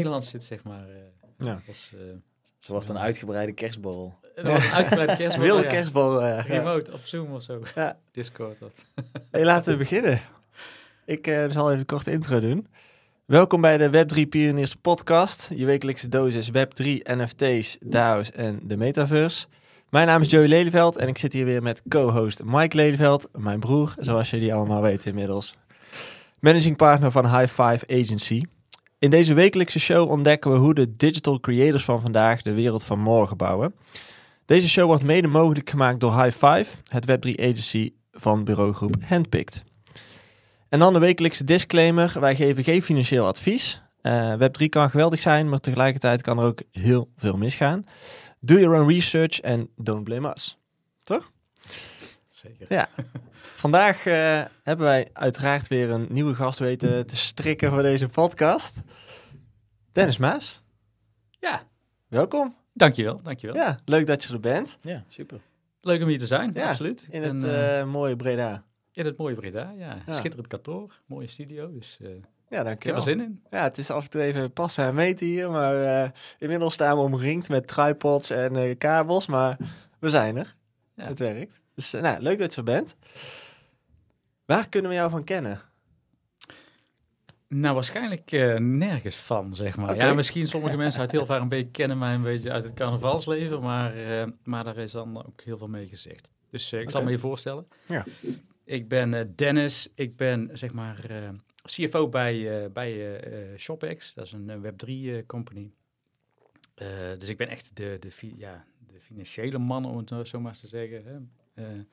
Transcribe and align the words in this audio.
Nederland 0.00 0.24
zit, 0.24 0.42
zeg 0.42 0.62
maar. 0.64 0.88
eh, 0.88 1.46
Ja. 1.46 1.60
was, 1.66 1.92
eh, 1.94 2.00
Ze 2.58 2.72
wordt 2.72 2.88
een 2.88 2.98
uitgebreide 2.98 3.52
kerstborrel. 3.52 4.18
er 4.34 4.46
een 4.46 4.60
uitgebreide 4.72 5.16
kerstbal. 5.16 5.44
Wilde 6.10 6.26
eh, 6.26 6.46
ja. 6.48 6.54
Remote 6.58 6.92
op 6.92 7.00
Zoom 7.04 7.32
of 7.34 7.42
zo. 7.42 7.62
Ja. 7.74 7.98
Discord 8.12 8.62
of... 8.62 8.72
Hey, 9.30 9.44
laten 9.44 9.72
we 9.72 9.78
beginnen. 9.78 10.20
Ik 11.06 11.26
eh, 11.26 11.50
zal 11.50 11.66
even 11.68 11.78
een 11.80 11.86
korte 11.86 12.10
intro 12.12 12.40
doen. 12.40 12.66
Welkom 13.26 13.60
bij 13.60 13.76
de 13.78 13.90
Web3 13.90 14.28
Pioniers 14.28 14.74
podcast. 14.74 15.50
Je 15.54 15.64
wekelijkse 15.66 16.08
dosis 16.08 16.48
Web3, 16.50 16.84
NFT's, 17.02 17.76
DAO's 17.80 18.30
en 18.32 18.60
de 18.62 18.76
metaverse. 18.76 19.46
Mijn 19.90 20.06
naam 20.06 20.20
is 20.20 20.30
Joey 20.30 20.46
Lelyveld 20.48 20.96
en 20.96 21.08
ik 21.08 21.18
zit 21.18 21.32
hier 21.32 21.44
weer 21.44 21.62
met 21.62 21.82
co-host 21.88 22.44
Mike 22.44 22.76
Lelyveld, 22.76 23.28
mijn 23.32 23.60
broer, 23.60 23.94
zoals 23.98 24.30
jullie 24.30 24.54
allemaal 24.54 24.82
weten 24.82 25.08
inmiddels. 25.10 25.54
Managing 26.40 26.76
partner 26.76 27.10
van 27.10 27.38
High 27.38 27.52
Five 27.62 27.84
Agency. 27.88 28.42
In 29.00 29.10
deze 29.10 29.34
wekelijkse 29.34 29.80
show 29.80 30.10
ontdekken 30.10 30.52
we 30.52 30.56
hoe 30.56 30.74
de 30.74 30.96
digital 30.96 31.40
creators 31.40 31.84
van 31.84 32.00
vandaag 32.00 32.42
de 32.42 32.52
wereld 32.52 32.84
van 32.84 32.98
morgen 32.98 33.36
bouwen. 33.36 33.74
Deze 34.44 34.68
show 34.68 34.86
wordt 34.86 35.02
mede 35.02 35.26
mogelijk 35.26 35.70
gemaakt 35.70 36.00
door 36.00 36.22
High 36.22 36.46
Five, 36.46 36.66
het 36.88 37.06
Web3 37.10 37.34
agency 37.40 37.92
van 38.12 38.44
bureaugroep 38.44 38.94
Handpicked. 39.04 39.64
En 40.68 40.78
dan 40.78 40.92
de 40.92 40.98
wekelijkse 40.98 41.44
disclaimer. 41.44 42.16
Wij 42.20 42.36
geven 42.36 42.64
geen 42.64 42.82
financieel 42.82 43.26
advies. 43.26 43.82
Eh, 44.00 44.34
Web3 44.34 44.68
kan 44.68 44.90
geweldig 44.90 45.20
zijn, 45.20 45.48
maar 45.48 45.60
tegelijkertijd 45.60 46.22
kan 46.22 46.38
er 46.38 46.44
ook 46.44 46.62
heel 46.72 47.10
veel 47.16 47.36
misgaan. 47.36 47.84
Do 48.40 48.58
your 48.58 48.80
own 48.80 48.92
research 48.92 49.42
and 49.42 49.68
don't 49.76 50.04
blame 50.04 50.30
us. 50.30 50.58
Zeker. 52.28 52.66
Ja. 52.68 52.88
Vandaag 53.60 54.06
eh, 54.06 54.42
hebben 54.62 54.86
wij 54.86 55.08
uiteraard 55.12 55.68
weer 55.68 55.90
een 55.90 56.06
nieuwe 56.10 56.34
gast 56.34 56.58
weten 56.58 57.06
te 57.06 57.16
strikken 57.16 57.70
voor 57.70 57.82
deze 57.82 58.08
podcast. 58.08 58.76
Dennis 59.92 60.16
Maas, 60.16 60.62
Ja, 61.30 61.62
welkom. 62.08 62.54
dankjewel, 62.74 63.22
dankjewel. 63.22 63.56
Ja, 63.56 63.78
leuk 63.84 64.06
dat 64.06 64.24
je 64.24 64.32
er 64.32 64.40
bent. 64.40 64.78
Ja, 64.80 65.04
super. 65.08 65.40
Leuk 65.80 66.02
om 66.02 66.08
hier 66.08 66.18
te 66.18 66.26
zijn, 66.26 66.50
Ja, 66.54 66.68
absoluut. 66.68 67.08
In 67.10 67.22
het 67.22 67.30
En, 67.32 67.44
eh, 67.44 67.80
eh, 67.80 67.86
mooie 67.86 68.16
Breda. 68.16 68.64
in 68.92 69.04
het 69.06 69.16
mooie 69.16 69.34
Breda, 69.34 69.74
ja. 69.78 69.96
Ja. 70.06 70.12
Schitterend 70.14 70.46
kantoor, 70.48 71.00
mooie 71.06 71.26
studio, 71.26 71.72
dus 71.72 71.98
eh, 72.00 72.08
Ja, 72.08 72.14
ik 72.16 72.22
heb 72.48 72.64
dankjewel. 72.64 72.96
er 72.96 73.02
zin 73.02 73.20
in. 73.20 73.42
Ja, 73.50 73.62
het 73.62 73.78
is 73.78 73.90
af 73.90 74.04
en 74.04 74.10
toe 74.10 74.22
even 74.22 74.52
passen 74.52 74.84
en 74.84 74.94
meten 74.94 75.26
hier, 75.26 75.50
maar 75.50 76.12
inmiddels 76.38 76.74
staan 76.74 76.96
we 76.96 77.02
omringd 77.02 77.48
met 77.48 77.66
tripods 77.66 78.30
en 78.30 78.78
kabels, 78.78 79.26
maar 79.26 79.56
we 79.98 80.10
zijn 80.10 80.36
er. 80.36 80.54
Ja. 80.94 81.04
Het 81.06 81.18
werkt. 81.18 81.60
Dus 81.74 81.90
nou, 81.90 82.20
leuk 82.20 82.38
dat 82.38 82.50
je 82.54 82.56
er 82.58 82.64
bent. 82.66 82.96
Waar 84.50 84.68
kunnen 84.68 84.90
we 84.90 84.96
jou 84.96 85.10
van 85.10 85.24
kennen? 85.24 85.60
Nou, 87.48 87.74
waarschijnlijk 87.74 88.32
eh, 88.32 88.56
nergens 88.56 89.16
van, 89.16 89.54
zeg 89.54 89.76
maar. 89.76 89.96
Ja, 89.96 90.14
misschien 90.14 90.46
sommige 90.46 90.76
mensen 90.76 91.00
uit 91.00 91.10
heel 91.10 91.26
vaak 91.26 91.40
een 91.40 91.48
beetje 91.48 91.70
kennen 91.70 91.98
mij 91.98 92.14
een 92.14 92.22
beetje 92.22 92.50
uit 92.50 92.62
het 92.62 92.74
carnavalsleven, 92.74 93.60
maar, 93.60 93.94
eh, 93.94 94.26
maar 94.44 94.64
daar 94.64 94.76
is 94.76 94.92
dan 94.92 95.26
ook 95.26 95.40
heel 95.40 95.56
veel 95.56 95.68
mee 95.68 95.86
gezegd. 95.86 96.30
Dus 96.50 96.72
eh, 96.72 96.80
ik 96.80 96.90
zal 96.90 97.02
me 97.02 97.10
je 97.10 97.18
voorstellen. 97.18 97.66
Ja. 97.86 98.04
Ik 98.64 98.88
ben 98.88 99.32
Dennis, 99.36 99.90
ik 99.94 100.16
ben 100.16 100.50
zeg 100.52 100.72
maar 100.72 101.06
CFO 101.62 102.08
bij, 102.08 102.68
bij 102.72 103.20
ShopX, 103.56 104.14
dat 104.14 104.26
is 104.26 104.32
een 104.32 104.62
Web3-company. 104.62 105.72
Eh, 106.74 106.88
dus 107.18 107.28
ik 107.28 107.36
ben 107.36 107.48
echt 107.48 107.76
de, 107.76 107.96
de, 108.00 108.10
ja, 108.36 108.64
de 108.86 109.00
financiële 109.00 109.58
man, 109.58 109.84
om 109.84 109.96
het 109.96 110.10
nou 110.10 110.24
zo 110.24 110.40
maar 110.40 110.50
eens 110.50 110.60
te 110.60 110.68
zeggen. 110.68 111.30
Hè. 111.54 111.84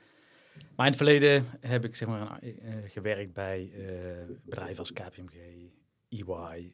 Maar 0.76 0.86
in 0.86 0.92
het 0.92 1.02
verleden 1.02 1.46
heb 1.60 1.86
ik 1.86 1.96
zeg 1.96 2.08
maar, 2.08 2.40
eh, 2.42 2.52
gewerkt 2.88 3.34
bij 3.34 3.72
eh, 3.74 4.36
bedrijven 4.44 4.78
als 4.80 4.94
KPMG, 4.94 5.36
EY 6.10 6.72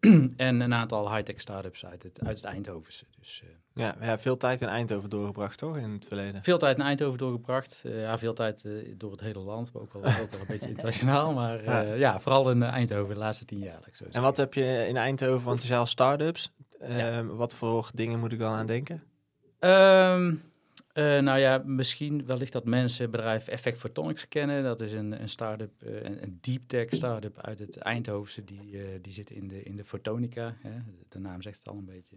eh, 0.00 0.10
en 0.48 0.60
een 0.60 0.74
aantal 0.74 1.12
high-tech 1.14 1.40
startups 1.40 1.86
uit 1.86 2.02
het, 2.02 2.20
uit 2.24 2.36
het 2.36 2.44
Eindhovense. 2.44 3.04
Dus 3.18 3.42
Ja, 3.74 3.96
ja, 4.00 4.18
veel 4.18 4.36
tijd 4.36 4.60
in 4.60 4.68
Eindhoven 4.68 5.10
doorgebracht, 5.10 5.58
toch? 5.58 5.76
In 5.76 5.90
het 5.90 6.06
verleden. 6.06 6.42
veel 6.42 6.58
tijd 6.58 6.76
in 6.78 6.82
Eindhoven 6.84 7.18
doorgebracht. 7.18 7.82
Ja, 7.86 8.18
veel 8.18 8.34
tijd 8.34 8.68
door 8.96 9.10
het 9.10 9.20
hele 9.20 9.38
land, 9.38 9.72
maar 9.72 9.82
ook 9.82 9.92
wel, 9.92 10.02
ook 10.02 10.30
wel 10.30 10.40
een 10.40 10.46
beetje 10.46 10.68
internationaal. 10.74 11.32
Maar 11.32 11.64
Ja. 11.64 11.80
ja. 11.80 12.20
vooral 12.20 12.50
in 12.50 12.62
Eindhoven 12.62 13.14
de 13.14 13.20
laatste 13.20 13.44
tien 13.44 13.58
jaar. 13.58 13.80
zo 13.92 14.04
En 14.10 14.22
wat 14.22 14.36
heb 14.36 14.54
je 14.54 14.86
in 14.88 14.96
Eindhoven, 14.96 15.44
want 15.44 15.60
je 15.60 15.66
zei 15.66 15.80
al 15.80 15.86
start-ups. 15.86 16.52
Ja. 16.88 17.24
Wat 17.24 17.54
voor 17.54 17.90
dingen 17.94 18.18
moet 18.18 18.32
ik 18.32 18.38
dan 18.38 18.52
aan 18.52 18.66
denken? 18.66 19.02
Ehm, 19.58 20.34
eh, 20.94 21.18
nou 21.18 21.38
ja, 21.38 21.62
misschien 21.64 22.26
wellicht 22.26 22.52
dat 22.52 22.64
mensen 22.64 23.02
het 23.02 23.10
bedrijf 23.10 23.48
Effect 23.48 23.78
Photonics 23.78 24.28
kennen. 24.28 24.62
Dat 24.62 24.80
is 24.80 24.92
een, 24.92 25.20
een 25.20 25.28
start-up, 25.28 25.82
eh, 25.82 26.02
een, 26.02 26.22
een 26.22 26.38
deep 26.40 26.62
tech 26.66 26.86
start-up 26.90 27.38
uit 27.40 27.58
het 27.58 27.76
Eindhovense. 27.76 28.44
Die, 28.44 28.82
eh, 28.82 28.88
die 29.00 29.12
zit 29.12 29.30
in 29.30 29.48
de, 29.48 29.62
in 29.62 29.76
de 29.76 29.84
fotonica. 29.84 30.56
Hè? 30.60 30.70
De 31.08 31.18
naam 31.18 31.42
zegt 31.42 31.58
het 31.58 31.68
al 31.68 31.76
een 31.76 31.84
beetje. 31.84 32.16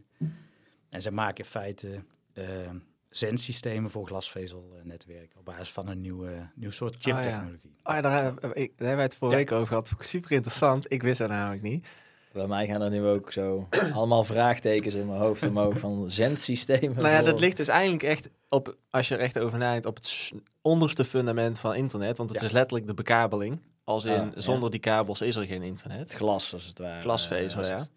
En 0.89 1.01
zij 1.01 1.11
maken 1.11 1.43
in 1.43 1.49
feite 1.49 2.03
eh 2.33 2.69
zendsystemen 3.09 3.89
voor 3.89 4.07
glasvezelnetwerken 4.07 5.39
op 5.39 5.45
basis 5.45 5.71
van 5.71 5.88
een 5.88 6.01
nieuwe, 6.01 6.49
nieuw 6.55 6.69
soort 6.71 6.95
Ah, 6.95 7.01
ja. 7.01 7.13
chiptechnologie. 7.13 7.75
Oh 7.83 7.94
ja, 7.94 8.01
daar, 8.01 8.11
daar 8.39 8.51
hebben 8.53 8.75
wij 8.77 9.01
het 9.01 9.15
vorige 9.15 9.38
Ja. 9.39 9.44
week 9.45 9.51
over 9.55 9.67
gehad. 9.67 9.94
Super 9.99 10.31
interessant. 10.31 10.91
Ik 10.91 11.01
wist 11.01 11.17
dat 11.19 11.29
namelijk 11.29 11.61
niet. 11.61 11.88
Bij 12.37 12.47
mij 12.47 12.65
gaan 12.67 12.81
er 12.81 12.89
nu 12.89 13.05
ook 13.05 13.31
zo 13.31 13.67
allemaal 13.93 14.23
vraagtekens 14.23 14.93
in 14.95 15.05
mijn 15.07 15.19
hoofd 15.19 15.43
omhoog 15.47 15.79
van 15.79 16.11
zendsystemen. 16.11 16.95
Nou 16.95 17.07
ja, 17.09 17.17
voor- 17.19 17.27
dat 17.29 17.39
ligt 17.39 17.57
dus 17.57 17.67
eigenlijk 17.67 18.03
echt 18.03 18.29
op, 18.49 18.75
als 18.89 19.07
je 19.07 19.15
er 19.15 19.21
echt 19.21 19.39
over 19.39 19.57
nadenkt, 19.57 19.85
op 19.85 19.95
het 19.95 20.31
onderste 20.61 21.05
fundament 21.05 21.59
van 21.59 21.75
internet. 21.75 22.17
Want 22.17 22.29
het 22.29 22.39
Ja. 22.39 22.45
is 22.45 22.51
letterlijk 22.51 22.87
de 22.87 22.93
bekabeling. 22.93 23.59
Als 23.83 24.05
in, 24.05 24.11
Ah, 24.11 24.33
ja. 24.35 24.41
zonder 24.41 24.71
die 24.71 24.79
kabels 24.79 25.21
is 25.21 25.35
er 25.35 25.45
geen 25.45 25.59
Het 25.61 25.69
internet. 25.69 26.13
glas, 26.13 26.53
als 26.53 26.65
het 26.65 26.79
ware. 26.79 27.01
Glasvezel, 27.01 27.61
Eh, 27.61 27.69
ja. 27.69 27.87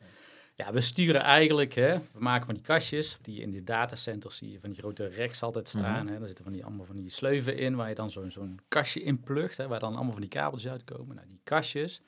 Ja, 0.55 0.73
we 0.73 0.81
sturen 0.81 1.21
eigenlijk, 1.21 1.75
hè, 1.75 1.95
we 1.99 2.03
maken 2.19 2.45
van 2.47 2.55
die 2.55 2.63
kastjes, 2.63 3.19
die 3.23 3.41
in 3.41 3.51
die 3.51 3.63
datacenters 3.63 4.37
zie 4.37 4.51
je 4.53 4.61
van 4.61 4.71
die 4.71 4.79
grote 4.79 5.11
racks 5.17 5.43
altijd 5.43 5.69
staan. 5.69 6.07
hè, 6.09 6.19
daar 6.19 6.27
zitten 6.27 6.45
van 6.45 6.53
die, 6.53 6.65
allemaal 6.65 6.85
van 6.87 6.97
die 6.97 7.11
sleuven 7.11 7.57
in, 7.57 7.77
waar 7.77 7.89
je 7.89 7.95
dan 7.95 8.11
zo'n 8.11 8.31
zo'n 8.31 8.61
kastje 8.69 9.03
in 9.03 9.21
plugt, 9.21 9.57
hè, 9.57 9.69
waar 9.69 9.81
dan 9.81 9.95
allemaal 9.95 10.13
van 10.13 10.21
die 10.21 10.31
kabeltjes 10.31 10.71
uitkomen. 10.71 11.15
Nou, 11.15 11.27
die 11.29 11.41
kastjes, 11.45 12.01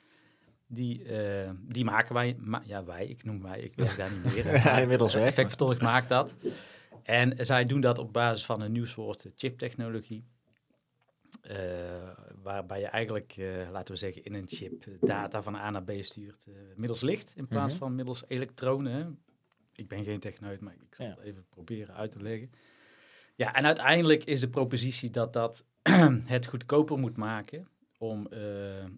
die, 0.67 1.03
eh, 1.03 1.49
die 1.61 1.83
maken 1.83 2.13
wij, 2.13 2.35
ma 2.39 2.61
ja 2.65 2.83
wij, 2.83 3.05
ik 3.05 3.23
noem 3.23 3.41
wij, 3.41 3.59
ik 3.59 3.75
werk 3.75 3.97
daar 3.97 4.11
niet 4.11 4.23
meer. 4.23 4.45
Ja, 4.63 4.77
inmiddels 4.77 5.13
weg. 5.13 5.23
Effect 5.25 5.49
Photonics 5.49 5.81
maakt 5.81 6.09
dat. 6.09 6.37
En 7.03 7.45
zij 7.45 7.63
doen 7.63 7.81
dat 7.81 7.99
op 7.99 8.13
basis 8.13 8.45
van 8.45 8.61
een 8.61 8.71
nieuw 8.71 8.85
soort 8.85 9.27
chiptechnologie. 9.35 10.23
eh, 11.41 11.57
waarbij 12.43 12.79
je 12.79 12.85
eigenlijk, 12.85 13.33
eh, 13.37 13.69
laten 13.71 13.93
we 13.93 13.99
zeggen, 13.99 14.23
in 14.23 14.33
een 14.33 14.47
chip 14.47 14.85
data 15.01 15.41
van 15.41 15.55
A 15.55 15.69
naar 15.69 15.83
B 15.83 15.91
stuurt 15.99 16.47
middels 16.75 17.01
licht 17.01 17.33
in 17.35 17.47
plaats 17.47 17.71
Mhm. 17.73 17.81
van 17.81 17.95
middels 17.95 18.23
elektronen. 18.27 19.19
Ik 19.75 19.87
ben 19.87 20.03
geen 20.03 20.19
techneut, 20.19 20.59
maar 20.61 20.73
ik 20.73 20.95
zal 20.95 21.05
Ja. 21.05 21.11
het 21.15 21.19
even 21.23 21.45
proberen 21.49 21.95
uit 21.95 22.11
te 22.11 22.21
leggen. 22.21 22.51
Ja, 23.35 23.53
en 23.53 23.65
uiteindelijk 23.65 24.23
is 24.23 24.39
de 24.39 24.49
propositie 24.49 25.09
dat 25.09 25.33
dat 25.33 25.65
het 26.25 26.45
goedkoper 26.45 26.97
moet 26.97 27.17
maken 27.17 27.67
om, 27.97 28.27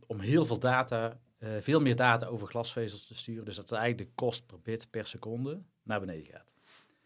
om 0.08 0.20
heel 0.20 0.46
veel 0.46 0.60
data, 0.60 1.20
eh, 1.38 1.50
veel 1.60 1.80
meer 1.80 1.96
data 1.96 2.26
over 2.26 2.48
glasvezels 2.48 3.08
te 3.08 3.16
sturen. 3.16 3.46
Dus 3.46 3.56
dat 3.56 3.72
eigenlijk 3.72 4.10
de 4.10 4.16
kost 4.16 4.46
per 4.46 4.60
bit 4.64 4.88
per 4.90 5.08
seconde 5.08 5.62
naar 5.84 6.00
beneden 6.00 6.26
gaat. 6.26 6.54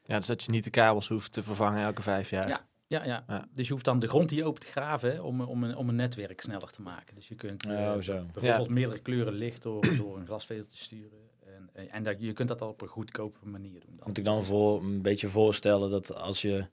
Ja, 0.06 0.18
dus 0.18 0.28
dat 0.28 0.44
je 0.44 0.52
niet 0.52 0.64
de 0.64 0.70
kabels 0.70 1.08
hoeft 1.08 1.34
te 1.34 1.44
vervangen 1.44 1.84
elke 1.84 2.02
vijf 2.02 2.30
jaar. 2.30 2.48
Ja. 2.48 2.68
Ja, 2.90 3.06
ja. 3.06 3.24
Ja. 3.28 3.48
dus 3.54 3.68
je 3.68 3.74
hoeft 3.74 3.86
dan 3.86 4.00
de 4.00 4.08
grond 4.08 4.30
hier 4.30 4.46
open 4.46 4.62
te 4.62 4.68
graven 4.68 5.12
hè, 5.12 5.20
om, 5.20 5.42
om, 5.42 5.64
een, 5.64 5.76
om 5.76 5.90
een 5.90 5.96
netwerk 5.96 6.42
sneller 6.42 6.72
te 6.72 6.82
maken. 6.82 7.16
Dus 7.16 7.28
je 7.28 7.36
kunt 7.36 7.66
eh, 7.66 7.72
Oh, 7.72 8.02
zo. 8.02 8.26
bijvoorbeeld 8.34 8.70
meerdere 8.70 9.00
kleuren 9.00 9.34
licht 9.34 9.62
door, 9.62 9.82
door 10.02 10.18
een 10.18 10.26
glasvezel 10.26 10.66
te 10.66 10.78
sturen. 10.78 11.20
En, 11.46 11.70
en, 11.74 11.90
en 11.90 12.04
dat, 12.04 12.16
je 12.20 12.34
kunt 12.34 12.48
dat 12.48 12.62
al 12.62 12.70
op 12.70 12.82
een 12.82 12.88
goedkope 12.88 13.40
manier 13.48 13.80
doen. 13.80 13.96
Dan. 13.96 14.08
Moet 14.08 14.18
ik 14.18 14.26
dan 14.26 14.44
voor, 14.44 14.84
een 14.84 15.02
beetje 15.02 15.30
voorstellen 15.30 15.90
dat 15.90 16.14
als 16.14 16.42
je 16.42 16.68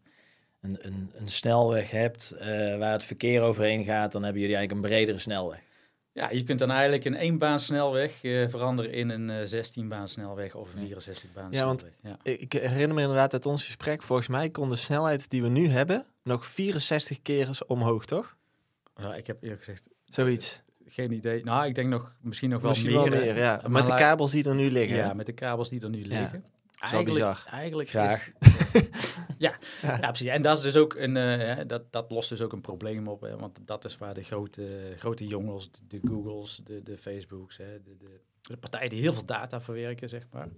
een, 0.60 0.86
een, 0.86 1.10
een 1.14 1.28
snelweg 1.28 1.90
hebt 1.90 2.30
eh, 2.30 2.46
waar 2.78 2.92
het 2.92 3.04
verkeer 3.04 3.42
overheen 3.42 3.84
gaat, 3.84 4.12
dan 4.12 4.22
hebben 4.22 4.40
jullie 4.40 4.56
eigenlijk 4.56 4.86
een 4.86 4.90
bredere 4.90 5.18
snelweg. 5.18 5.62
Ja, 6.16 6.30
je 6.30 6.42
kunt 6.42 6.58
dan 6.58 6.70
eigenlijk 6.70 7.04
een 7.04 7.16
éénbaan 7.16 7.58
snelweg 7.60 8.24
eh, 8.24 8.48
veranderen 8.48 8.92
in 8.92 9.08
een 9.10 9.30
eh 9.30 9.36
16 9.44 9.88
baan 9.88 10.08
snelweg 10.08 10.54
of 10.54 10.72
een 10.72 10.78
64 10.78 11.32
baan 11.32 11.48
Ja, 11.50 11.64
want-. 11.64 11.86
Ja. 12.02 12.18
Ik 12.22 12.52
herinner 12.52 12.94
me 12.94 13.00
inderdaad 13.00 13.32
uit 13.32 13.46
ons 13.46 13.64
gesprek, 13.64 14.02
volgens 14.02 14.28
mij 14.28 14.50
kon 14.50 14.68
de 14.68 14.76
snelheid 14.76 15.30
die 15.30 15.42
we 15.42 15.48
nu 15.48 15.68
hebben 15.68 16.04
nog 16.22 16.46
64 16.46 17.22
keer 17.22 17.48
eens 17.48 17.64
omhoog, 17.66 18.04
toch? 18.04 18.36
Ja, 18.96 19.14
ik 19.14 19.26
heb 19.26 19.42
eerlijk 19.42 19.64
gezegd 19.64 19.88
Zoiets. 20.04 20.62
geen 20.86 21.12
idee. 21.12 21.44
Nou, 21.44 21.66
ik 21.66 21.74
denk 21.74 21.88
nog, 21.88 22.14
misschien 22.20 22.50
nog 22.50 22.60
wel 22.60 22.70
Misschien 22.70 22.92
meer. 22.92 23.10
wel 23.10 23.20
meer, 23.20 23.36
ja. 23.36 23.62
Met 23.68 23.86
de 23.86 23.94
kabels 23.94 24.30
die 24.30 24.44
er 24.48 24.54
nu 24.54 24.70
liggen. 24.70 24.96
Ja, 24.96 25.14
met 25.14 25.26
de 25.26 25.32
kabels 25.32 25.68
die 25.68 25.80
er 25.80 25.90
nu 25.90 26.06
liggen. 26.06 26.44
Eigenlijk, 26.76 27.14
bizar. 27.14 27.46
eigenlijk 27.50 27.88
Graag. 27.88 28.32
Is, 28.38 28.88
ja, 29.38 29.58
ja, 29.82 29.98
precies. 29.98 30.26
En 30.26 30.42
dat 30.42 30.56
is 30.56 30.62
dus 30.62 30.76
ook 30.76 30.94
een, 30.94 31.16
eh, 31.16 31.66
dat, 31.66 31.92
dat 31.92 32.10
lost 32.10 32.28
dus 32.28 32.40
ook 32.40 32.52
een 32.52 32.60
probleem 32.60 33.08
op. 33.08 33.20
Hè, 33.20 33.36
want 33.36 33.58
dat 33.64 33.84
is 33.84 33.98
waar 33.98 34.14
de 34.14 34.22
grote, 34.22 34.94
grote 34.98 35.26
jongens, 35.26 35.70
de 35.88 36.00
Googles, 36.08 36.60
de, 36.64 36.82
de 36.82 36.98
Facebooks, 36.98 37.56
hè, 37.56 37.82
de, 37.82 37.96
de, 37.96 38.20
de 38.40 38.56
partijen 38.56 38.90
die 38.90 39.00
heel 39.00 39.12
veel 39.12 39.24
data 39.24 39.60
verwerken, 39.60 40.08
zeg 40.08 40.26
maar, 40.30 40.48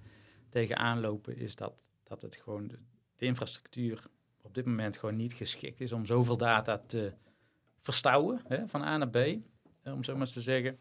tegenaan 0.49 1.01
lopen, 1.01 1.37
is 1.37 1.57
dat, 1.57 1.95
dat 2.03 2.23
het 2.23 2.37
gewoon 2.37 2.69
de, 2.69 2.79
de 3.17 3.27
infrastructuur 3.27 4.07
op 4.43 4.55
dit 4.55 4.67
moment 4.67 4.97
gewoon 4.97 5.17
niet 5.17 5.33
geschikt 5.33 5.81
is 5.81 5.93
om 5.93 6.07
zoveel 6.07 6.37
data 6.37 6.79
te 6.79 7.13
verstouwen, 7.81 8.41
hè, 8.49 8.69
van 8.69 8.83
A 8.83 8.97
naar 8.97 9.09
B, 9.11 9.17
om 9.85 10.05
zo 10.05 10.13
maar 10.13 10.21
eens 10.21 10.33
te 10.33 10.41
zeggen. 10.41 10.79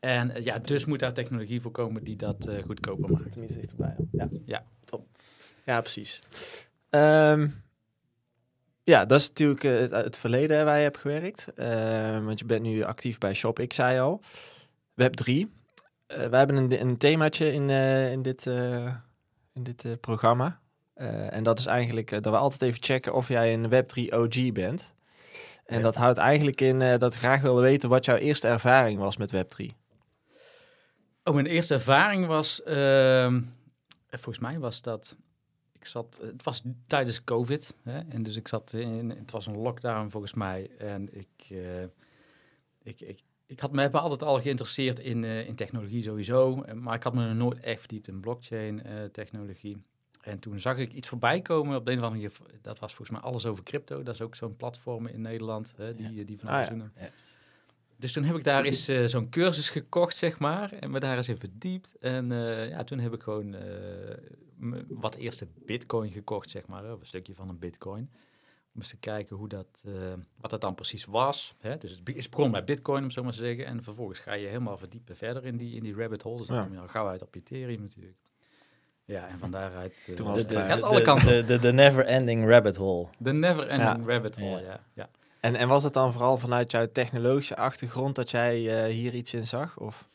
En 0.00 0.30
eh, 0.30 0.44
ja, 0.44 0.58
dus 0.58 0.84
moet 0.84 0.98
daar 0.98 1.12
technologie 1.12 1.60
voor 1.60 1.70
komen 1.70 2.04
die 2.04 2.16
dat 2.16 2.46
eh, 2.46 2.62
goedkoper 2.64 3.10
maakt. 3.10 3.36
Dichterbij. 3.36 3.96
Ja. 4.12 4.28
Ja. 4.44 4.64
top. 4.84 5.06
Ja, 5.64 5.80
precies. 5.80 6.20
Ehm, 6.90 7.48
ja, 8.82 9.04
dat 9.04 9.20
is 9.20 9.28
natuurlijk 9.28 9.64
eh, 9.64 9.78
het, 9.78 9.90
het 9.90 10.18
verleden 10.18 10.64
waar 10.64 10.76
je 10.76 10.82
hebt 10.82 10.98
gewerkt. 10.98 11.52
Ehm, 11.54 12.24
want 12.24 12.38
je 12.38 12.44
bent 12.44 12.62
nu 12.62 12.82
actief 12.82 13.18
bij 13.18 13.34
Shop, 13.34 13.58
ik 13.58 13.72
zei 13.72 14.00
al. 14.00 14.20
Web 14.94 15.14
3. 15.14 15.52
Eh 16.06 16.28
wij 16.28 16.38
hebben 16.38 16.56
een, 16.56 16.80
een 16.80 16.96
themaatje 16.96 17.52
in, 17.52 17.70
in 18.10 18.22
dit, 18.22 18.46
in 19.52 19.62
dit 19.62 20.00
programma. 20.00 20.60
En 21.30 21.42
dat 21.42 21.58
is 21.58 21.66
eigenlijk 21.66 22.10
dat 22.10 22.24
we 22.24 22.36
altijd 22.36 22.62
even 22.62 22.82
checken 22.82 23.14
of 23.14 23.28
jij 23.28 23.54
een 23.54 23.68
Web 23.68 23.88
3 23.88 24.16
OG 24.16 24.52
bent. 24.52 24.94
En 25.66 25.76
Ja. 25.76 25.82
dat 25.82 25.94
houdt 25.94 26.18
eigenlijk 26.18 26.60
in 26.60 26.82
eh, 26.82 26.98
dat 26.98 27.12
we 27.12 27.18
graag 27.18 27.40
willen 27.42 27.62
weten 27.62 27.88
wat 27.88 28.04
jouw 28.04 28.16
eerste 28.16 28.48
ervaring 28.48 28.98
was 28.98 29.16
met 29.16 29.30
Web 29.30 29.50
3. 29.50 29.74
Oh, 31.24 31.34
mijn 31.34 31.46
eerste 31.46 31.74
ervaring 31.74 32.26
was, 32.26 32.62
ehm, 32.62 33.42
volgens 34.10 34.38
mij 34.38 34.58
was 34.58 34.82
dat, 34.82 35.16
ik 35.72 35.84
zat, 35.84 36.18
het 36.22 36.42
was 36.42 36.62
tijdens 36.86 37.24
COVID, 37.24 37.74
hè, 37.82 37.98
en 38.08 38.22
dus 38.22 38.36
ik 38.36 38.48
zat 38.48 38.72
in, 38.72 39.10
het 39.10 39.30
was 39.30 39.46
een 39.46 39.56
lockdown 39.58 40.08
volgens 40.08 40.34
mij, 40.34 40.70
en 40.78 41.08
ik, 41.18 41.50
eh, 41.50 41.82
ik, 42.82 43.00
ik, 43.00 43.20
ik 43.46 43.60
had 43.60 43.72
me 43.72 43.90
altijd 43.90 44.22
al 44.22 44.40
geïnteresseerd 44.40 44.98
in, 44.98 45.24
eh, 45.24 45.46
in 45.48 45.54
technologie 45.54 46.02
sowieso, 46.02 46.62
maar 46.74 46.94
ik 46.94 47.02
had 47.02 47.14
me 47.14 47.26
nog 47.26 47.36
nooit 47.36 47.60
echt 47.60 47.80
verdiept 47.80 48.08
in 48.08 48.20
blockchain 48.20 48.82
technologie. 49.12 49.82
En 50.26 50.38
toen 50.38 50.60
zag 50.60 50.76
ik 50.76 50.92
iets 50.92 51.08
voorbij 51.08 51.40
komen 51.42 51.76
op 51.76 51.84
de 51.84 51.92
een 51.92 51.98
of 51.98 52.04
andere 52.04 52.30
manier, 52.40 52.60
dat 52.62 52.78
was 52.78 52.94
volgens 52.94 53.18
mij 53.18 53.30
alles 53.30 53.46
over 53.46 53.64
crypto, 53.64 54.02
dat 54.02 54.14
is 54.14 54.20
ook 54.20 54.34
zo'n 54.34 54.56
platform 54.56 55.06
in 55.06 55.20
Nederland, 55.20 55.72
hè, 55.76 55.94
die, 55.94 56.24
die 56.24 56.38
van 56.38 56.48
Ah, 56.48 56.66
ja. 56.70 56.90
Ja. 57.00 57.10
Dus 57.96 58.12
toen 58.12 58.24
heb 58.24 58.36
ik 58.36 58.44
daar 58.44 58.64
eens 58.64 58.88
eh, 58.88 59.04
zo'n 59.04 59.28
cursus 59.28 59.70
gekocht, 59.70 60.16
zeg 60.16 60.38
maar. 60.38 60.72
En 60.72 60.90
me 60.90 61.00
daar 61.00 61.16
eens 61.16 61.28
in 61.28 61.36
verdiept. 61.36 61.96
En 62.00 62.32
eh, 62.32 62.68
ja, 62.68 62.84
toen 62.84 62.98
heb 62.98 63.12
ik 63.14 63.22
gewoon 63.22 63.54
eh, 63.54 64.16
wat 64.88 65.14
eerste 65.14 65.46
bitcoin 65.66 66.10
gekocht, 66.12 66.50
zeg 66.50 66.66
maar. 66.66 66.92
Of 66.92 67.00
een 67.00 67.06
stukje 67.06 67.34
van 67.34 67.48
een 67.48 67.58
bitcoin. 67.58 68.10
Om 68.74 68.80
eens 68.82 68.88
te 68.90 68.96
kijken 68.96 69.36
hoe 69.36 69.48
dat, 69.48 69.82
eh, 69.86 69.92
wat 70.40 70.50
dat 70.50 70.60
dan 70.60 70.74
precies 70.74 71.04
was. 71.04 71.54
Hè? 71.60 71.78
Dus 71.78 71.90
het 71.90 72.08
is 72.16 72.28
begonnen 72.28 72.52
bij 72.52 72.74
bitcoin, 72.74 73.02
om 73.02 73.10
zo 73.10 73.22
maar 73.22 73.32
te 73.32 73.38
zeggen. 73.38 73.66
En 73.66 73.82
vervolgens 73.82 74.18
ga 74.18 74.32
je 74.32 74.46
helemaal 74.46 74.78
verdiepen 74.78 75.16
verder 75.16 75.44
in 75.44 75.56
die, 75.56 75.74
in 75.74 75.82
die 75.82 75.94
rabbit 75.94 76.22
hole. 76.22 76.36
Dus 76.38 76.46
dan 76.46 76.56
Ja. 76.56 76.62
kom 76.62 76.72
je 76.72 76.78
al 76.80 76.88
gauw 76.88 77.06
uit 77.08 77.22
op 77.22 77.34
Ethereum 77.34 77.80
natuurlijk. 77.80 78.16
Ja, 79.06 79.28
en 79.28 79.38
van 79.38 79.50
daaruit... 79.50 80.06
eh, 80.08 80.14
Toen 80.14 80.26
was 80.26 80.46
de, 80.46 80.58
het, 80.58 80.78
de, 80.78 80.84
alle 80.86 80.96
de, 80.98 81.02
kanten 81.02 81.26
de, 81.28 81.44
de, 81.44 81.58
de 81.58 81.72
never-ending 81.72 82.48
rabbit 82.48 82.76
hole. 82.76 83.06
De 83.18 83.32
never 83.32 83.66
ending 83.68 84.06
Ja. 84.06 84.12
rabbit 84.12 84.36
hole, 84.36 84.60
Ja. 84.62 84.80
ja. 84.94 85.08
En, 85.40 85.54
en 85.54 85.68
was 85.68 85.84
het 85.84 85.92
dan 85.92 86.12
vooral 86.12 86.36
vanuit 86.38 86.70
jouw 86.70 86.86
technologische 86.86 87.56
achtergrond 87.56 88.14
dat 88.14 88.30
jij 88.30 88.84
eh, 88.84 88.92
hier 88.94 89.14
iets 89.14 89.34
in 89.34 89.46
zag? 89.46 89.78
Of? 89.78 90.08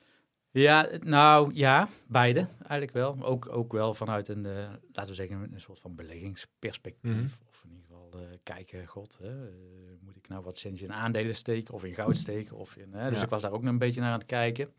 Ja, 0.51 0.87
nou 0.99 1.51
ja, 1.53 1.87
beide 2.07 2.47
eigenlijk 2.59 2.91
wel. 2.93 3.17
Ook, 3.21 3.47
ook 3.51 3.71
wel 3.73 3.93
vanuit 3.93 4.27
een, 4.27 4.45
eh, 4.45 4.53
laten 4.91 5.09
we 5.11 5.13
zeggen, 5.13 5.49
een 5.53 5.61
soort 5.61 5.79
van 5.79 5.95
beleggingsperspectief. 5.95 7.11
Mhm. 7.11 7.47
Of 7.49 7.63
in 7.63 7.69
ieder 7.69 7.83
geval 7.85 8.09
eh, 8.21 8.37
kijken, 8.43 8.85
god, 8.85 9.17
hè, 9.21 9.45
eh, 9.47 9.53
moet 10.01 10.15
ik 10.15 10.27
nou 10.27 10.43
wat 10.43 10.57
centjes 10.57 10.87
in 10.87 10.93
aandelen 10.93 11.35
steken 11.35 11.73
of 11.73 11.83
in 11.83 11.93
goud 11.93 12.17
steken? 12.17 12.55
Of 12.57 12.75
in, 12.75 12.93
hè? 12.93 13.07
Dus 13.09 13.17
Ja. 13.17 13.23
ik 13.23 13.29
was 13.29 13.41
daar 13.41 13.51
ook 13.51 13.61
nog 13.61 13.71
een 13.71 13.77
beetje 13.77 14.01
naar 14.01 14.11
aan 14.11 14.17
het 14.19 14.27
kijken. 14.27 14.73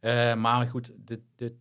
Eh, 0.00 0.34
maar 0.34 0.66
goed, 0.66 0.92
de, 1.04 1.20
de, 1.36 1.54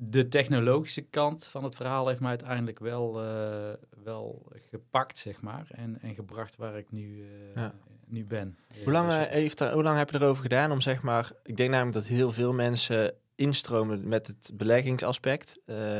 de 0.00 0.28
technologische 0.28 1.02
kant 1.02 1.44
van 1.46 1.64
het 1.64 1.74
verhaal 1.74 2.08
heeft 2.08 2.20
mij 2.20 2.28
uiteindelijk 2.28 2.78
wel, 2.78 3.22
eh, 3.22 3.72
wel 4.04 4.46
gepakt, 4.70 5.18
zeg 5.18 5.40
maar. 5.42 5.66
En, 5.70 5.98
en 6.00 6.14
gebracht 6.14 6.56
waar 6.56 6.78
ik 6.78 6.90
nu, 6.90 7.22
eh, 7.22 7.62
Ja. 7.62 7.74
nu 8.06 8.24
ben. 8.24 8.58
Hoe 8.84 8.92
lang, 8.92 9.08
Dus, 9.08 9.16
eh, 9.16 9.32
heeft 9.32 9.60
er, 9.60 9.72
hoe 9.72 9.82
lang 9.82 9.98
heb 9.98 10.10
je 10.10 10.16
erover 10.20 10.42
gedaan 10.42 10.70
om 10.72 10.80
zeg 10.80 11.02
maar... 11.02 11.32
Ik 11.44 11.56
denk 11.56 11.70
namelijk 11.70 11.94
dat 11.94 12.06
heel 12.06 12.32
veel 12.32 12.52
mensen 12.52 13.14
instromen 13.34 14.08
met 14.08 14.26
het 14.26 14.50
beleggingsaspect. 14.54 15.58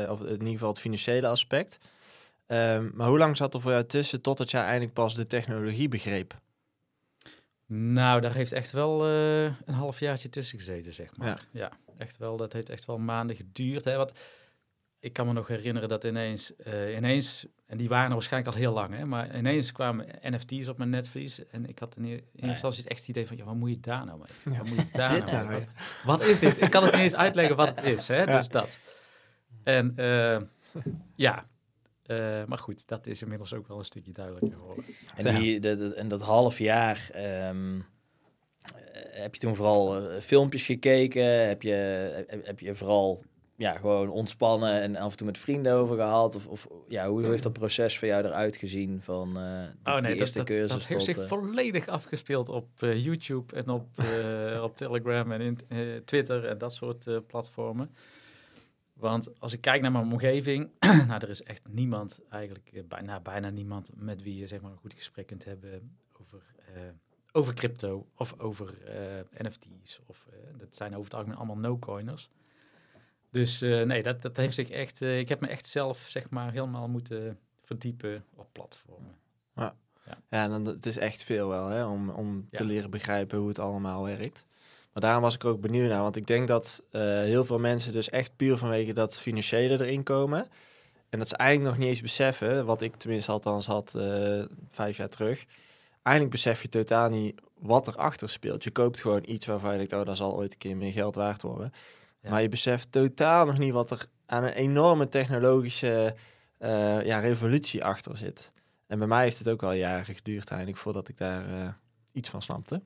of 0.09 0.21
in 0.21 0.31
ieder 0.31 0.47
geval 0.47 0.69
het 0.69 0.79
financiële 0.79 1.27
aspect. 1.27 1.77
Ehm, 2.45 2.89
maar 2.93 3.07
hoe 3.07 3.17
lang 3.17 3.37
zat 3.37 3.53
er 3.53 3.61
voor 3.61 3.71
jou 3.71 3.85
tussen 3.85 4.21
totdat 4.21 4.51
jij 4.51 4.61
eindelijk 4.63 4.93
pas 4.93 5.15
de 5.15 5.27
technologie 5.27 5.87
begreep? 5.87 6.39
Nou, 7.65 8.21
daar 8.21 8.33
heeft 8.33 8.51
echt 8.51 8.71
wel 8.71 9.07
een 9.07 9.73
halfjaartje 9.73 10.29
tussen 10.29 10.57
gezeten, 10.59 10.93
zeg 10.93 11.17
maar. 11.17 11.47
Ja. 11.51 11.59
Ja. 11.59 11.88
Echt 11.99 12.17
wel. 12.17 12.37
Dat 12.37 12.53
heeft 12.53 12.69
echt 12.69 12.85
wel 12.85 12.97
maanden 12.97 13.35
geduurd. 13.35 13.83
Hè? 13.83 13.95
Want 13.97 14.11
ik 14.99 15.13
kan 15.13 15.27
me 15.27 15.33
nog 15.33 15.47
herinneren 15.47 15.89
dat 15.89 16.03
ineens, 16.03 16.55
eh, 16.55 16.95
ineens, 16.95 17.45
en 17.65 17.77
die 17.77 17.89
waren 17.89 18.07
er 18.07 18.13
waarschijnlijk 18.13 18.53
al 18.55 18.61
heel 18.61 18.73
lang, 18.73 18.95
hè, 18.95 19.05
maar 19.05 19.37
ineens 19.37 19.71
kwamen 19.71 20.05
NFT's 20.21 20.67
op 20.67 20.77
mijn 20.77 20.89
netvlies. 20.89 21.45
En 21.45 21.65
ik 21.69 21.79
had 21.79 21.95
in, 21.95 22.05
in 22.05 22.11
eerste 22.11 22.37
ja. 22.45 22.47
instantie 22.47 22.83
echt 22.87 22.99
het 22.99 23.09
idee 23.09 23.27
van, 23.27 23.37
ja, 23.37 23.43
wat 23.43 23.55
moet 23.55 23.69
je 23.69 23.79
daar 23.79 24.05
nou 24.05 24.17
mee? 24.17 24.53
Ja, 24.53 24.59
Wat 24.59 24.67
moet 24.67 24.77
je 24.77 24.85
daar 24.91 25.09
nou 25.19 25.31
nou 25.31 25.47
mee? 25.47 25.57
weer? 25.57 25.67
Wat, 26.05 26.19
wat 26.19 26.27
is 26.27 26.39
dit? 26.39 26.61
Ik 26.61 26.69
kan 26.71 26.83
het 26.83 26.91
niet 26.93 27.01
eens 27.01 27.15
uitleggen 27.15 27.55
wat 27.55 27.75
het 27.75 27.83
is, 27.85 28.07
hè? 28.07 28.25
Dus 28.25 28.47
dat. 28.47 28.79
En 29.63 29.93
eh, 29.95 30.41
ja, 31.15 31.45
Eh, 32.03 32.43
maar 32.45 32.57
goed, 32.57 32.87
dat 32.87 33.07
is 33.07 33.21
inmiddels 33.21 33.53
ook 33.53 33.67
wel 33.67 33.77
een 33.79 33.85
stukje 33.85 34.11
duidelijker 34.11 34.51
geworden. 34.59 34.83
En, 35.15 35.35
die, 35.35 35.59
de, 35.59 35.75
de- 35.77 35.93
en 35.95 36.07
dat 36.07 36.21
half 36.21 36.57
jaar, 36.59 37.09
ehm, 37.13 37.75
eh, 37.75 37.83
heb 39.11 39.33
je 39.33 39.39
toen 39.39 39.55
vooral 39.55 40.09
eh, 40.09 40.21
filmpjes 40.21 40.65
gekeken? 40.65 41.47
Heb 41.47 41.61
je, 41.61 41.71
heb, 42.27 42.45
heb 42.45 42.59
je 42.59 42.75
vooral 42.75 43.21
ja, 43.55 43.77
gewoon 43.77 44.09
ontspannen 44.09 44.81
en 44.81 44.95
af 44.95 45.11
en 45.11 45.17
toe 45.17 45.25
met 45.25 45.37
vrienden 45.37 45.73
over 45.73 45.95
gehad? 45.95 46.35
Of, 46.35 46.47
of 46.47 46.67
ja, 46.87 47.07
hoe 47.07 47.25
heeft 47.25 47.43
dat 47.43 47.53
proces 47.53 47.97
voor 47.97 48.07
jou 48.07 48.25
eruit 48.25 48.55
gezien 48.55 49.01
van 49.01 49.37
eh 49.37 49.61
die, 49.83 49.93
Oh 49.93 49.99
nee, 49.99 50.15
eerste 50.15 50.37
dat, 50.37 50.47
cursus 50.47 50.69
dat 50.69 50.87
heeft 50.87 51.05
tot... 51.05 51.15
zich 51.15 51.23
eh, 51.23 51.29
volledig 51.29 51.87
afgespeeld 51.87 52.49
op 52.49 52.67
eh, 52.79 53.03
YouTube 53.03 53.55
en 53.55 53.69
op, 53.69 53.87
eh, 53.99 54.63
op 54.63 54.77
Telegram 54.77 55.31
en 55.31 55.41
in, 55.41 55.59
eh, 55.67 55.77
Twitter 56.05 56.45
en 56.45 56.57
dat 56.57 56.73
soort 56.73 57.07
eh, 57.07 57.17
platformen. 57.27 57.89
Want 58.99 59.39
als 59.39 59.53
ik 59.53 59.61
kijk 59.61 59.81
naar 59.81 59.91
mijn 59.91 60.11
omgeving, 60.11 60.69
nou, 61.07 61.21
er 61.21 61.29
is 61.29 61.43
echt 61.43 61.61
niemand, 61.69 62.19
eigenlijk 62.29 62.69
eh, 62.73 62.83
bijna, 62.87 63.19
bijna 63.19 63.49
niemand 63.49 63.91
met 63.95 64.23
wie 64.23 64.35
je 64.35 64.47
zeg 64.47 64.61
maar, 64.61 64.71
een 64.71 64.77
goed 64.77 64.93
gesprek 64.93 65.27
kunt 65.27 65.45
hebben 65.45 65.97
over, 66.21 66.41
eh, 66.73 66.81
over 67.31 67.53
crypto 67.53 68.05
of 68.15 68.33
over 68.37 68.73
eh, 68.85 69.43
NFT's. 69.45 69.99
Of, 70.05 70.25
eh, 70.29 70.37
dat 70.57 70.75
zijn 70.75 70.91
over 70.91 71.03
het 71.03 71.13
algemeen 71.13 71.37
allemaal 71.37 71.57
no-coiners. 71.57 72.29
Dus 73.31 73.61
eh, 73.61 73.81
nee, 73.81 74.03
dat, 74.03 74.21
dat 74.21 74.37
heeft 74.37 74.55
zich 74.55 74.69
echt, 74.69 75.01
ik 75.01 75.29
heb 75.29 75.39
me 75.39 75.47
echt 75.47 75.67
zelf 75.67 76.05
zeg 76.07 76.29
maar 76.29 76.51
helemaal 76.51 76.87
moeten 76.87 77.39
verdiepen 77.61 78.25
op 78.35 78.47
platformen. 78.51 79.17
Ja, 80.29 80.47
dan, 80.47 80.65
het 80.65 80.85
is 80.85 80.97
echt 80.97 81.23
veel 81.23 81.47
wel, 81.47 81.67
hè, 81.67 81.85
om, 81.85 82.09
om 82.09 82.47
te 82.51 82.63
Ja. 82.63 82.69
leren 82.69 82.89
begrijpen 82.89 83.37
hoe 83.37 83.47
het 83.47 83.59
allemaal 83.59 84.03
werkt. 84.03 84.45
Maar 84.93 85.01
daarom 85.01 85.21
was 85.21 85.35
ik 85.35 85.45
ook 85.45 85.61
benieuwd 85.61 85.89
naar, 85.89 86.01
want 86.01 86.15
ik 86.15 86.27
denk 86.27 86.47
dat 86.47 86.83
heel 86.91 87.45
veel 87.45 87.59
mensen 87.59 87.93
dus 87.93 88.09
echt 88.09 88.35
puur 88.35 88.57
vanwege 88.57 88.93
dat 88.93 89.19
financiële 89.19 89.73
erin 89.73 90.03
komen. 90.03 90.47
En 91.09 91.19
dat 91.19 91.27
ze 91.27 91.35
eigenlijk 91.35 91.69
nog 91.69 91.79
niet 91.79 91.89
eens 91.89 92.01
beseffen, 92.01 92.65
wat 92.65 92.81
ik 92.81 92.95
tenminste 92.95 93.31
althans 93.31 93.65
had 93.65 93.91
vijf 94.69 94.97
jaar 94.97 95.09
terug. 95.09 95.45
Eigenlijk 96.01 96.35
besef 96.35 96.61
je 96.61 96.69
totaal 96.69 97.09
niet 97.09 97.41
wat 97.57 97.87
erachter 97.87 98.29
speelt. 98.29 98.63
Je 98.63 98.71
koopt 98.71 99.01
gewoon 99.01 99.23
iets 99.25 99.45
waarvan 99.45 99.71
je 99.71 99.77
denkt, 99.77 99.93
oh, 99.93 100.05
dat 100.05 100.17
zal 100.17 100.35
ooit 100.35 100.51
een 100.51 100.57
keer 100.57 100.77
meer 100.77 100.91
geld 100.91 101.15
waard 101.15 101.41
worden. 101.41 101.71
Ja. 102.21 102.29
Maar 102.29 102.41
je 102.41 102.49
beseft 102.49 102.91
totaal 102.91 103.45
nog 103.45 103.57
niet 103.57 103.73
wat 103.73 103.91
er 103.91 104.05
aan 104.25 104.43
een 104.43 104.53
enorme 104.53 105.09
technologische 105.09 106.15
eh, 106.57 107.05
ja, 107.05 107.19
revolutie 107.19 107.83
achter 107.83 108.17
zit. 108.17 108.51
En 108.87 108.97
bij 108.97 109.07
mij 109.07 109.23
heeft 109.23 109.37
het 109.37 109.49
ook 109.49 109.61
wel 109.61 109.71
jaren 109.71 110.15
geduurd 110.15 110.49
eigenlijk 110.49 110.79
voordat 110.81 111.07
ik 111.09 111.17
daar 111.17 111.49
eh, 111.49 111.67
iets 112.11 112.29
van 112.29 112.41
snapte. 112.41 112.81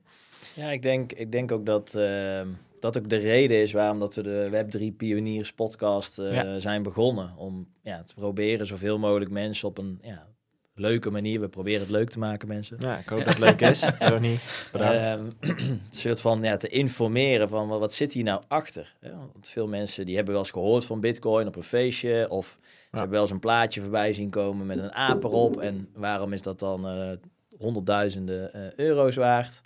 Ja, 0.54 0.70
ik 0.70 0.82
denk, 0.82 1.12
ik 1.12 1.32
denk 1.32 1.52
ook 1.52 1.66
dat 1.66 1.94
ehm, 1.94 2.48
dat 2.80 2.98
ook 2.98 3.08
de 3.08 3.16
reden 3.16 3.56
is 3.56 3.72
waarom 3.72 3.98
dat 3.98 4.14
we 4.14 4.22
de 4.22 4.48
Web3 4.50 4.96
Pioniers 4.96 5.52
podcast 5.52 6.18
eh, 6.18 6.34
Ja. 6.34 6.58
zijn 6.58 6.82
begonnen. 6.82 7.36
Om 7.36 7.68
ja, 7.82 8.02
te 8.02 8.14
proberen 8.14 8.66
zoveel 8.66 8.98
mogelijk 8.98 9.30
mensen 9.30 9.68
op 9.68 9.78
een 9.78 9.98
ja, 10.02 10.26
leuke 10.74 11.10
manier. 11.10 11.40
We 11.40 11.48
proberen 11.48 11.80
het 11.80 11.90
leuk 11.90 12.10
te 12.10 12.18
maken, 12.18 12.48
mensen. 12.48 12.76
Ja, 12.80 12.98
ik 12.98 13.08
hoop 13.08 13.18
dat 13.18 13.28
het 13.28 13.38
leuk 13.38 13.60
is. 13.60 13.80
Johnny, 14.08 14.38
bedankt. 14.72 15.04
Ehm, 15.04 15.26
een 15.70 15.80
soort 15.90 16.20
van 16.20 16.42
ja, 16.42 16.56
te 16.56 16.68
informeren 16.68 17.48
van 17.48 17.68
wat, 17.68 17.80
wat 17.80 17.94
zit 17.94 18.12
hier 18.12 18.24
nou 18.24 18.42
achter. 18.48 18.96
Want 19.00 19.48
veel 19.48 19.66
mensen 19.66 20.06
die 20.06 20.14
hebben 20.14 20.34
wel 20.34 20.42
eens 20.42 20.52
gehoord 20.52 20.84
van 20.84 21.00
bitcoin 21.00 21.46
op 21.46 21.56
een 21.56 21.62
feestje. 21.62 22.26
Of 22.30 22.58
ze 22.60 22.88
hebben 22.90 23.10
wel 23.10 23.22
eens 23.22 23.30
een 23.30 23.38
plaatje 23.38 23.80
voorbij 23.80 24.12
zien 24.12 24.30
komen 24.30 24.66
met 24.66 24.78
een 24.78 24.92
aap 24.92 25.24
erop. 25.24 25.60
En 25.60 25.88
waarom 25.94 26.32
is 26.32 26.42
dat 26.42 26.58
dan 26.58 26.88
eh, 26.88 27.10
honderdduizenden 27.58 28.52
eh, 28.52 28.72
euro's 28.76 29.16
waard? 29.16 29.60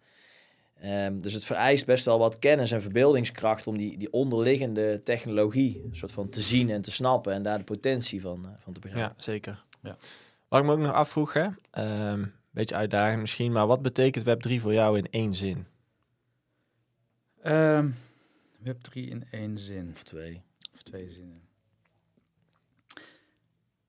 Ehm, 0.81 1.21
dus 1.21 1.33
het 1.33 1.45
vereist 1.45 1.87
best 1.87 2.05
wel 2.05 2.19
wat 2.19 2.39
kennis 2.39 2.73
en 2.73 2.83
verbeeldingskracht 2.83 3.67
om 3.67 3.77
die, 3.77 3.99
die 3.99 4.13
onderliggende 4.13 5.03
technologie 5.03 5.89
soort 5.93 6.13
van 6.13 6.29
te 6.29 6.41
zien 6.41 6.71
en 6.71 6.83
te 6.83 6.91
snappen 6.91 7.33
en 7.33 7.43
daar 7.43 7.59
de 7.59 7.65
potentie 7.65 8.21
van, 8.21 8.45
eh, 8.45 8.51
van 8.59 8.73
te 8.73 8.81
begrijpen. 8.81 9.15
ja, 9.17 9.23
zeker. 9.23 9.65
Ja. 9.83 9.97
Wat 10.49 10.61
ik 10.61 10.67
me 10.67 10.73
ook 10.73 10.79
nog 10.79 10.93
afvroeg, 10.93 11.33
hè, 11.33 11.49
ehm, 11.71 12.27
beetje 12.51 12.75
uitdagend 12.75 13.21
misschien, 13.21 13.53
maar 13.53 13.67
wat 13.67 13.83
betekent 13.83 14.25
Web3 14.25 14.61
voor 14.61 14.73
jou 14.73 14.99
in 14.99 15.11
één 15.11 15.35
zin? 15.35 15.67
Ehm 17.43 17.91
Web 18.59 18.81
3 18.81 19.09
in 19.09 19.25
één 19.31 19.59
zin. 19.59 19.91
Of 19.91 20.03
twee, 20.03 20.43
Of 20.75 20.83
twee 20.83 21.11
zinnen. 21.11 21.43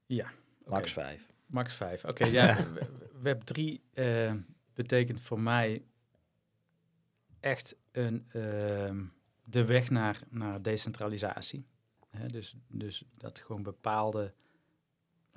Ja. 0.05 0.31
max 0.65 0.93
vijf. 0.93 1.27
Max 1.45 1.73
5. 1.73 2.05
Oké, 2.05 2.25
ja. 2.25 2.57
Web 3.21 3.41
3 3.41 3.81
betekent 4.73 5.21
voor 5.21 5.39
mij 5.39 5.83
echt 7.39 7.75
een, 7.91 8.25
ehm, 8.31 9.03
de 9.43 9.65
weg 9.65 9.89
naar, 9.89 10.19
naar 10.29 10.61
decentralisatie. 10.61 11.65
Hè, 12.09 12.27
dus, 12.27 12.55
dus 12.67 13.03
dat 13.17 13.39
gewoon 13.39 13.63
bepaalde, 13.63 14.33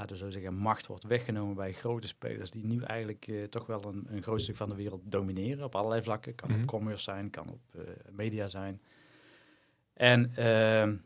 laten 0.03 0.17
we 0.17 0.23
zo 0.23 0.31
zeggen, 0.31 0.55
macht 0.55 0.87
wordt 0.87 1.05
weggenomen 1.05 1.55
bij 1.55 1.73
grote 1.73 2.07
spelers 2.07 2.51
die 2.51 2.67
nu 2.67 2.83
eigenlijk 2.83 3.27
eh, 3.29 3.45
toch 3.45 3.67
wel 3.67 3.85
een, 3.85 4.05
een 4.09 4.23
groot 4.23 4.41
stuk 4.43 4.57
van 4.57 4.69
de 4.69 4.75
wereld 4.75 5.01
domineren 5.05 5.65
op 5.65 5.75
allerlei 5.75 6.03
vlakken. 6.03 6.35
Kan 6.35 6.51
Mhm. 6.51 6.61
op 6.61 6.67
commerce 6.67 7.03
zijn, 7.03 7.31
kan 7.31 7.49
op 7.51 7.61
eh, 7.75 7.83
media 8.11 8.49
zijn. 8.49 8.83
En 9.93 10.35
ehm, 10.37 10.97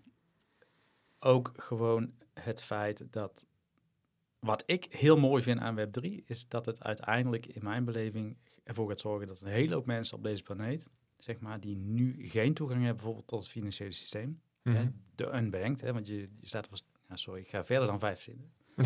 ook 1.19 1.53
gewoon 1.57 2.13
het 2.35 2.63
feit 2.63 3.13
dat 3.13 3.47
wat 4.39 4.63
ik 4.67 4.85
heel 4.91 5.17
mooi 5.17 5.43
vind 5.43 5.61
aan 5.61 5.79
Web3 5.79 6.25
is 6.25 6.49
dat 6.49 6.67
het 6.67 6.83
uiteindelijk 6.83 7.47
in 7.47 7.65
mijn 7.65 7.85
beleving 7.85 8.37
ervoor 8.65 8.89
gaat 8.89 9.01
zorgen 9.01 9.27
dat 9.27 9.41
een 9.41 9.49
hele 9.49 9.75
hoop 9.75 9.87
mensen 9.87 10.17
op 10.17 10.23
deze 10.23 10.43
planeet, 10.43 10.87
zeg 11.19 11.39
maar, 11.41 11.61
die 11.61 11.77
nu 11.77 12.29
geen 12.29 12.55
toegang 12.55 12.79
hebben 12.79 12.97
bijvoorbeeld 12.97 13.27
tot 13.29 13.41
het 13.41 13.49
financiële 13.51 13.93
systeem, 13.93 14.41
Mhm. 14.63 14.77
hè, 14.77 14.89
de 15.15 15.35
unbanked, 15.37 15.81
hè, 15.81 15.93
want 15.93 16.07
je, 16.07 16.17
je 16.17 16.47
staat 16.49 16.69
ja, 17.09 17.17
sorry, 17.17 17.41
ik 17.41 17.49
ga 17.49 17.65
verder 17.65 17.87
dan 17.87 17.99
vijf 17.99 18.21
zinnen. 18.21 18.51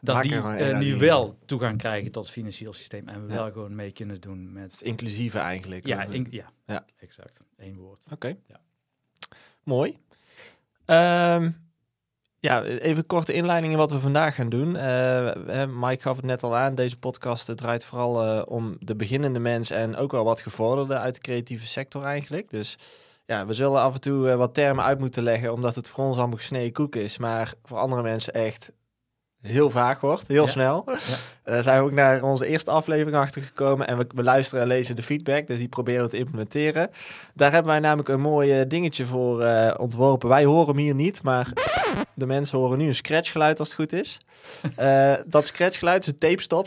dat 0.00 0.14
Maak 0.14 0.22
die 0.24 0.34
eh, 0.42 0.78
nu 0.78 0.96
wel 0.98 1.38
toegang 1.44 1.78
krijgen 1.78 2.12
tot 2.12 2.22
het 2.24 2.32
financieel 2.32 2.72
systeem 2.72 3.08
en 3.08 3.26
we 3.26 3.32
Ja. 3.32 3.38
wel 3.38 3.52
gewoon 3.52 3.74
mee 3.74 3.92
kunnen 3.92 4.20
doen 4.20 4.52
met... 4.52 4.72
Het 4.72 4.80
inclusieve 4.82 5.38
eigenlijk. 5.38 5.86
Ja, 5.86 6.02
in- 6.04 6.26
ja, 6.30 6.50
Ja. 6.66 6.84
exact. 6.96 7.42
Eén 7.56 7.76
woord. 7.76 8.00
Oké. 8.12 8.36
Ja. 8.46 8.60
Mooi. 9.62 9.98
Ehm, 10.84 11.50
ja, 12.40 12.62
even 12.64 13.06
korte 13.06 13.32
inleiding 13.32 13.72
in 13.72 13.78
wat 13.78 13.90
we 13.90 14.00
vandaag 14.00 14.34
gaan 14.34 14.48
doen. 14.48 14.76
Eh, 14.76 15.64
Mike 15.66 16.02
gaf 16.02 16.16
het 16.16 16.24
net 16.24 16.42
al 16.42 16.56
aan. 16.56 16.74
Deze 16.74 16.98
podcast 16.98 17.56
draait 17.56 17.84
vooral 17.84 18.24
eh, 18.24 18.42
om 18.46 18.76
de 18.80 18.96
beginnende 18.96 19.38
mens 19.38 19.70
en 19.70 19.96
ook 19.96 20.12
wel 20.12 20.24
wat 20.24 20.40
gevorderden 20.42 21.00
uit 21.00 21.14
de 21.14 21.20
creatieve 21.20 21.66
sector 21.66 22.04
eigenlijk. 22.04 22.50
Dus 22.50 22.76
ja, 23.26 23.46
we 23.46 23.52
zullen 23.54 23.80
af 23.80 23.94
en 23.94 24.00
toe 24.00 24.36
wat 24.36 24.54
termen 24.54 24.84
uit 24.84 24.98
moeten 24.98 25.22
leggen, 25.22 25.52
omdat 25.52 25.74
het 25.74 25.88
voor 25.88 26.04
ons 26.04 26.16
allemaal 26.18 26.36
gesneden 26.36 26.72
koek 26.72 26.96
is. 26.96 27.18
Maar 27.18 27.54
voor 27.64 27.78
andere 27.78 28.02
mensen 28.02 28.32
echt 28.32 28.72
heel 29.42 29.70
vaag 29.70 30.00
wordt, 30.00 30.28
heel 30.28 30.44
Ja. 30.44 30.50
snel. 30.50 30.82
Ja. 30.86 30.96
Daar 31.44 31.62
zijn 31.62 31.78
we 31.78 31.84
ook 31.84 31.92
naar 31.92 32.22
onze 32.22 32.46
eerste 32.46 32.70
aflevering 32.70 33.16
achter 33.16 33.42
gekomen. 33.42 33.86
En 33.86 33.98
we, 33.98 34.06
we 34.14 34.22
luisteren 34.22 34.62
en 34.62 34.68
lezen 34.68 34.96
de 34.96 35.02
feedback, 35.02 35.46
dus 35.46 35.58
die 35.58 35.68
proberen 35.68 36.04
we 36.04 36.10
te 36.10 36.16
implementeren. 36.18 36.90
Daar 37.34 37.52
hebben 37.52 37.70
wij 37.70 37.80
namelijk 37.80 38.08
een 38.08 38.20
mooi 38.20 38.60
eh, 38.60 38.68
dingetje 38.68 39.06
voor 39.06 39.42
eh, 39.42 39.74
ontworpen. 39.80 40.28
Wij 40.28 40.44
horen 40.44 40.66
hem 40.66 40.76
hier 40.84 40.94
niet, 40.94 41.22
maar 41.22 41.52
de 42.14 42.26
mensen 42.26 42.58
horen 42.58 42.78
nu 42.78 42.86
een 42.86 42.94
scratchgeluid 42.94 43.58
als 43.58 43.68
het 43.68 43.76
goed 43.76 43.92
is. 43.92 44.18
Eh, 44.76 45.14
dat 45.26 45.46
scratchgeluid 45.46 46.02
is 46.06 46.12
een 46.12 46.18
tape 46.18 46.42
stop, 46.42 46.66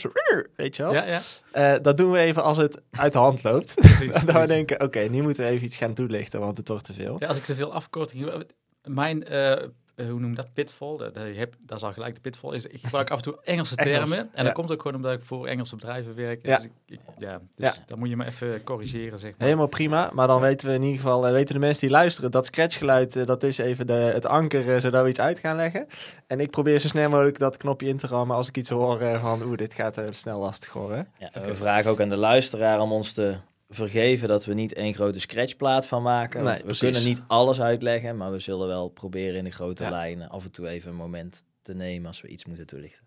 weet 0.56 0.75
je 0.75 0.84
wel. 0.84 0.94
Ja, 0.94 1.06
ja. 1.06 1.22
Eh, 1.51 1.74
dat 1.82 1.98
doen 1.98 2.12
we 2.12 2.18
even 2.20 2.44
als 2.44 2.58
het 2.58 2.82
uit 2.92 3.13
de 3.13 3.20
hand 3.20 3.44
loopt. 3.44 3.75
Precies, 3.80 4.13
dat 4.25 4.36
we 4.42 4.48
denken, 4.48 4.82
oké, 4.82 5.00
nu 5.00 5.22
moeten 5.22 5.44
we 5.44 5.50
even 5.50 5.66
iets 5.66 5.78
gaan 5.78 5.94
toelichten, 5.94 6.40
want 6.40 6.58
het 6.58 6.68
wordt 6.68 6.86
te 6.86 6.94
veel. 6.94 7.16
Ja, 7.20 7.28
als 7.28 7.38
ik 7.38 7.44
te 7.44 7.56
veel 7.56 7.74
afkorting... 7.74 8.46
Mijn, 8.84 9.24
eh, 9.24 9.51
eh, 9.51 9.70
hoe 10.10 10.20
noem 10.20 10.29
je 10.29 10.36
dat, 10.36 10.53
pitfall, 10.53 10.98
dat, 10.98 11.13
dat, 11.13 11.24
je 11.27 11.34
hebt, 11.34 11.55
dat 11.60 11.77
is 11.77 11.84
al 11.84 11.93
gelijk 11.93 12.15
de 12.15 12.22
pitfall, 12.22 12.53
is 12.55 12.65
ik 12.65 12.79
gebruik 12.84 13.10
af 13.12 13.17
en 13.17 13.24
toe 13.24 13.38
Engelse 13.43 13.75
Engels, 13.75 14.10
termen. 14.10 14.20
En 14.20 14.29
ja. 14.36 14.43
dat 14.43 14.53
komt 14.53 14.72
ook 14.72 14.81
gewoon 14.81 14.98
omdat 14.98 15.13
ik 15.13 15.22
voor 15.24 15.48
Engelse 15.48 15.75
bedrijven 15.75 16.15
werk. 16.15 16.46
Ja. 16.46 16.55
Dus, 16.55 16.65
ik, 16.65 16.72
ik- 16.86 17.00
ja, 17.17 17.39
dus 17.55 17.75
Ja. 17.75 17.84
dan 17.88 18.00
moet 18.00 18.10
je 18.10 18.17
me 18.17 18.25
even 18.25 18.63
corrigeren, 18.63 19.20
zeg 19.20 19.31
maar. 19.31 19.48
Helemaal 19.48 19.67
prima, 19.67 20.10
maar 20.13 20.27
dan 20.27 20.41
weten 20.41 20.67
we 20.67 20.74
in 20.74 20.81
ieder 20.84 20.98
geval, 21.01 21.25
eh, 21.27 21.31
weten 21.31 21.53
de 21.53 21.60
mensen 21.60 21.81
die 21.81 21.89
luisteren, 21.89 22.31
dat 22.31 22.46
scratchgeluid, 22.46 23.15
eh, 23.15 23.25
dat 23.25 23.43
is 23.43 23.58
even 23.58 23.88
de, 23.88 23.93
het 23.93 24.25
anker, 24.25 24.74
eh, 24.75 24.79
zodat 24.81 25.03
we 25.03 25.10
iets 25.10 25.20
uit 25.20 25.39
gaan 25.39 25.55
leggen. 25.55 25.88
En 26.27 26.39
ik 26.39 26.50
probeer 26.51 26.79
zo 26.79 26.88
snel 26.88 27.10
mogelijk 27.10 27.39
dat 27.39 27.58
knopje 27.58 27.88
in 27.88 27.98
te 27.98 28.08
rammen 28.08 28.36
als 28.36 28.48
ik 28.48 28.58
iets 28.58 28.70
hoor 28.70 29.00
eh, 29.01 29.22
van, 29.22 29.41
oeh, 29.43 29.58
dit 29.58 29.74
gaat 29.74 29.98
eh, 29.98 30.05
snel 30.10 30.39
lastig 30.39 30.74
worden. 30.74 31.08
Ja, 31.20 31.29
en 31.34 31.46
We 31.46 31.55
vragen 31.55 31.91
ook 31.91 32.01
aan 32.01 32.10
de 32.10 32.15
luisteraar 32.17 32.79
om 32.81 32.91
ons 32.91 33.12
te 33.13 33.36
vergeven 33.75 34.28
dat 34.28 34.46
we 34.46 34.54
niet 34.54 34.74
één 34.74 34.94
grote 34.94 35.20
scratchplaat 35.20 35.88
van 35.88 36.01
maken. 36.01 36.38
Nee, 36.38 36.46
Want 36.48 36.58
we 36.58 36.63
precies. 36.66 36.82
kunnen 36.82 37.04
niet 37.04 37.22
alles 37.28 37.62
uitleggen, 37.62 38.18
maar 38.18 38.32
we 38.32 38.40
zullen 38.40 38.68
wel 38.68 38.90
proberen 38.90 39.36
in 39.36 39.44
de 39.44 39.51
grote 39.51 39.84
Ja. 39.84 39.90
lijnen 39.90 40.30
af 40.30 40.44
en 40.44 40.51
toe 40.51 40.68
even 40.68 40.90
een 40.90 40.96
moment 40.96 41.44
te 41.62 41.74
nemen 41.74 42.08
als 42.08 42.22
we 42.22 42.28
iets 42.28 42.46
moeten 42.46 42.66
toelichten. 42.66 43.04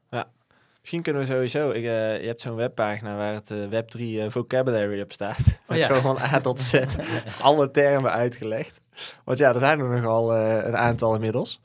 Misschien 0.81 1.03
kunnen 1.03 1.23
we 1.23 1.33
sowieso, 1.33 1.71
ik, 1.71 1.85
eh, 1.85 2.21
je 2.21 2.27
hebt 2.27 2.41
zo'n 2.41 2.55
webpagina 2.55 3.17
waar 3.17 3.35
het 3.35 3.51
eh, 3.51 3.59
Web3 3.71 4.01
eh, 4.01 4.31
vocabulary 4.31 5.01
op 5.01 5.13
staat. 5.13 5.39
Met 5.69 5.79
ja. 5.79 5.87
Gewoon 5.87 6.03
van 6.19 6.19
A 6.33 6.41
tot 6.41 6.61
Z, 6.61 6.75
alle 7.41 7.71
termen 7.71 8.11
uitgelegd. 8.13 8.81
Want 9.25 9.39
ja, 9.39 9.53
er 9.55 9.59
zijn 9.59 9.81
er 9.81 9.89
nogal 9.89 10.37
een 10.37 10.77
aantal 10.77 11.15
inmiddels. 11.15 11.61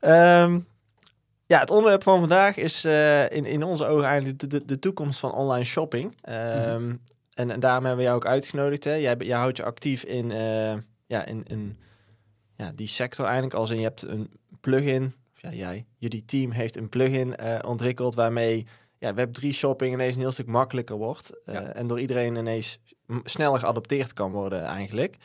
Ehm, 0.00 0.58
ja, 1.46 1.60
het 1.60 1.70
onderwerp 1.70 2.02
van 2.02 2.18
vandaag 2.18 2.56
is 2.56 2.84
eh, 2.84 3.30
in, 3.30 3.44
in 3.44 3.62
onze 3.62 3.86
ogen 3.86 4.04
eigenlijk 4.04 4.38
de, 4.38 4.46
de, 4.46 4.64
de 4.64 4.78
toekomst 4.78 5.18
van 5.18 5.32
online 5.32 5.64
shopping. 5.64 6.16
Ehm, 6.20 6.94
en, 7.36 7.50
en 7.50 7.60
daarom 7.60 7.84
hebben 7.84 7.98
we 8.04 8.10
jou 8.10 8.16
ook 8.16 8.26
uitgenodigd. 8.26 8.84
Hè? 8.84 8.92
Jij, 8.94 9.14
jij 9.18 9.38
houdt 9.38 9.56
je 9.56 9.64
actief 9.64 10.02
in, 10.04 10.30
eh, 10.30 10.74
ja, 11.06 11.24
in, 11.24 11.42
in 11.46 11.78
ja, 12.56 12.72
die 12.74 12.86
sector 12.86 13.24
eigenlijk. 13.24 13.54
Als 13.54 13.70
in 13.70 13.76
je 13.76 13.82
hebt 13.82 14.02
een 14.02 14.30
plugin, 14.60 15.14
of 15.34 15.42
ja, 15.42 15.50
jij, 15.52 15.86
jullie 15.98 16.24
team 16.24 16.50
heeft 16.50 16.76
een 16.76 16.88
plugin 16.88 17.36
eh, 17.36 17.58
ontwikkeld 17.68 18.14
waarmee 18.14 18.66
ja, 18.98 19.14
Web3 19.14 19.48
shopping 19.48 19.92
ineens 19.94 20.14
een 20.14 20.20
heel 20.20 20.32
stuk 20.32 20.46
makkelijker 20.46 20.96
wordt. 20.96 21.42
eh, 21.44 21.54
Ja. 21.54 21.60
En 21.62 21.86
door 21.86 22.00
iedereen 22.00 22.36
ineens 22.36 22.78
sneller 23.24 23.58
geadopteerd 23.58 24.12
kan 24.12 24.30
worden 24.32 24.62
eigenlijk. 24.64 25.16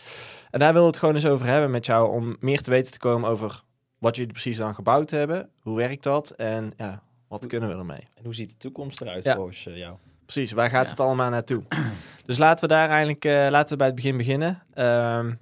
En 0.51 0.59
daar 0.59 0.73
wil 0.73 0.85
het 0.85 0.97
gewoon 0.97 1.15
eens 1.15 1.25
over 1.27 1.45
hebben 1.45 1.71
met 1.71 1.85
jou 1.85 2.11
om 2.11 2.35
meer 2.39 2.61
te 2.61 2.69
weten 2.71 2.91
te 2.91 2.99
komen 2.99 3.29
over 3.29 3.61
wat 3.97 4.15
jullie 4.15 4.31
precies 4.31 4.57
dan 4.57 4.75
gebouwd 4.75 5.09
hebben. 5.09 5.49
Hoe 5.59 5.77
werkt 5.77 6.03
dat? 6.03 6.29
En 6.29 6.73
ja, 6.77 7.03
wat 7.27 7.47
kunnen 7.47 7.69
we 7.69 7.75
ermee? 7.75 8.07
En 8.15 8.23
hoe 8.23 8.33
ziet 8.35 8.49
de 8.49 8.57
toekomst 8.57 9.01
eruit 9.01 9.23
Ja. 9.23 9.35
volgens 9.35 9.63
jou? 9.63 9.95
Precies, 10.31 10.51
waar 10.51 10.69
gaat 10.69 10.83
Ja. 10.85 10.89
het 10.89 10.99
allemaal 10.99 11.29
naartoe? 11.29 11.63
dus 12.25 12.37
laten 12.37 12.67
we 12.67 12.73
daar 12.73 12.89
eigenlijk 12.89 13.25
eh, 13.25 13.47
laten 13.49 13.69
we 13.69 13.75
bij 13.75 13.87
het 13.87 13.95
begin 13.95 14.17
beginnen. 14.17 14.63
Ehm, 14.73 15.33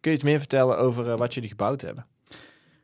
kun 0.00 0.10
je 0.10 0.16
iets 0.16 0.24
meer 0.24 0.38
vertellen 0.38 0.78
over 0.78 1.10
eh, 1.10 1.18
wat 1.18 1.34
jullie 1.34 1.48
gebouwd 1.48 1.80
hebben? 1.80 2.06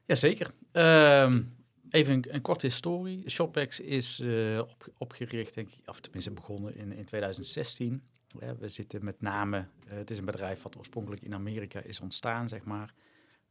Jazeker. 0.05 0.51
Ehm 0.73 1.43
even 1.91 2.12
een, 2.15 2.25
een 2.29 2.41
korte 2.41 2.67
historie. 2.67 3.31
Shoppex 3.31 3.81
is 3.81 4.21
eh, 4.21 4.59
op, 4.59 4.93
opgericht, 4.99 5.55
denk 5.55 5.69
ik, 5.69 5.89
of 5.89 6.01
tenminste 6.01 6.31
begonnen 6.31 6.77
in, 6.77 6.93
in 6.93 7.05
2016. 7.05 8.03
Ja, 8.41 8.57
we 8.57 8.69
zitten 8.69 9.05
met 9.05 9.21
name, 9.21 9.67
het 9.87 10.11
is 10.11 10.19
een 10.19 10.25
bedrijf 10.25 10.62
wat 10.62 10.77
oorspronkelijk 10.79 11.23
in 11.23 11.35
Amerika 11.35 11.81
is 11.81 12.01
ontstaan, 12.01 12.49
zeg 12.49 12.65
maar. 12.65 12.93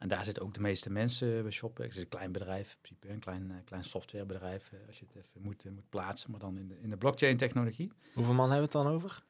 En 0.02 0.08
daar 0.08 0.24
zitten 0.26 0.44
ook 0.44 0.54
de 0.54 0.60
meeste 0.62 0.90
mensen 0.90 1.42
bij 1.42 1.52
Shoppex. 1.52 1.88
Het 1.88 1.96
is 1.98 2.02
een 2.04 2.10
klein 2.10 2.32
bedrijf, 2.32 2.72
in 2.72 2.78
principe 2.82 3.10
een 3.10 3.20
klein, 3.20 3.52
eh, 3.52 3.58
klein 3.66 3.84
softwarebedrijf, 3.84 4.72
eh, 4.72 4.80
als 4.88 5.00
je 5.00 5.06
het 5.06 5.16
even 5.16 5.42
moet, 5.42 5.66
eh, 5.66 5.72
moet 5.72 5.90
plaatsen, 5.90 6.32
maar 6.32 6.40
dan 6.40 6.58
in 6.58 6.68
de, 6.68 6.80
in 6.82 6.90
de 6.90 6.98
blockchain-technologie. 6.98 7.92
Hoeveel 8.14 8.34
man 8.34 8.50
hebben 8.52 8.70
we 8.70 8.78
het 8.78 8.86
dan 8.86 8.94
over? 8.94 9.24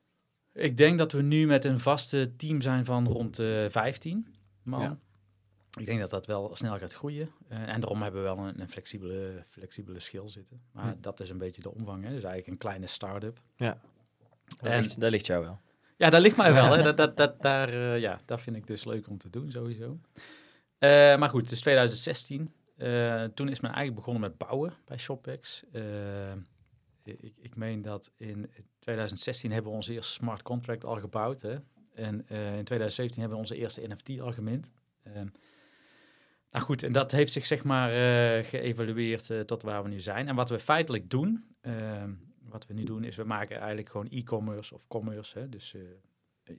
Ik 0.54 0.78
denk 0.78 0.98
dat 0.98 1.12
we 1.12 1.22
nu 1.22 1.46
met 1.46 1.66
een 1.66 1.80
vaste 1.80 2.36
team 2.36 2.62
zijn 2.62 2.86
van 2.86 3.08
rond 3.08 3.36
de 3.36 3.68
15 3.70 4.28
man. 4.64 4.82
Ja. 4.82 4.98
Ik 5.80 5.86
denk 5.86 6.00
dat 6.00 6.10
dat 6.10 6.26
wel 6.26 6.56
snel 6.56 6.78
gaat 6.78 6.94
groeien. 6.94 7.30
En 7.48 7.80
daarom 7.82 8.02
hebben 8.02 8.22
we 8.22 8.28
wel 8.28 8.38
een, 8.38 8.62
een 8.62 8.70
flexibele, 8.70 9.44
flexibele 9.50 10.00
schil 10.00 10.30
zitten. 10.30 10.62
Maar 10.72 10.92
Hm. 10.94 11.02
dat 11.02 11.20
is 11.20 11.30
een 11.30 11.38
beetje 11.38 11.62
de 11.62 11.74
omvang. 11.74 12.04
Hè? 12.04 12.10
Dus 12.10 12.24
eigenlijk 12.24 12.48
een 12.48 12.58
kleine 12.58 12.88
start-up. 12.88 13.42
Daar, 13.58 13.78
En- 14.62 14.82
ligt, 14.82 15.00
daar 15.00 15.10
ligt 15.12 15.26
jou 15.26 15.44
wel. 15.44 15.60
Ja, 15.98 16.10
daar 16.10 16.22
ligt 16.22 16.38
mij 16.38 16.54
wel. 16.54 16.72
Hè? 16.72 16.82
Dat, 16.92 16.98
dat, 16.98 17.18
dat, 17.18 17.42
daar, 17.42 18.00
ja, 18.00 18.20
dat 18.26 18.42
vind 18.42 18.56
ik 18.56 18.68
dus 18.68 18.86
leuk 18.86 19.08
om 19.08 19.18
te 19.18 19.30
doen, 19.30 19.52
sowieso. 19.52 20.00
Eh, 20.82 21.18
maar 21.18 21.30
goed, 21.30 21.50
dus 21.50 21.62
2016. 21.62 22.54
Eh, 22.78 23.24
toen 23.24 23.50
is 23.50 23.60
men 23.60 23.72
eigenlijk 23.72 23.96
begonnen 23.96 24.22
met 24.22 24.38
bouwen 24.38 24.74
bij 24.86 24.98
Shoppex. 24.98 25.64
Eh, 25.72 26.32
ik, 27.04 27.34
ik 27.38 27.56
meen 27.56 27.82
dat 27.82 28.12
in 28.18 28.50
2016 28.80 29.52
hebben 29.52 29.72
we 29.72 29.78
onze 29.78 29.94
eerste 29.94 30.14
smart 30.14 30.42
contract 30.42 30.86
al 30.86 31.00
gebouwd. 31.00 31.42
Hè? 31.42 31.56
En 31.94 32.28
in 32.28 32.64
2017 32.64 33.20
hebben 33.20 33.38
we 33.38 33.44
onze 33.44 33.56
eerste 33.56 33.88
NFT 33.88 34.20
al 34.20 34.32
gemint. 34.32 34.72
Nou 36.52 36.66
goed, 36.66 36.84
en 36.84 36.92
dat 36.92 37.12
heeft 37.12 37.32
zich 37.32 37.46
zeg 37.46 37.64
maar 37.64 37.90
geëvalueerd 38.44 39.48
tot 39.48 39.62
waar 39.62 39.84
we 39.84 39.90
nu 39.90 40.00
zijn. 40.00 40.28
En 40.28 40.36
wat 40.36 40.50
we 40.50 40.60
feitelijk 40.60 41.10
doen, 41.10 41.56
wat 42.50 42.68
we 42.68 42.74
nu 42.74 42.84
doen, 42.84 43.04
is 43.04 43.16
we 43.16 43.24
maken 43.24 43.58
eigenlijk 43.58 43.90
gewoon 43.90 44.10
e-commerce 44.10 44.74
of 44.74 44.88
commerce. 44.88 45.40
Hè? 45.40 45.50
Dus 45.50 45.76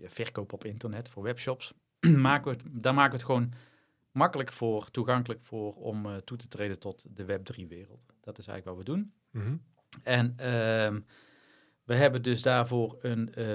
verkoop 0.04 0.52
op 0.52 0.64
internet 0.64 1.08
voor 1.08 1.22
webshops. 1.22 1.74
maken 2.16 2.52
we 2.52 2.58
het, 2.80 2.94
maken 2.94 3.10
we 3.10 3.16
het 3.16 3.24
gewoon 3.24 3.52
makkelijk 4.12 4.52
voor, 4.52 4.90
toegankelijk 4.90 5.42
voor 5.42 5.74
om 5.74 6.06
eh, 6.06 6.16
toe 6.16 6.36
te 6.36 6.48
treden 6.48 6.78
tot 6.78 7.16
de 7.16 7.24
Web3-wereld. 7.24 8.06
Dat 8.20 8.38
is 8.38 8.46
eigenlijk 8.46 8.64
wat 8.64 8.86
we 8.86 8.92
doen. 8.92 9.12
En 10.02 10.34
ehm, 10.36 11.00
we 11.84 11.94
hebben 11.94 12.22
dus 12.22 12.42
daarvoor 12.42 12.98
een, 13.00 13.34
eh, 13.34 13.46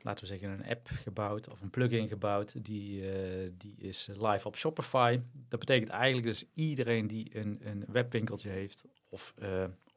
laten 0.00 0.20
we 0.20 0.26
zeggen, 0.26 0.50
een 0.50 0.66
app 0.66 0.88
gebouwd 0.88 1.48
of 1.48 1.60
een 1.60 1.70
plugin 1.70 2.08
gebouwd. 2.08 2.64
Die, 2.64 3.10
eh, 3.10 3.50
die 3.56 3.74
is 3.76 4.08
live 4.18 4.46
op 4.46 4.56
Shopify. 4.56 5.20
Dat 5.48 5.60
betekent 5.60 5.88
eigenlijk 5.88 6.26
dus 6.26 6.44
iedereen 6.54 7.06
die 7.06 7.38
een, 7.38 7.60
een 7.64 7.84
webwinkeltje 7.88 8.48
heeft 8.48 8.86
of, 9.08 9.34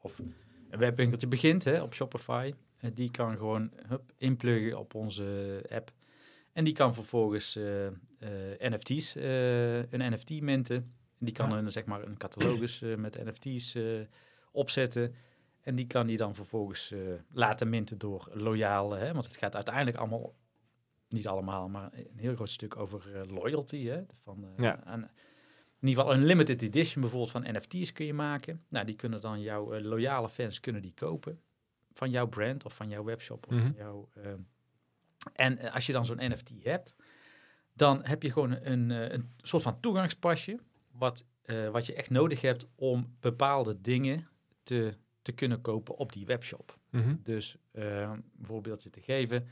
of 0.00 0.18
een 0.70 0.78
webwinkeltje 0.78 1.26
begint 1.26 1.64
hè, 1.64 1.82
op 1.82 1.94
Shopify, 1.94 2.52
die 2.94 3.10
kan 3.10 3.36
gewoon 3.36 3.70
hup, 3.86 4.12
inpluggen 4.16 4.78
op 4.78 4.94
onze 4.94 5.62
app. 5.68 5.92
En 6.56 6.64
die 6.64 6.72
kan 6.74 6.94
vervolgens 6.94 7.56
eh, 7.56 7.86
eh, 7.86 7.92
NFT's, 8.58 9.16
eh, 9.16 9.76
een 9.78 10.12
NFT 10.12 10.40
minten. 10.40 10.76
En 11.18 11.24
die 11.26 11.32
kan 11.34 11.50
Ja. 11.50 11.56
een, 11.58 11.72
zeg 11.72 11.84
maar, 11.84 12.02
een 12.02 12.16
catalogus 12.16 12.80
met 12.96 13.24
NFT's 13.24 13.76
opzetten. 14.52 15.14
En 15.60 15.74
die 15.74 15.86
kan 15.86 16.06
die 16.06 16.16
dan 16.16 16.34
vervolgens 16.34 16.94
laten 17.32 17.68
minten 17.68 17.98
door 17.98 18.30
loyale, 18.32 18.96
hè, 18.96 19.12
want 19.12 19.26
het 19.26 19.36
gaat 19.36 19.54
uiteindelijk 19.54 19.96
allemaal 19.96 20.34
niet 21.08 21.26
allemaal, 21.26 21.68
maar 21.68 21.90
een 21.92 22.18
heel 22.18 22.34
groot 22.34 22.48
stuk 22.50 22.76
over 22.76 23.26
loyalty. 23.32 23.84
Hè? 23.86 24.02
Van, 24.22 24.46
Ja. 24.56 24.84
aan- 24.84 25.10
in 25.80 25.88
ieder 25.88 26.02
geval 26.04 26.18
een 26.18 26.24
limited 26.26 26.62
edition 26.62 27.00
bijvoorbeeld 27.00 27.30
van 27.32 27.42
NFT's 27.52 27.92
kun 27.92 28.06
je 28.06 28.14
maken. 28.14 28.64
Nou, 28.68 28.86
die 28.86 28.96
kunnen 28.96 29.20
dan 29.20 29.40
jouw 29.40 29.80
loyale 29.80 30.28
fans 30.28 30.60
kunnen 30.60 30.82
die 30.82 30.94
kopen 30.94 31.40
van 31.92 32.10
jouw 32.10 32.26
brand 32.28 32.64
of 32.64 32.74
van 32.74 32.88
jouw 32.88 33.04
webshop 33.04 33.46
of 33.46 33.52
Mhm. 33.54 33.62
van 33.62 33.74
jouw. 33.76 34.08
En 35.32 35.58
eh, 35.58 35.74
als 35.74 35.86
je 35.86 35.92
dan 35.92 36.04
zo'n 36.04 36.30
NFT 36.30 36.52
hebt, 36.62 36.94
dan 37.72 38.04
heb 38.04 38.22
je 38.22 38.32
gewoon 38.32 38.56
een, 38.62 38.90
eh, 38.90 39.12
een 39.12 39.30
soort 39.36 39.62
van 39.62 39.80
toegangspasje 39.80 40.58
wat, 40.92 41.24
eh, 41.42 41.68
wat 41.68 41.86
je 41.86 41.94
echt 41.94 42.10
nodig 42.10 42.40
hebt 42.40 42.68
om 42.74 43.16
bepaalde 43.20 43.80
dingen 43.80 44.28
te, 44.62 44.94
te 45.22 45.32
kunnen 45.32 45.60
kopen 45.60 45.96
op 45.96 46.12
die 46.12 46.26
webshop. 46.26 46.78
Mhm. 46.90 47.16
Dus 47.22 47.56
een 47.72 48.24
voorbeeldje 48.40 48.90
te 48.90 49.00
geven. 49.00 49.48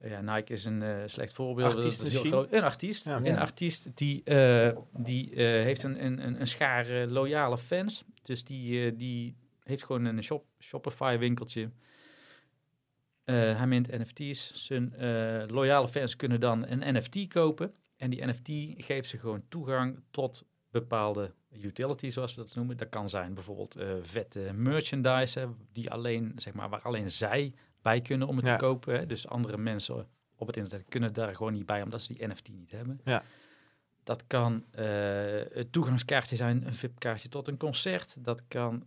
Ja, 0.00 0.20
Nike 0.20 0.52
is 0.52 0.64
een 0.64 1.10
slecht 1.10 1.32
voorbeeld. 1.32 1.74
Artiest 1.74 1.98
Dat 1.98 2.06
is 2.06 2.12
heel 2.12 2.22
misschien? 2.22 2.40
groot. 2.40 2.52
Een 2.52 2.62
artiest. 2.62 3.04
Ja. 3.04 3.16
Een 3.16 3.38
artiest 3.38 3.96
die, 3.96 4.22
die 4.92 5.42
heeft 5.42 5.82
een, 5.82 6.04
een, 6.04 6.40
een, 6.40 6.46
schaar 6.46 7.06
loyale 7.06 7.58
fans. 7.58 8.04
Dus 8.22 8.44
die, 8.44 8.96
die 8.96 9.36
heeft 9.62 9.84
gewoon 9.84 10.04
een 10.04 10.22
shop, 10.22 10.46
Shopify 10.58 11.18
winkeltje. 11.18 11.70
Eh, 13.24 13.34
hij 13.56 13.66
mint 13.66 13.90
NFT's. 13.98 14.66
Zijn 14.66 14.94
eh, 14.94 15.44
loyale 15.46 15.88
fans 15.88 16.16
kunnen 16.16 16.40
dan 16.40 16.66
een 16.66 16.94
NFT 16.96 17.26
kopen. 17.28 17.74
En 17.96 18.10
die 18.10 18.26
NFT 18.26 18.50
geeft 18.84 19.08
ze 19.08 19.18
gewoon 19.18 19.42
toegang 19.48 20.00
tot 20.10 20.44
bepaalde 20.70 21.32
utility, 21.62 22.08
zoals 22.10 22.34
we 22.34 22.40
dat 22.42 22.54
noemen. 22.54 22.76
Dat 22.76 22.88
kan 22.88 23.08
zijn 23.08 23.34
bijvoorbeeld 23.34 23.76
eh, 23.76 23.88
vette 24.02 24.50
merchandise, 24.54 25.38
hè, 25.38 25.46
die 25.72 25.90
alleen, 25.90 26.32
zeg 26.36 26.52
maar, 26.54 26.68
waar 26.68 26.82
alleen 26.82 27.10
zij 27.10 27.54
bij 27.82 28.00
kunnen 28.00 28.28
om 28.28 28.36
het 28.36 28.46
Ja. 28.46 28.56
te 28.56 28.64
kopen. 28.64 28.94
Hè. 28.98 29.06
Dus 29.06 29.28
andere 29.28 29.56
mensen 29.56 30.08
op 30.36 30.46
het 30.46 30.56
internet 30.56 30.88
kunnen 30.88 31.12
daar 31.12 31.34
gewoon 31.36 31.52
niet 31.52 31.66
bij, 31.66 31.82
omdat 31.82 32.02
ze 32.02 32.14
die 32.14 32.26
NFT 32.28 32.50
niet 32.52 32.70
hebben. 32.70 33.00
Ja. 33.04 33.22
Dat 34.02 34.26
kan 34.26 34.64
eh, 34.70 34.84
het 35.52 35.72
toegangskaartje 35.72 36.36
zijn, 36.36 36.66
een 36.66 36.74
VIP-kaartje 36.74 37.28
tot 37.28 37.48
een 37.48 37.56
concert. 37.56 38.16
Dat 38.24 38.42
kan, 38.48 38.86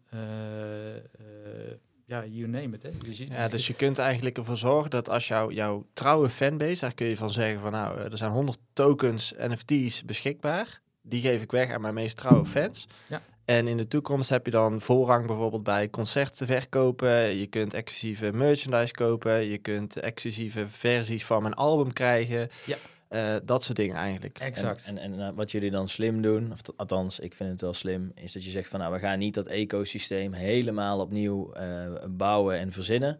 ja, 2.07 2.25
you 2.25 2.47
name 2.47 2.75
it. 2.75 2.83
Hè. 2.83 2.89
Dus 2.97 3.17
je, 3.17 3.27
Ja, 3.29 3.47
dus 3.47 3.67
je 3.67 3.73
kunt 3.73 3.97
eigenlijk 3.97 4.37
ervoor 4.37 4.57
zorgen 4.57 4.89
dat 4.89 5.09
als 5.09 5.27
jouw 5.27 5.51
jouw 5.51 5.85
trouwe 5.93 6.29
fanbase, 6.29 6.81
daar 6.81 6.93
kun 6.93 7.07
je 7.07 7.17
van 7.17 7.31
zeggen 7.31 7.59
van 7.59 7.71
nou, 7.71 7.97
eh, 7.97 8.11
er 8.11 8.17
zijn 8.17 8.31
100 8.31 8.59
tokens 8.73 9.33
NFT's 9.37 10.05
beschikbaar. 10.05 10.81
Die 11.01 11.21
geef 11.21 11.41
ik 11.41 11.51
weg 11.51 11.71
aan 11.71 11.81
mijn 11.81 11.93
meest 11.93 12.17
trouwe 12.17 12.45
fans. 12.45 12.87
Ja. 13.07 13.21
En 13.45 13.67
in 13.67 13.77
de 13.77 13.87
toekomst 13.87 14.29
heb 14.29 14.45
je 14.45 14.51
dan 14.51 14.81
voorrang 14.81 15.27
bijvoorbeeld 15.27 15.63
bij 15.63 15.89
concerten 15.89 16.47
verkopen. 16.47 17.35
Je 17.35 17.47
kunt 17.47 17.73
exclusieve 17.73 18.31
merchandise 18.33 18.93
kopen. 18.93 19.45
Je 19.45 19.57
kunt 19.57 19.99
exclusieve 19.99 20.67
versies 20.67 21.25
van 21.25 21.41
mijn 21.41 21.53
album 21.53 21.93
krijgen. 21.93 22.49
Ja. 22.65 22.77
Eh, 23.09 23.35
dat 23.43 23.63
soort 23.63 23.77
dingen 23.77 23.95
eigenlijk. 23.95 24.39
Exact. 24.39 24.87
En, 24.87 24.97
en, 24.97 25.13
en, 25.13 25.27
eh, 25.27 25.29
wat 25.35 25.51
jullie 25.51 25.71
dan 25.71 25.87
slim 25.87 26.21
doen, 26.21 26.51
of 26.51 26.61
t- 26.61 26.73
althans, 26.77 27.19
ik 27.19 27.33
vind 27.33 27.49
het 27.49 27.61
wel 27.61 27.73
slim, 27.73 28.11
is 28.15 28.31
dat 28.31 28.43
je 28.43 28.49
zegt 28.51 28.69
van 28.69 28.79
nou, 28.79 28.93
we 28.93 28.99
gaan 28.99 29.19
niet 29.19 29.33
dat 29.33 29.47
ecosysteem 29.47 30.33
helemaal 30.33 30.99
opnieuw 30.99 31.53
eh, 31.53 31.85
bouwen 32.09 32.57
en 32.57 32.71
verzinnen. 32.71 33.19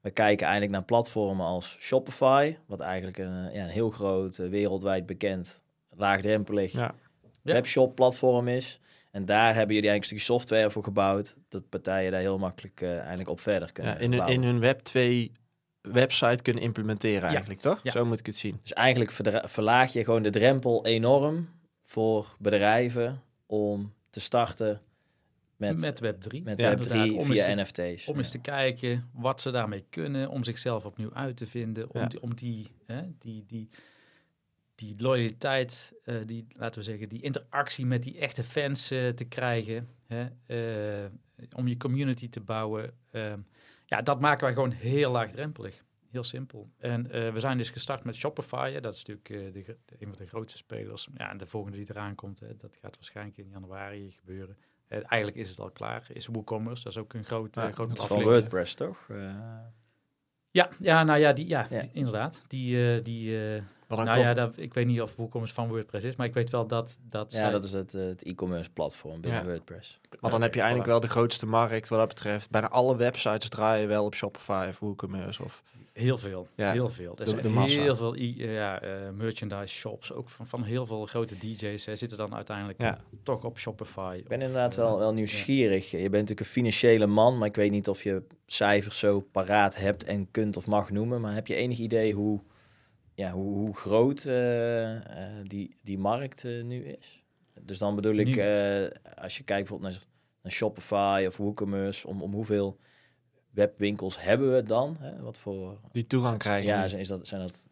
We 0.00 0.10
kijken 0.10 0.42
eigenlijk 0.46 0.72
naar 0.76 0.84
platformen 0.84 1.46
als 1.46 1.76
Shopify, 1.80 2.56
wat 2.66 2.80
eigenlijk 2.80 3.18
een, 3.18 3.52
ja, 3.52 3.62
een 3.64 3.68
heel 3.68 3.90
groot, 3.90 4.36
wereldwijd 4.36 5.06
bekend, 5.06 5.62
laagdrempelig 5.96 6.72
Ja. 6.72 6.94
Webshop 7.42 7.94
platform 7.94 8.48
is. 8.48 8.80
En 9.10 9.24
daar 9.24 9.54
hebben 9.54 9.74
jullie 9.74 9.90
eigenlijk 9.90 10.00
een 10.00 10.04
stukje 10.20 10.32
software 10.38 10.70
voor 10.70 10.84
gebouwd, 10.84 11.36
dat 11.48 11.68
partijen 11.68 12.10
daar 12.12 12.20
heel 12.20 12.38
makkelijk 12.38 12.82
eigenlijk 12.82 13.28
op 13.28 13.40
verder 13.40 13.72
kunnen 13.72 13.92
Ja, 13.92 13.98
in, 13.98 14.08
hun, 14.10 14.18
bouwen. 14.18 14.36
in 14.42 14.42
hun 14.48 14.58
Web 14.60 14.80
2 14.80 15.32
website 15.80 16.42
kunnen 16.42 16.62
implementeren 16.62 17.20
Ja. 17.22 17.28
eigenlijk, 17.28 17.60
toch? 17.60 17.80
Ja. 17.82 17.90
Zo 17.90 18.04
moet 18.04 18.18
ik 18.18 18.26
het 18.26 18.36
zien. 18.36 18.58
Dus 18.62 18.72
eigenlijk 18.72 19.10
verlaag 19.44 19.92
je 19.92 20.04
gewoon 20.04 20.22
de 20.22 20.30
drempel 20.30 20.86
enorm 20.86 21.48
voor 21.82 22.36
bedrijven 22.38 23.22
om 23.46 23.92
te 24.10 24.20
starten 24.20 24.80
met, 25.56 25.80
met, 25.80 26.00
Web3. 26.02 26.42
met 26.42 26.60
Ja, 26.60 26.70
Web3 26.70 26.80
inderdaad, 26.80 27.10
om 27.10 27.16
eens 27.16 27.26
via 27.42 27.44
te- 27.44 27.54
NFT's. 27.62 28.08
Om 28.08 28.16
eens 28.16 28.30
te 28.30 28.40
kijken 28.40 29.10
wat 29.12 29.40
ze 29.40 29.50
daarmee 29.50 29.84
kunnen, 29.90 30.28
om 30.28 30.44
zichzelf 30.44 30.84
opnieuw 30.86 31.12
uit 31.14 31.36
te 31.36 31.46
vinden, 31.46 31.90
om, 31.94 32.00
Ja. 32.00 32.06
die, 32.06 32.20
om 32.22 32.34
die, 32.34 32.66
hè, 32.86 33.02
die, 33.18 33.44
die, 33.46 33.68
die 34.74 34.94
loyaliteit, 34.98 35.92
eh, 36.04 36.16
die, 36.26 36.46
laten 36.56 36.78
we 36.78 36.84
zeggen, 36.84 37.08
die 37.08 37.22
interactie 37.22 37.86
met 37.86 38.02
die 38.02 38.18
echte 38.18 38.42
fans 38.44 38.90
eh, 38.90 39.08
te 39.08 39.24
krijgen, 39.24 39.88
hè, 40.06 40.26
eh, 40.46 41.10
om 41.56 41.68
je 41.68 41.76
community 41.76 42.28
te 42.28 42.40
bouwen. 42.40 42.90
Ehm, 43.10 43.38
ja, 43.88 44.02
dat 44.02 44.20
maken 44.20 44.44
wij 44.44 44.52
gewoon 44.54 44.70
heel 44.70 45.10
laagdrempelig. 45.10 45.84
Heel 46.10 46.24
simpel. 46.24 46.70
En 46.78 47.10
eh, 47.10 47.32
we 47.32 47.40
zijn 47.40 47.58
dus 47.58 47.70
gestart 47.70 48.04
met 48.04 48.14
Shopify. 48.16 48.70
hè. 48.72 48.80
Dat 48.80 48.94
is 48.94 49.04
natuurlijk 49.04 49.56
eh, 49.56 49.62
de, 49.64 49.76
een 49.98 50.08
van 50.08 50.16
de 50.16 50.26
grootste 50.26 50.58
spelers. 50.58 51.08
Ja, 51.14 51.30
en 51.30 51.38
de 51.38 51.46
volgende 51.46 51.76
die 51.78 51.86
eraan 51.90 52.14
komt, 52.14 52.40
hè, 52.40 52.56
dat 52.56 52.78
gaat 52.82 52.94
waarschijnlijk 52.94 53.36
in 53.36 53.48
januari 53.48 54.10
gebeuren. 54.10 54.56
Eh, 54.88 54.98
eigenlijk 55.06 55.36
is 55.36 55.48
het 55.48 55.58
al 55.60 55.70
klaar. 55.70 56.06
Is 56.12 56.26
WooCommerce, 56.26 56.82
dat 56.82 56.92
is 56.92 56.98
ook 56.98 57.14
een 57.14 57.24
groot, 57.24 57.54
Ja, 57.54 57.70
grote 57.70 57.88
Dat 57.88 57.98
is 57.98 58.04
van. 58.04 58.22
WordPress, 58.22 58.74
toch? 58.74 59.06
Eh, 59.08 59.34
Ja, 60.50 60.68
ja, 60.78 61.04
nou 61.04 61.18
ja, 61.18 61.32
die, 61.32 61.46
ja, 61.46 61.66
Ja. 61.70 61.80
die- 61.80 61.90
inderdaad. 61.92 62.42
Die, 62.48 62.94
eh, 62.96 63.04
die, 63.04 63.36
nou 63.88 64.18
ja, 64.18 64.34
dat, 64.34 64.52
ik 64.56 64.74
weet 64.74 64.86
niet 64.86 65.00
of 65.02 65.16
WooCommerce 65.16 65.54
van 65.54 65.68
WordPress 65.68 66.04
is, 66.04 66.16
maar 66.16 66.26
ik 66.26 66.34
weet 66.34 66.50
wel 66.50 66.66
dat... 66.66 66.98
dat 67.02 67.32
ja, 67.32 67.38
zij- 67.38 67.50
dat 67.50 67.64
is 67.64 67.72
het, 67.72 67.94
eh, 67.94 68.02
het 68.06 68.22
e-commerce 68.22 68.70
platform 68.70 69.20
binnen 69.20 69.40
Ja. 69.44 69.46
WordPress. 69.46 70.00
Want 70.20 70.32
dan 70.32 70.42
heb 70.42 70.54
je 70.54 70.60
eigenlijk 70.60 70.90
wel 70.90 71.00
de 71.00 71.08
grootste 71.08 71.46
markt 71.46 71.88
wat 71.88 71.98
dat 71.98 72.08
betreft. 72.08 72.50
Bijna 72.50 72.68
alle 72.68 72.96
websites 72.96 73.48
draaien 73.48 73.88
wel 73.88 74.04
op 74.04 74.14
Shopify 74.14 74.66
of 74.68 74.78
WooCommerce. 74.78 75.44
Of, 75.44 75.62
Heel 75.92 76.18
veel, 76.18 76.48
Ja, 76.54 76.72
heel 76.72 76.88
veel. 76.88 77.10
Er 77.10 77.24
de- 77.24 77.30
zijn 77.30 77.42
de 77.42 77.48
massa. 77.48 77.80
heel 77.80 77.96
veel 77.96 78.14
eh, 78.14 78.54
ja, 78.54 78.80
eh, 78.80 78.90
merchandise 79.16 79.74
shops, 79.74 80.12
ook 80.12 80.28
van, 80.28 80.46
van 80.46 80.62
heel 80.62 80.86
veel 80.86 81.06
grote 81.06 81.34
DJ's, 81.38 81.86
eh, 81.86 81.94
zitten 81.94 82.18
dan 82.18 82.34
uiteindelijk 82.34 82.80
Ja. 82.80 82.98
toch 83.22 83.44
op 83.44 83.58
Shopify. 83.58 84.14
Ik 84.18 84.28
ben 84.28 84.40
inderdaad 84.40 84.74
wel, 84.76 84.98
wel 84.98 85.12
nieuwsgierig. 85.12 85.90
Je 85.90 85.96
bent 85.96 86.12
natuurlijk 86.12 86.40
een 86.40 86.46
financiële 86.46 87.06
man, 87.06 87.38
maar 87.38 87.48
ik 87.48 87.56
weet 87.56 87.70
niet 87.70 87.88
of 87.88 88.02
je 88.02 88.22
cijfers 88.46 88.98
zo 88.98 89.20
paraat 89.32 89.76
hebt 89.76 90.04
en 90.04 90.28
kunt 90.30 90.56
of 90.56 90.66
mag 90.66 90.90
noemen. 90.90 91.20
Maar 91.20 91.34
heb 91.34 91.46
je 91.46 91.54
enig 91.54 91.78
idee 91.78 92.12
hoe, 92.12 92.40
ja, 93.18 93.30
hoe, 93.32 93.54
hoe 93.54 93.74
groot 93.76 94.24
eh, 94.24 94.96
eh, 94.96 95.44
die, 95.46 95.76
die 95.82 95.98
markt 95.98 96.44
eh, 96.44 96.62
nu 96.64 96.84
is? 96.84 97.24
Dus 97.60 97.78
dan 97.78 97.94
bedoel 97.94 98.14
ik, 98.16 98.36
eh, 98.36 98.84
als 99.22 99.36
je 99.36 99.44
kijkt 99.44 99.68
bijvoorbeeld 99.68 99.92
naar, 99.92 100.02
naar 100.42 100.52
Shopify 100.52 101.24
of 101.26 101.36
WooCommerce, 101.36 102.06
om, 102.08 102.22
om 102.22 102.32
hoeveel 102.32 102.78
webwinkels 103.50 104.20
hebben 104.20 104.54
we 104.54 104.62
dan? 104.62 104.96
Hè? 104.98 105.20
Wat 105.20 105.38
voor... 105.38 105.80
die 105.92 106.06
toegang 106.06 106.38
krijgen. 106.38 106.66
Ja, 106.68 106.84
is 106.84 107.08
dat, 107.08 107.26
zijn 107.26 107.40
dat... 107.40 107.66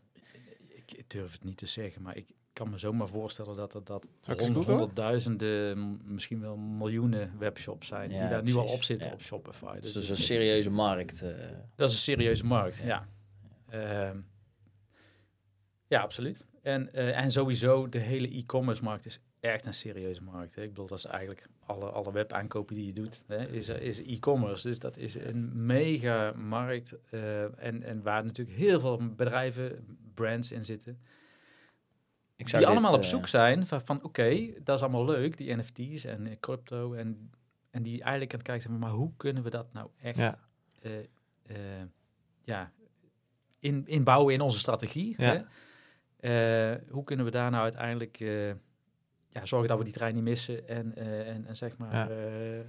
Ik 0.74 1.10
durf 1.10 1.32
het 1.32 1.44
niet 1.44 1.56
te 1.56 1.66
zeggen, 1.66 2.02
maar 2.02 2.16
ik 2.16 2.28
kan 2.52 2.70
me 2.70 2.78
zomaar 2.78 3.08
voorstellen 3.08 3.56
dat 3.56 3.74
er 3.74 3.84
dat 3.84 4.08
honderd, 4.38 4.66
honderdduizenden, 4.66 6.00
misschien 6.04 6.40
wel 6.40 6.56
miljoenen 6.56 7.32
webshops 7.38 7.86
zijn 7.86 8.10
Ja, 8.10 8.18
die 8.18 8.28
daar 8.28 8.42
nu 8.42 8.54
al 8.54 8.64
op 8.66 8.82
zitten 8.82 9.06
Ja. 9.08 9.12
op 9.14 9.22
Shopify. 9.22 9.72
Dus 9.72 9.80
Dus 9.80 9.92
dat 9.92 10.02
is 10.02 10.08
een 10.08 10.16
serieuze 10.16 10.70
markt. 10.70 11.22
eh. 11.22 11.28
Dat 11.74 11.88
is 11.88 11.94
een 11.94 12.00
serieuze 12.02 12.44
markt, 12.44 12.76
ja. 12.76 13.08
Ehm, 13.68 14.18
ja, 15.88 16.00
absoluut. 16.00 16.46
En, 16.62 16.92
eh, 16.92 17.18
en 17.18 17.30
sowieso, 17.30 17.88
de 17.88 17.98
hele 17.98 18.28
e-commerce 18.36 18.82
markt 18.82 19.06
is 19.06 19.20
echt 19.40 19.66
een 19.66 19.74
serieuze 19.74 20.22
markt. 20.22 20.54
Hè. 20.54 20.62
Ik 20.62 20.68
bedoel, 20.68 20.86
dat 20.86 20.98
is 20.98 21.04
eigenlijk 21.04 21.48
alle, 21.66 21.90
alle 21.90 22.12
webaankopen 22.12 22.74
die 22.74 22.86
je 22.86 22.92
doet, 22.92 23.22
hè, 23.26 23.48
is, 23.48 23.68
is 23.68 24.02
e-commerce. 24.02 24.68
Dus 24.68 24.78
dat 24.78 24.96
is 24.96 25.14
een 25.14 25.66
mega 25.66 26.32
markt. 26.32 26.98
eh, 27.10 27.64
en, 27.64 27.82
en 27.82 28.02
waar 28.02 28.24
natuurlijk 28.24 28.56
heel 28.56 28.80
veel 28.80 29.14
bedrijven, 29.14 29.98
brands 30.14 30.52
in 30.52 30.64
zitten. 30.64 30.98
Ik 32.36 32.46
Die 32.46 32.58
dit, 32.58 32.68
allemaal 32.68 32.94
op 32.94 33.00
eh, 33.00 33.06
zoek 33.06 33.28
zijn 33.28 33.66
van, 33.66 33.80
van 33.80 34.02
oké, 34.02 34.52
dat 34.62 34.76
is 34.76 34.82
allemaal 34.82 35.04
leuk, 35.04 35.36
die 35.36 35.56
NFT's 35.56 36.04
en 36.04 36.40
crypto. 36.40 36.92
En, 36.92 37.30
en 37.70 37.82
die 37.82 38.00
eigenlijk 38.00 38.30
aan 38.32 38.38
het 38.38 38.48
kijken 38.48 38.68
zijn, 38.68 38.78
maar 38.78 38.90
hoe 38.90 39.12
kunnen 39.16 39.42
we 39.42 39.50
dat 39.50 39.72
nou 39.72 39.90
echt 40.02 40.18
Ja. 40.18 40.38
ja, 42.44 42.72
in, 43.58 43.86
inbouwen 43.86 44.34
in 44.34 44.40
onze 44.40 44.58
strategie. 44.58 45.14
Ja. 45.16 45.24
Hè? 45.24 45.42
Eh, 46.30 46.74
hoe 46.90 47.04
kunnen 47.04 47.24
we 47.24 47.30
daar 47.30 47.50
nou 47.50 47.62
uiteindelijk 47.62 48.20
eh, 48.20 48.48
ja, 49.28 49.44
zorgen 49.44 49.68
dat 49.68 49.78
we 49.78 49.84
die 49.84 49.92
trein 49.92 50.14
niet 50.14 50.22
missen 50.24 50.68
en, 50.68 50.92
eh, 50.96 51.28
en, 51.28 51.46
en 51.46 51.56
zeg 51.56 51.76
maar 51.76 51.94
Ja. 51.94 52.08
eh, 52.08 52.60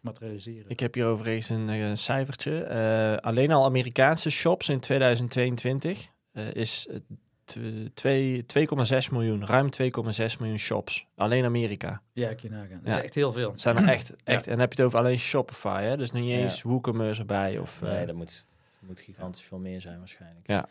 materialiseren. 0.00 0.64
Ik 0.70 0.80
heb 0.80 0.94
hier 0.94 1.06
overigens 1.06 1.48
een 1.48 1.68
eh, 1.68 1.90
cijfertje. 1.94 2.62
Eh, 2.62 3.16
alleen 3.16 3.50
al 3.52 3.64
Amerikaanse 3.64 4.30
shops 4.30 4.68
in 4.68 4.80
2022 4.80 6.08
eh, 6.32 6.54
is 6.54 6.88
het 6.90 7.02
tw- 7.44 7.58
twee- 7.94 8.44
2,6 8.46 9.10
miljoen, 9.12 9.46
ruim 9.46 9.70
2,6 9.70 10.38
miljoen 10.38 10.58
shops. 10.58 11.06
Alleen 11.16 11.44
Amerika. 11.44 12.02
ja, 12.12 12.34
kun 12.34 12.48
je 12.48 12.54
nagaan. 12.54 12.80
Dat 12.82 12.92
Ja. 12.92 12.96
is 12.98 13.02
echt 13.04 13.14
heel 13.14 13.32
veel. 13.32 13.52
Zijn 13.56 13.76
er 13.76 13.88
echt, 13.96 14.14
echt. 14.24 14.44
En 14.44 14.50
dan 14.50 14.60
heb 14.60 14.72
je 14.72 14.76
het 14.82 14.86
over 14.86 14.98
alleen 14.98 15.18
Shopify, 15.18 15.82
hè? 15.82 15.96
Dus 15.96 16.10
niet 16.12 16.24
Ja. 16.28 16.36
eens 16.36 16.62
WooCommerce 16.62 17.20
erbij. 17.20 17.58
Of, 17.58 17.80
Nee, 17.80 17.96
eh, 18.00 18.06
dat 18.06 18.14
moet, 18.16 18.46
dat 18.80 18.88
moet 18.88 19.00
gigantisch 19.00 19.42
veel 19.42 19.58
meer 19.58 19.80
zijn 19.80 19.98
waarschijnlijk. 19.98 20.46
Ja. 20.46 20.68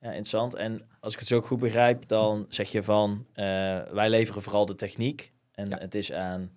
Ja, 0.00 0.06
interessant. 0.08 0.54
En 0.54 0.82
als 1.00 1.12
ik 1.12 1.18
het 1.18 1.28
zo 1.28 1.40
goed 1.40 1.58
begrijp, 1.58 2.08
dan 2.08 2.46
zeg 2.48 2.70
je 2.72 2.82
van... 2.82 3.26
eh, 3.32 3.44
wij 3.92 4.10
leveren 4.10 4.42
vooral 4.42 4.66
de 4.66 4.74
techniek. 4.74 5.32
En 5.54 5.68
Ja. 5.68 5.78
het 5.78 5.94
is 5.94 6.12
aan 6.12 6.50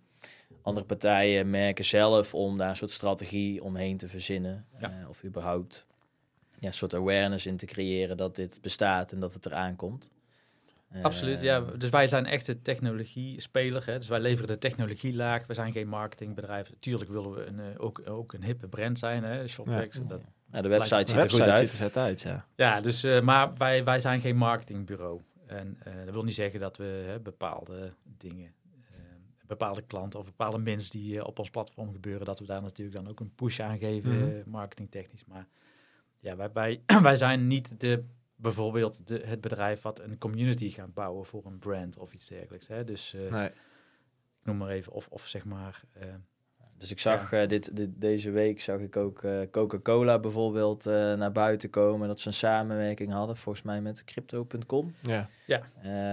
andere 0.61 0.85
partijen, 0.85 1.49
merken 1.49 1.85
zelf... 1.85 2.33
om 2.33 2.57
daar 2.57 2.69
een 2.69 2.75
soort 2.75 2.91
strategie 2.91 3.63
omheen 3.63 3.97
te 3.97 4.07
verzinnen. 4.09 4.65
Ja. 4.79 4.89
eh, 5.01 5.09
of 5.09 5.23
überhaupt 5.23 5.87
ja, 6.59 6.71
soort 6.71 6.93
awareness 6.93 7.45
in 7.45 7.57
te 7.57 7.65
creëren 7.65 8.17
dat 8.17 8.35
dit 8.35 8.59
bestaat 8.61 9.11
en 9.11 9.19
dat 9.19 9.33
het 9.33 9.45
eraan 9.45 9.75
komt. 9.75 10.11
Absoluut, 11.01 11.37
Eh, 11.37 11.43
ja. 11.43 11.59
Dus 11.59 11.89
wij 11.89 12.07
zijn 12.07 12.25
echt 12.25 12.45
de 12.45 12.61
technologie-speler. 12.61 13.85
Hè? 13.85 13.97
Dus 13.97 14.07
wij 14.07 14.19
leveren 14.19 14.47
de 14.47 14.57
technologielaag. 14.57 15.47
We 15.47 15.53
zijn 15.53 15.71
geen 15.71 15.87
marketingbedrijf. 15.87 16.71
Tuurlijk 16.79 17.09
willen 17.11 17.31
we 17.33 17.45
een, 17.45 17.59
eh, 17.59 17.65
ook, 17.83 18.01
ook 18.09 18.33
een 18.33 18.43
hippe 18.43 18.67
brand 18.67 18.99
zijn. 18.99 19.23
Hè? 19.23 19.47
Shoplex. 19.47 19.97
Ja. 19.97 20.03
Dat, 20.03 20.21
Nou, 20.53 20.63
de 20.63 20.69
website 20.69 20.93
Lijkt 20.95 21.09
ziet 21.09 21.17
De 21.17 21.23
er 21.23 21.29
goed 21.29 21.39
website 21.39 21.57
uit. 21.59 21.69
ziet 21.69 21.79
er 21.79 21.85
vet 21.85 21.97
uit, 21.97 22.21
ja. 22.21 22.45
ja, 22.55 22.81
dus, 22.81 23.03
eh, 23.03 23.21
maar 23.21 23.53
wij, 23.53 23.83
wij 23.83 23.99
zijn 23.99 24.21
geen 24.21 24.35
marketingbureau. 24.35 25.21
En 25.45 25.77
eh, 25.83 25.93
dat 26.05 26.13
wil 26.13 26.23
niet 26.23 26.35
zeggen 26.35 26.59
dat 26.59 26.77
we 26.77 27.03
hè, 27.07 27.19
bepaalde 27.19 27.93
dingen, 28.03 28.53
eh, 28.91 28.97
bepaalde 29.47 29.81
klanten 29.81 30.19
of 30.19 30.25
bepaalde 30.25 30.57
mensen 30.57 30.91
die 30.99 31.25
op 31.25 31.39
ons 31.39 31.49
platform 31.49 31.91
gebeuren, 31.91 32.25
dat 32.25 32.39
we 32.39 32.45
daar 32.45 32.61
natuurlijk 32.61 32.97
dan 32.97 33.07
ook 33.09 33.19
een 33.19 33.35
push 33.35 33.59
aan 33.59 33.77
geven, 33.77 34.11
Mhm. 34.27 34.49
marketingtechnisch. 34.49 35.25
Maar 35.25 35.47
ja, 36.19 36.35
wij, 36.35 36.51
wij, 36.53 36.81
wij 37.01 37.15
zijn 37.15 37.47
niet 37.47 37.79
de, 37.79 38.03
bijvoorbeeld 38.35 39.07
de, 39.07 39.21
het 39.25 39.41
bedrijf 39.41 39.81
wat 39.81 39.99
een 39.99 40.17
community 40.17 40.69
gaat 40.69 40.93
bouwen 40.93 41.25
voor 41.25 41.45
een 41.45 41.59
brand 41.59 41.97
of 41.97 42.13
iets 42.13 42.27
dergelijks. 42.27 42.67
Hè? 42.67 42.83
Dus 42.83 43.13
eh, 43.13 43.31
Nee. 43.31 43.47
ik 43.47 43.53
noem 44.43 44.57
maar 44.57 44.69
even, 44.69 44.91
of, 44.93 45.07
of 45.07 45.27
zeg 45.27 45.45
maar... 45.45 45.81
Dus 46.83 46.91
ik 46.91 46.99
zag 46.99 47.31
eh, 47.31 47.47
dit, 47.47 47.75
dit, 47.75 47.89
deze 47.95 48.31
week 48.31 48.61
zag 48.61 48.79
ik 48.79 48.97
ook 48.97 49.23
eh, 49.23 49.39
Coca-Cola 49.51 50.19
bijvoorbeeld 50.19 50.85
eh, 50.85 50.93
naar 50.93 51.31
buiten 51.31 51.69
komen. 51.69 52.07
Dat 52.07 52.19
ze 52.19 52.27
een 52.27 52.33
samenwerking 52.33 53.11
hadden, 53.11 53.37
volgens 53.37 53.65
mij 53.65 53.81
met 53.81 54.03
Crypto.com. 54.03 54.95
Ja. 54.99 55.29
eh, 55.45 55.61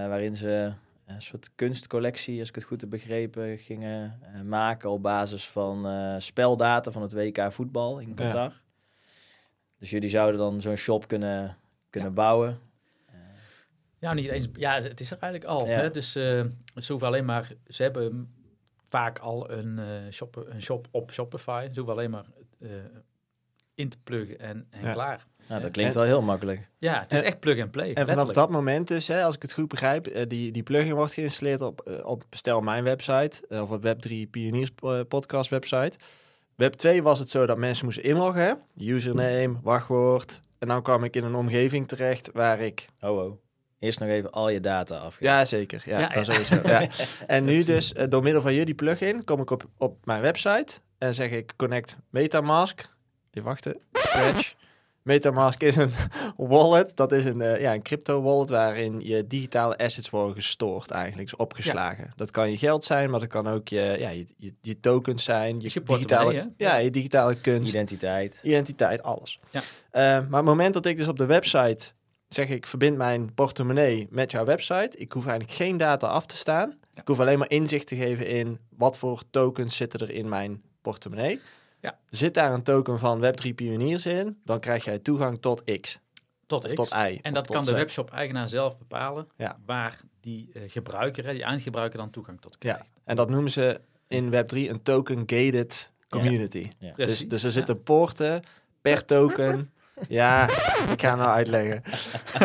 waarin 0.09 0.35
ze 0.35 0.73
een 1.07 1.23
soort 1.23 1.51
kunstcollectie, 1.55 2.39
als 2.41 2.49
ik 2.49 2.55
het 2.55 2.65
goed 2.65 2.81
heb 2.81 2.91
begrepen, 2.91 3.59
gingen 3.59 4.21
maken 4.45 4.91
op 4.91 5.03
basis 5.03 5.49
van 5.49 5.87
eh, 5.87 6.15
speldata 6.19 6.91
van 6.91 7.03
het 7.03 7.13
WK 7.13 7.53
voetbal 7.53 7.99
in 7.99 8.15
Qatar. 8.15 8.53
Dus 9.79 9.91
jullie 9.91 10.11
zouden 10.11 10.41
dan 10.41 10.61
zo'n 10.61 10.77
shop 10.77 11.09
kunnen, 11.09 11.57
kunnen 11.91 12.15
bouwen. 12.15 12.59
Ja, 13.99 14.13
niet 14.13 14.29
eens. 14.29 14.49
Ja, 14.53 14.75
het 14.75 15.01
is 15.01 15.11
er 15.11 15.19
eigenlijk 15.19 15.53
al. 15.53 15.67
Ja. 15.67 15.73
Hè? 15.73 15.91
Dus 15.91 16.15
eh, 16.15 16.45
ze 16.77 16.91
hoeven 16.93 17.07
alleen 17.07 17.25
maar. 17.25 17.53
Ze 17.67 17.83
hebben 17.83 18.35
vaak 18.91 19.19
al 19.19 19.51
een, 19.51 19.79
eh, 19.79 19.87
shop, 20.13 20.45
een 20.49 20.63
shop 20.63 20.87
op 20.91 21.13
Shopify. 21.13 21.65
Hoeven 21.75 21.93
alleen 21.93 22.11
maar 22.11 22.25
eh, 22.61 22.69
in 23.75 23.89
te 23.89 23.97
pluggen 24.05 24.39
en, 24.39 24.67
en 24.71 24.85
Ja. 24.85 24.93
klaar. 24.93 25.27
Nou, 25.49 25.61
dat 25.63 25.71
klinkt 25.71 25.93
En- 25.95 25.99
wel 26.01 26.09
heel 26.09 26.23
makkelijk. 26.23 26.69
Ja, 26.79 27.01
het 27.01 27.13
is 27.13 27.19
En- 27.21 27.25
echt 27.27 27.41
plug 27.41 27.61
and 27.61 27.71
play. 27.71 27.87
En 27.87 27.93
vanaf 27.95 28.07
letterlijk. 28.09 28.39
dat 28.39 28.51
moment 28.51 28.89
dus, 28.89 29.07
hè, 29.09 29.25
als 29.25 29.35
ik 29.35 29.43
het 29.43 29.53
goed 29.53 29.69
begrijp, 29.69 30.07
eh, 30.07 30.27
die, 30.29 30.53
die 30.53 30.63
plugin 30.63 30.95
wordt 30.95 31.13
geïnstalleerd 31.13 31.61
op, 31.61 32.01
op 32.05 32.25
Stel 32.31 32.61
Mijn 32.61 32.85
website, 32.85 33.43
of 33.49 33.71
op 33.71 33.83
Web3 33.83 34.31
Pioniers 34.31 34.71
podcast 35.09 35.51
website. 35.51 35.99
Web 36.55 36.73
2 36.73 37.03
was 37.03 37.19
het 37.19 37.31
zo 37.31 37.47
dat 37.47 37.59
mensen 37.59 37.85
moesten 37.85 38.05
inloggen, 38.05 38.43
hè? 38.43 38.53
username, 38.95 39.57
wachtwoord. 39.63 40.41
En 40.59 40.69
dan 40.69 40.83
kwam 40.83 41.05
ik 41.05 41.17
in 41.17 41.25
een 41.25 41.35
omgeving 41.35 41.89
terecht 41.89 42.31
waar 42.33 42.61
ik... 42.61 42.87
Oh, 43.01 43.19
oh. 43.25 43.33
Eerst 43.81 44.01
nog 44.01 44.09
even 44.09 44.31
al 44.31 44.49
je 44.49 44.61
data 44.61 44.97
af. 44.97 45.17
Ja, 45.21 45.45
zeker. 45.45 45.83
Ja, 45.87 45.99
Ja, 45.99 46.09
dat 46.09 46.27
ja. 46.27 46.33
sowieso. 46.33 46.69
Ja. 46.69 46.87
En 47.27 47.45
nu 47.45 47.63
dus, 47.65 47.93
eh, 47.93 48.09
door 48.09 48.23
middel 48.23 48.43
van 48.43 48.55
jullie 48.55 48.75
plugin, 48.75 49.25
kom 49.25 49.41
ik 49.41 49.51
op, 49.51 49.65
op 49.79 50.07
mijn 50.07 50.21
website 50.21 50.79
en 50.99 51.15
zeg 51.15 51.31
ik 51.31 51.53
connect 51.57 51.97
Metamask. 52.11 52.89
Even 53.31 53.49
wachten. 53.49 53.81
Scratch. 53.93 54.55
Metamask 55.03 55.63
is 55.63 55.77
een 55.77 55.91
wallet. 56.37 56.97
Dat 56.97 57.13
is 57.13 57.25
een, 57.25 57.41
eh, 57.41 57.61
ja, 57.61 57.75
een 57.75 57.83
crypto 57.83 58.23
wallet 58.23 58.51
waarin 58.51 59.01
je 59.01 59.27
digitale 59.27 59.77
assets 59.79 60.11
worden 60.11 60.35
gestoord 60.35 60.91
eigenlijk, 60.91 61.31
dus 61.31 61.39
opgeslagen. 61.39 62.13
Dat 62.17 62.31
kan 62.31 62.51
je 62.51 62.59
geld 62.59 62.85
zijn, 62.85 63.11
maar 63.11 63.21
dat 63.21 63.29
kan 63.29 63.49
ook 63.49 63.69
je, 63.69 63.97
ja, 63.99 64.09
je, 64.09 64.27
je, 64.37 64.55
je 64.61 64.81
tokens 64.81 65.25
zijn, 65.25 65.61
je, 65.61 65.67
Is 65.67 65.75
je 65.75 65.83
digitale, 65.83 66.53
ja, 66.57 66.77
je 66.77 66.91
digitale 66.91 67.35
kunst, 67.35 67.73
Identiteit. 67.75 68.41
identiteit, 68.43 69.03
alles. 69.03 69.39
Ja. 69.51 69.61
Eh, 69.91 70.03
maar 70.03 70.25
op 70.25 70.33
het 70.33 70.45
moment 70.45 70.75
dat 70.75 70.87
ik 70.87 70.97
dus 70.97 71.09
op 71.09 71.17
de 71.19 71.27
website 71.27 71.93
zeg 72.35 72.49
ik 72.49 72.67
verbind 72.67 72.97
mijn 72.97 73.35
portemonnee 73.35 74.07
met 74.11 74.31
jouw 74.31 74.45
website, 74.45 74.97
ik 74.99 75.13
hoef 75.13 75.27
eigenlijk 75.27 75.57
geen 75.57 75.77
data 75.77 76.07
af 76.07 76.27
te 76.27 76.37
staan. 76.37 76.69
Ja. 76.95 77.01
Ik 77.01 77.09
hoef 77.09 77.21
alleen 77.21 77.39
maar 77.39 77.51
inzicht 77.51 77.87
te 77.87 77.97
geven 77.97 78.27
in 78.27 78.59
wat 78.77 78.99
voor 78.99 79.23
tokens 79.31 79.77
zitten 79.77 80.01
er 80.01 80.11
in 80.11 80.29
mijn 80.29 80.63
portemonnee. 80.83 81.41
Ja. 81.81 81.99
Zit 82.11 82.35
daar 82.35 82.53
een 82.53 82.63
token 82.63 82.99
van 82.99 83.25
Web3 83.25 83.55
Pioniers 83.55 84.07
in, 84.07 84.41
dan 84.45 84.61
krijg 84.61 84.85
jij 84.85 84.99
toegang 84.99 85.41
tot 85.41 85.81
X 85.81 85.99
tot 86.47 86.65
of 86.65 86.71
X. 86.71 86.75
tot 86.77 86.91
Y. 86.93 87.19
En 87.23 87.35
dat 87.35 87.47
tot 87.47 87.57
kan 87.57 87.65
de 87.65 87.73
webshop-eigenaar 87.73 88.49
zelf 88.49 88.79
bepalen 88.79 89.29
Ja. 89.37 89.59
waar 89.67 90.01
die 90.21 90.51
eh, 90.53 90.63
gebruiker, 90.67 91.33
die 91.33 91.43
eindgebruiker, 91.43 91.99
dan 91.99 92.11
toegang 92.11 92.41
tot 92.41 92.57
Ja, 92.59 92.73
krijgt. 92.73 92.93
en 93.05 93.17
dat 93.17 93.31
noemen 93.31 93.51
ze 93.51 93.81
in 94.09 94.31
Web3 94.31 94.57
een 94.71 94.83
token-gated 94.83 95.93
community. 96.09 96.71
Ja. 96.79 96.93
Dus, 96.95 97.29
dus 97.29 97.41
er 97.43 97.49
ja. 97.49 97.55
zitten 97.55 97.83
poorten 97.83 98.43
per 98.81 99.05
token. 99.05 99.73
Ja, 100.09 100.45
ik 100.93 101.01
ga 101.01 101.09
het 101.09 101.19
nou 101.19 101.31
uitleggen. 101.31 101.83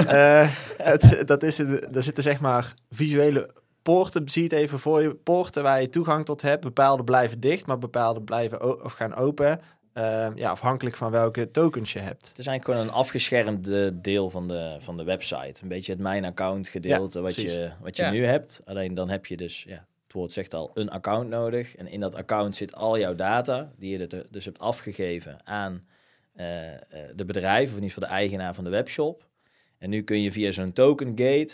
Eh, 0.08 0.50
het, 0.78 1.28
dat 1.28 1.44
is 1.44 1.58
een, 1.58 1.94
er 1.94 2.04
zitten 2.04 2.24
zeg 2.24 2.40
maar 2.40 2.74
visuele 2.92 3.50
poorten, 3.82 4.30
zie 4.30 4.44
het 4.44 4.52
even 4.52 4.80
voor 4.80 5.02
je. 5.02 5.16
Poorten 5.16 5.64
waar 5.64 5.82
je 5.82 5.90
toegang 5.90 6.26
tot 6.26 6.42
hebt. 6.42 6.62
Bepaalde 6.64 7.04
blijven 7.04 7.40
dicht, 7.40 7.66
maar 7.66 7.78
bepaalde 7.78 8.22
blijven 8.22 8.84
of 8.84 8.94
gaan 8.94 9.16
open. 9.16 9.60
Eh, 9.94 10.28
ja, 10.36 10.50
afhankelijk 10.50 10.96
van 10.96 11.12
welke 11.12 11.52
tokens 11.52 11.94
je 11.94 12.00
hebt. 12.00 12.28
Het 12.28 12.38
is 12.38 12.48
eigenlijk 12.48 12.66
gewoon 12.78 12.94
een 12.94 13.00
afgeschermde 13.02 14.02
deel 14.02 14.30
van 14.30 14.48
de, 14.48 14.76
van 14.80 14.98
de 14.98 15.04
website. 15.04 15.62
Een 15.62 15.68
beetje 15.68 15.92
het 15.92 16.02
mijn 16.02 16.26
account 16.26 16.68
gedeelte 16.68 17.18
Ja, 17.18 17.24
wat 17.24 17.34
precies. 17.34 17.52
je, 17.52 17.72
wat 17.82 17.98
je 17.98 18.04
Ja. 18.04 18.12
nu 18.12 18.26
hebt. 18.26 18.62
Alleen 18.66 18.94
dan 18.94 19.10
heb 19.10 19.26
je 19.26 19.38
dus, 19.38 19.64
ja, 19.68 19.86
het 20.04 20.14
woord 20.14 20.32
zegt 20.32 20.54
al, 20.54 20.72
een 20.74 20.90
account 20.90 21.30
nodig. 21.30 21.76
En 21.76 21.88
in 21.88 22.00
dat 22.00 22.16
account 22.16 22.56
zit 22.56 22.76
al 22.76 22.98
jouw 23.00 23.16
data, 23.16 23.72
die 23.78 23.98
je 23.98 24.26
dus 24.30 24.46
hebt 24.46 24.60
afgegeven 24.60 25.38
aan 25.44 25.86
de 27.16 27.26
bedrijf, 27.26 27.64
of 27.70 27.76
in 27.78 27.84
ieder 27.84 27.92
geval 27.94 28.10
de 28.10 28.16
eigenaar 28.16 28.54
van 28.56 28.64
de 28.64 28.70
webshop. 28.70 29.28
En 29.78 29.90
nu 29.90 30.02
kun 30.04 30.22
je 30.22 30.32
via 30.32 30.52
zo'n 30.52 30.74
token 30.74 31.08
gate, 31.08 31.54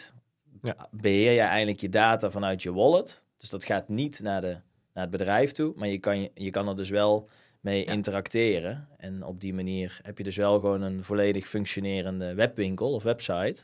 Ja. 0.62 0.88
beheer 0.91 1.32
je 1.32 1.39
eigenlijk 1.39 1.80
je 1.82 1.89
data 1.89 2.32
vanuit 2.32 2.63
je 2.63 2.74
wallet. 2.74 3.26
Dus 3.38 3.50
dat 3.50 3.65
gaat 3.65 3.89
niet 3.89 4.20
naar, 4.24 4.41
de, 4.41 4.48
naar 4.94 5.04
het 5.04 5.10
bedrijf 5.10 5.52
toe, 5.52 5.74
maar 5.76 5.88
je 5.88 5.98
kan, 6.00 6.22
je, 6.22 6.32
je 6.34 6.50
kan 6.50 6.67
er 6.67 6.78
dus 6.78 6.89
wel 6.89 7.30
mee 7.60 7.86
Ja. 7.86 7.91
interacteren. 7.91 8.88
En 8.98 9.24
op 9.26 9.39
die 9.41 9.54
manier 9.54 10.00
heb 10.02 10.17
je 10.17 10.24
dus 10.24 10.36
wel 10.36 10.54
gewoon 10.60 10.82
een 10.82 11.04
volledig 11.04 11.48
functionerende 11.48 12.34
webwinkel 12.34 12.94
of 12.94 13.04
website. 13.04 13.63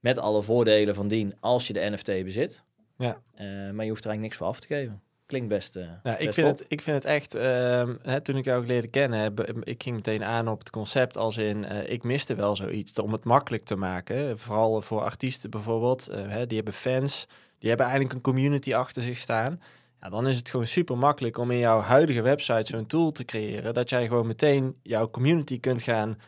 Met 0.00 0.18
alle 0.18 0.42
voordelen 0.42 0.94
van 0.94 1.08
dien 1.08 1.34
als 1.40 1.66
je 1.66 1.72
de 1.72 1.90
NFT 1.90 2.06
bezit. 2.06 2.64
Ja. 2.98 3.20
Eh, 3.34 3.46
maar 3.46 3.84
je 3.84 3.90
hoeft 3.90 4.04
er 4.04 4.10
eigenlijk 4.10 4.20
niks 4.20 4.36
voor 4.36 4.46
af 4.46 4.60
te 4.60 4.66
geven. 4.66 5.02
Klinkt 5.26 5.48
best. 5.48 5.74
Nou, 5.74 5.86
ik, 6.18 6.24
best 6.26 6.34
vind 6.34 6.46
top. 6.46 6.58
het, 6.58 6.64
ik 6.68 6.82
vind 6.82 6.96
het 6.96 7.12
echt, 7.12 7.34
ehm, 7.34 7.94
hè, 8.02 8.20
toen 8.20 8.36
ik 8.36 8.44
jou 8.44 8.66
leerde 8.66 8.88
kennen, 8.88 9.18
heb, 9.18 9.40
ik 9.62 9.82
ging 9.82 9.96
meteen 9.96 10.24
aan 10.24 10.48
op 10.48 10.58
het 10.58 10.70
concept 10.70 11.16
als 11.16 11.36
in, 11.36 11.64
eh, 11.64 11.92
ik 11.92 12.02
miste 12.02 12.34
wel 12.34 12.56
zoiets 12.56 12.98
om 12.98 13.12
het 13.12 13.24
makkelijk 13.24 13.64
te 13.64 13.76
maken. 13.76 14.38
Vooral 14.38 14.82
voor 14.82 15.00
artiesten 15.02 15.50
bijvoorbeeld, 15.50 16.08
eh, 16.08 16.28
hè, 16.28 16.46
die 16.46 16.56
hebben 16.56 16.74
fans, 16.74 17.26
die 17.58 17.68
hebben 17.68 17.86
eigenlijk 17.86 18.14
een 18.16 18.22
community 18.32 18.74
achter 18.74 19.02
zich 19.02 19.18
staan. 19.18 19.60
Ja, 20.00 20.08
dan 20.10 20.26
is 20.26 20.36
het 20.36 20.50
gewoon 20.50 20.66
super 20.66 20.98
makkelijk 20.98 21.38
om 21.38 21.50
in 21.50 21.58
jouw 21.58 21.80
huidige 21.80 22.22
website 22.22 22.64
zo'n 22.76 22.86
tool 22.86 23.12
te 23.12 23.24
creëren, 23.24 23.74
dat 23.74 23.90
jij 23.90 24.06
gewoon 24.06 24.26
meteen 24.26 24.76
jouw 24.82 25.10
community 25.10 25.60
kunt 25.60 25.82
gaan, 25.82 26.18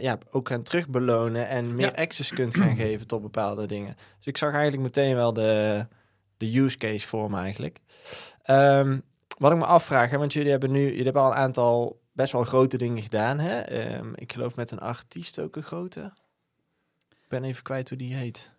ja, 0.00 0.18
ook 0.30 0.48
gaan 0.48 0.62
terugbelonen 0.62 1.48
en 1.48 1.74
meer 1.74 1.86
Ja. 1.96 2.02
access 2.02 2.30
kunt 2.32 2.56
gaan 2.56 2.76
geven 2.76 3.06
tot 3.06 3.22
bepaalde 3.22 3.66
dingen. 3.66 3.94
Dus 4.16 4.26
ik 4.26 4.36
zag 4.36 4.52
eigenlijk 4.52 4.82
meteen 4.82 5.14
wel 5.14 5.32
de, 5.32 5.86
de 6.36 6.58
use 6.58 6.76
case 6.76 7.06
voor 7.06 7.30
me 7.30 7.38
eigenlijk. 7.38 7.80
Ehm, 8.42 8.98
wat 9.38 9.52
ik 9.52 9.58
me 9.58 9.64
afvraag, 9.64 10.10
hè, 10.10 10.18
want 10.18 10.32
jullie 10.32 10.50
hebben 10.50 10.70
nu, 10.70 10.84
jullie 10.84 11.04
hebben 11.04 11.22
al 11.22 11.30
een 11.30 11.36
aantal 11.36 12.00
best 12.12 12.32
wel 12.32 12.44
grote 12.44 12.76
dingen 12.76 13.02
gedaan. 13.02 13.38
Hè? 13.38 13.60
Ehm, 13.60 14.12
ik 14.14 14.32
geloof 14.32 14.56
met 14.56 14.70
een 14.70 14.78
artiest 14.78 15.40
ook 15.40 15.56
een 15.56 15.62
grote. 15.62 16.12
Ik 17.08 17.28
ben 17.28 17.44
even 17.44 17.62
kwijt 17.62 17.88
hoe 17.88 17.98
die 17.98 18.14
heet. 18.14 18.54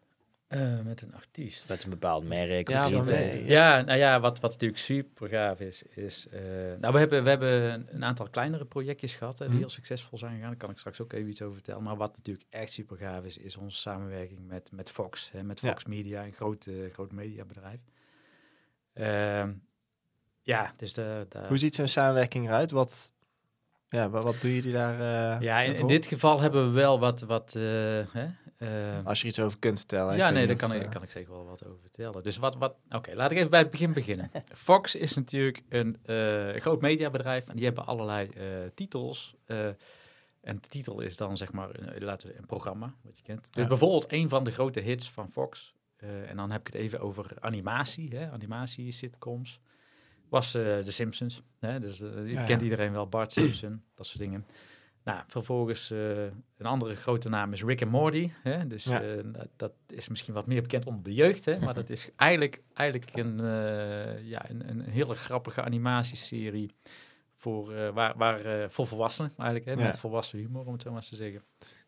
Eh, 0.47 0.79
met 0.79 1.01
een 1.01 1.13
artiest. 1.15 1.69
Met 1.69 1.83
een 1.83 1.89
bepaald 1.89 2.23
merk. 2.27 2.69
Ja, 2.69 2.89
of 2.99 3.09
nee. 3.09 3.45
Ja, 3.45 3.81
nou 3.81 3.97
ja, 3.97 4.19
wat, 4.19 4.39
wat 4.39 4.51
natuurlijk 4.51 4.79
super 4.79 5.29
gaaf 5.29 5.59
is, 5.59 5.83
is... 5.83 6.27
eh, 6.31 6.41
nou, 6.79 6.93
we 6.93 6.99
hebben, 6.99 7.23
we 7.23 7.29
hebben 7.29 7.87
een 7.95 8.03
aantal 8.05 8.29
kleinere 8.29 8.65
projectjes 8.65 9.13
gehad, 9.13 9.33
hè, 9.33 9.45
die 9.45 9.47
Mhm. 9.53 9.57
heel 9.57 9.69
succesvol 9.69 10.17
zijn 10.17 10.31
gegaan. 10.33 10.47
Daar 10.49 10.57
kan 10.57 10.69
ik 10.69 10.77
straks 10.77 11.01
ook 11.01 11.13
even 11.13 11.29
iets 11.29 11.41
over 11.41 11.53
vertellen. 11.53 11.83
Maar 11.83 11.95
wat 11.97 12.15
natuurlijk 12.17 12.45
echt 12.49 12.71
super 12.71 12.97
gaaf 12.97 13.23
is, 13.25 13.37
is 13.37 13.55
onze 13.57 13.77
samenwerking 13.79 14.47
met, 14.47 14.71
met 14.71 14.89
Fox. 14.89 15.31
Hè, 15.31 15.43
met 15.43 15.61
Ja. 15.61 15.69
Fox 15.69 15.85
Media, 15.85 16.23
een 16.25 16.33
groot, 16.33 16.65
eh, 16.65 16.93
groot 16.93 17.11
mediabedrijf. 17.11 17.81
Ehm, 18.93 19.53
ja, 20.41 20.71
dus 20.77 20.93
de, 20.93 21.25
de, 21.29 21.39
Hoe 21.47 21.57
ziet 21.57 21.75
zo'n 21.75 21.87
samenwerking 21.87 22.45
eruit? 22.47 22.71
Wat, 22.71 23.13
ja, 23.89 24.09
wat, 24.09 24.23
wat 24.23 24.41
doen 24.41 24.51
jullie 24.51 24.71
daar? 24.71 24.93
eh, 25.35 25.41
ja, 25.41 25.59
in, 25.61 25.87
dit 25.87 26.05
geval 26.05 26.39
hebben 26.39 26.65
we 26.67 26.71
wel 26.79 26.99
wat... 26.99 27.21
wat 27.21 27.55
eh, 27.55 27.61
hè, 28.11 28.27
eh, 28.57 29.05
Als 29.05 29.17
je 29.17 29.23
er 29.23 29.29
iets 29.29 29.39
over 29.39 29.59
kunt 29.59 29.77
vertellen. 29.77 30.15
Ja, 30.15 30.29
nee, 30.29 30.47
daar 30.47 30.55
kan, 30.55 30.73
ik, 30.73 30.89
kan 30.89 31.03
ik 31.03 31.09
zeker 31.09 31.31
wel 31.31 31.45
wat 31.45 31.65
over 31.65 31.79
vertellen. 31.81 32.23
Dus 32.23 32.37
wat, 32.37 32.55
wat 32.55 32.75
oké, 32.89 33.13
laat 33.15 33.31
ik 33.31 33.37
even 33.37 33.49
bij 33.49 33.59
het 33.59 33.71
begin 33.71 33.93
beginnen. 33.93 34.29
Fox 34.53 34.95
is 34.95 35.13
natuurlijk 35.15 35.61
een 35.69 35.97
eh, 36.05 36.61
groot 36.61 36.81
mediabedrijf 36.81 37.47
en 37.47 37.55
die 37.55 37.65
hebben 37.65 37.85
allerlei 37.85 38.29
eh, 38.29 38.43
titels. 38.75 39.35
eh, 39.45 39.65
en 40.41 40.55
de 40.61 40.67
titel 40.67 40.99
is 41.01 41.17
dan 41.17 41.37
zeg 41.37 41.51
maar, 41.51 41.69
een, 41.79 42.03
laten 42.03 42.27
we 42.27 42.37
een 42.37 42.45
programma, 42.45 42.93
wat 43.01 43.17
je 43.17 43.23
kent. 43.23 43.53
Dus 43.53 43.63
Ja. 43.63 43.69
bijvoorbeeld 43.69 44.05
een 44.11 44.29
van 44.29 44.43
de 44.43 44.51
grote 44.51 44.79
hits 44.79 45.09
van 45.09 45.31
Fox, 45.31 45.73
eh, 45.97 46.29
en 46.29 46.35
dan 46.35 46.51
heb 46.51 46.59
ik 46.59 46.67
het 46.73 46.75
even 46.81 46.99
over 46.99 47.25
animatie, 47.39 48.15
hè, 48.17 48.31
animatie 48.31 48.91
sitcoms, 48.91 49.59
was 50.29 50.53
eh 50.53 50.77
The 50.77 50.91
Simpsons. 50.91 51.41
Hè? 51.59 51.79
Dus 51.79 51.99
eh, 52.01 52.31
Ja, 52.31 52.43
kent 52.43 52.61
ja. 52.61 52.67
iedereen 52.67 52.91
wel, 52.91 53.07
Bart 53.07 53.31
Simpson, 53.31 53.81
dat 53.95 54.05
soort 54.05 54.19
dingen. 54.19 54.45
Nou, 55.03 55.23
vervolgens 55.27 55.91
uh, 55.91 56.23
een 56.57 56.65
andere 56.65 56.95
grote 56.95 57.29
naam 57.29 57.53
is 57.53 57.63
Rick 57.63 57.81
and 57.81 57.91
Morty. 57.91 58.31
Hè? 58.43 58.67
Dus 58.67 58.83
Ja. 58.83 59.01
dat, 59.55 59.71
is 59.87 60.07
misschien 60.07 60.33
wat 60.33 60.47
meer 60.47 60.61
bekend 60.61 60.85
onder 60.85 61.03
de 61.03 61.13
jeugd. 61.13 61.45
Hè? 61.45 61.59
Maar 61.59 61.73
dat 61.73 61.89
is 61.89 62.09
eigenlijk, 62.15 62.61
eigenlijk 62.73 63.15
een, 63.15 63.37
ja, 64.23 64.49
een, 64.49 64.69
een 64.69 64.81
hele 64.81 65.15
grappige 65.15 65.61
animatieserie 65.63 66.71
voor, 67.35 67.93
waar, 67.93 68.17
waar, 68.17 68.71
voor 68.71 68.87
volwassenen 68.87 69.31
eigenlijk. 69.37 69.77
Hè? 69.77 69.85
Met 69.85 69.99
volwassen 69.99 70.39
humor, 70.39 70.65
om 70.65 70.73
het 70.73 70.81
zo 70.81 70.89
maar 70.89 70.97
eens 70.97 71.09
te 71.09 71.15
zeggen. 71.15 71.41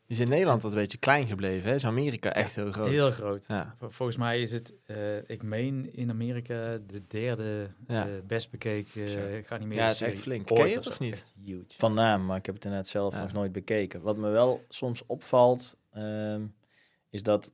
Is 0.10 0.20
in 0.20 0.30
Nederland 0.30 0.62
wat 0.62 0.72
een 0.72 0.78
beetje 0.78 0.98
klein 0.98 1.28
gebleven. 1.28 1.70
Hè? 1.70 1.76
Is 1.76 1.86
Amerika 1.86 2.34
echt 2.34 2.56
heel 2.56 2.72
groot. 2.72 2.90
Heel 2.90 3.12
groot. 3.12 3.46
Ja. 3.48 3.76
Volgens 3.80 4.18
mij 4.18 4.42
is 4.42 4.52
het, 4.52 4.74
eh, 4.86 5.30
ik 5.30 5.44
meen 5.44 5.94
in 5.94 6.10
Amerika, 6.10 6.78
de 6.88 7.08
derde 7.08 7.68
Ja. 7.88 8.08
eh, 8.08 8.14
best 8.28 8.52
bekeken 8.52 9.02
uh, 9.02 9.46
geanimeerde 9.46 9.82
Ja, 9.82 9.88
het 9.88 9.96
is 9.96 10.02
echt 10.02 10.20
flink. 10.20 10.52
ooit 10.52 10.60
Ken 10.60 10.70
je 10.70 10.78
of 10.78 10.84
het 10.84 10.94
of 10.94 11.00
niet? 11.00 11.34
Huge. 11.46 11.64
Van 11.78 11.94
naam, 11.94 12.26
maar 12.26 12.38
ik 12.38 12.46
heb 12.46 12.56
het 12.56 12.64
inderdaad 12.64 12.88
zelf 12.90 13.14
Ja. 13.14 13.22
nog 13.22 13.32
nooit 13.34 13.52
bekeken. 13.52 14.02
Wat 14.02 14.18
me 14.18 14.30
wel 14.30 14.66
soms 14.70 15.06
opvalt, 15.06 15.78
ehm, 15.92 16.42
is 17.10 17.24
dat 17.24 17.52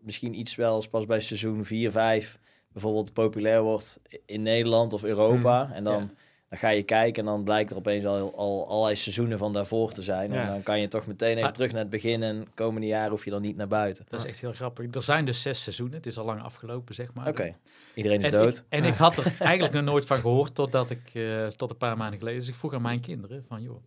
misschien 0.00 0.38
iets 0.38 0.54
wel 0.54 0.76
eens 0.76 0.88
pas 0.88 1.06
bij 1.06 1.20
seizoen 1.20 1.64
4, 1.64 1.90
5 1.90 2.38
bijvoorbeeld 2.72 3.12
populair 3.12 3.62
wordt 3.62 4.00
in 4.26 4.42
Nederland 4.42 4.92
of 4.92 5.04
Europa. 5.04 5.70
En 5.72 5.84
dan, 5.84 6.00
ja. 6.00 6.10
Dan 6.48 6.58
ga 6.58 6.68
je 6.68 6.82
kijken 6.82 7.22
en 7.26 7.30
dan 7.30 7.44
blijkt 7.44 7.70
er 7.70 7.76
opeens 7.76 8.04
al, 8.06 8.36
al 8.36 8.68
allerlei 8.68 8.96
seizoenen 8.96 9.38
van 9.38 9.52
daarvoor 9.52 9.92
te 9.92 10.02
zijn. 10.02 10.32
Ja. 10.32 10.40
En 10.42 10.46
dan 10.46 10.62
kan 10.62 10.80
je 10.80 10.88
toch 10.88 11.06
meteen 11.06 11.36
even 11.36 11.48
Ah. 11.48 11.54
terug 11.54 11.70
naar 11.72 11.80
het 11.80 11.90
begin 11.90 12.22
en 12.22 12.46
komende 12.54 12.86
jaren 12.86 13.10
hoef 13.10 13.24
je 13.24 13.30
dan 13.30 13.42
niet 13.42 13.56
naar 13.56 13.68
buiten. 13.68 14.04
Dat 14.08 14.20
is 14.20 14.26
echt 14.26 14.40
heel 14.40 14.52
grappig. 14.52 14.86
Er 14.94 15.02
zijn 15.02 15.24
dus 15.24 15.42
zes 15.42 15.62
seizoenen. 15.62 15.96
Het 15.96 16.06
is 16.06 16.18
al 16.18 16.24
lang 16.24 16.42
afgelopen, 16.42 16.94
zeg 16.94 17.12
maar. 17.14 17.28
Oké, 17.28 17.54
iedereen 17.94 18.18
is 18.18 18.24
En, 18.24 18.30
dood. 18.30 18.56
ik, 18.56 18.62
en 18.68 18.84
ik 18.84 18.94
had 18.94 19.16
er 19.16 19.24
eigenlijk 19.38 19.72
nog 19.72 19.84
nooit 19.84 20.06
van 20.06 20.16
gehoord 20.18 20.54
totdat 20.54 20.90
ik, 20.90 21.10
eh, 21.14 21.46
tot 21.46 21.70
een 21.70 21.76
paar 21.76 21.96
maanden 21.96 22.18
geleden. 22.18 22.40
Dus 22.40 22.48
ik 22.48 22.54
vroeg 22.54 22.74
aan 22.74 22.82
mijn 22.82 23.00
kinderen 23.00 23.44
van, 23.44 23.62
joh, 23.62 23.82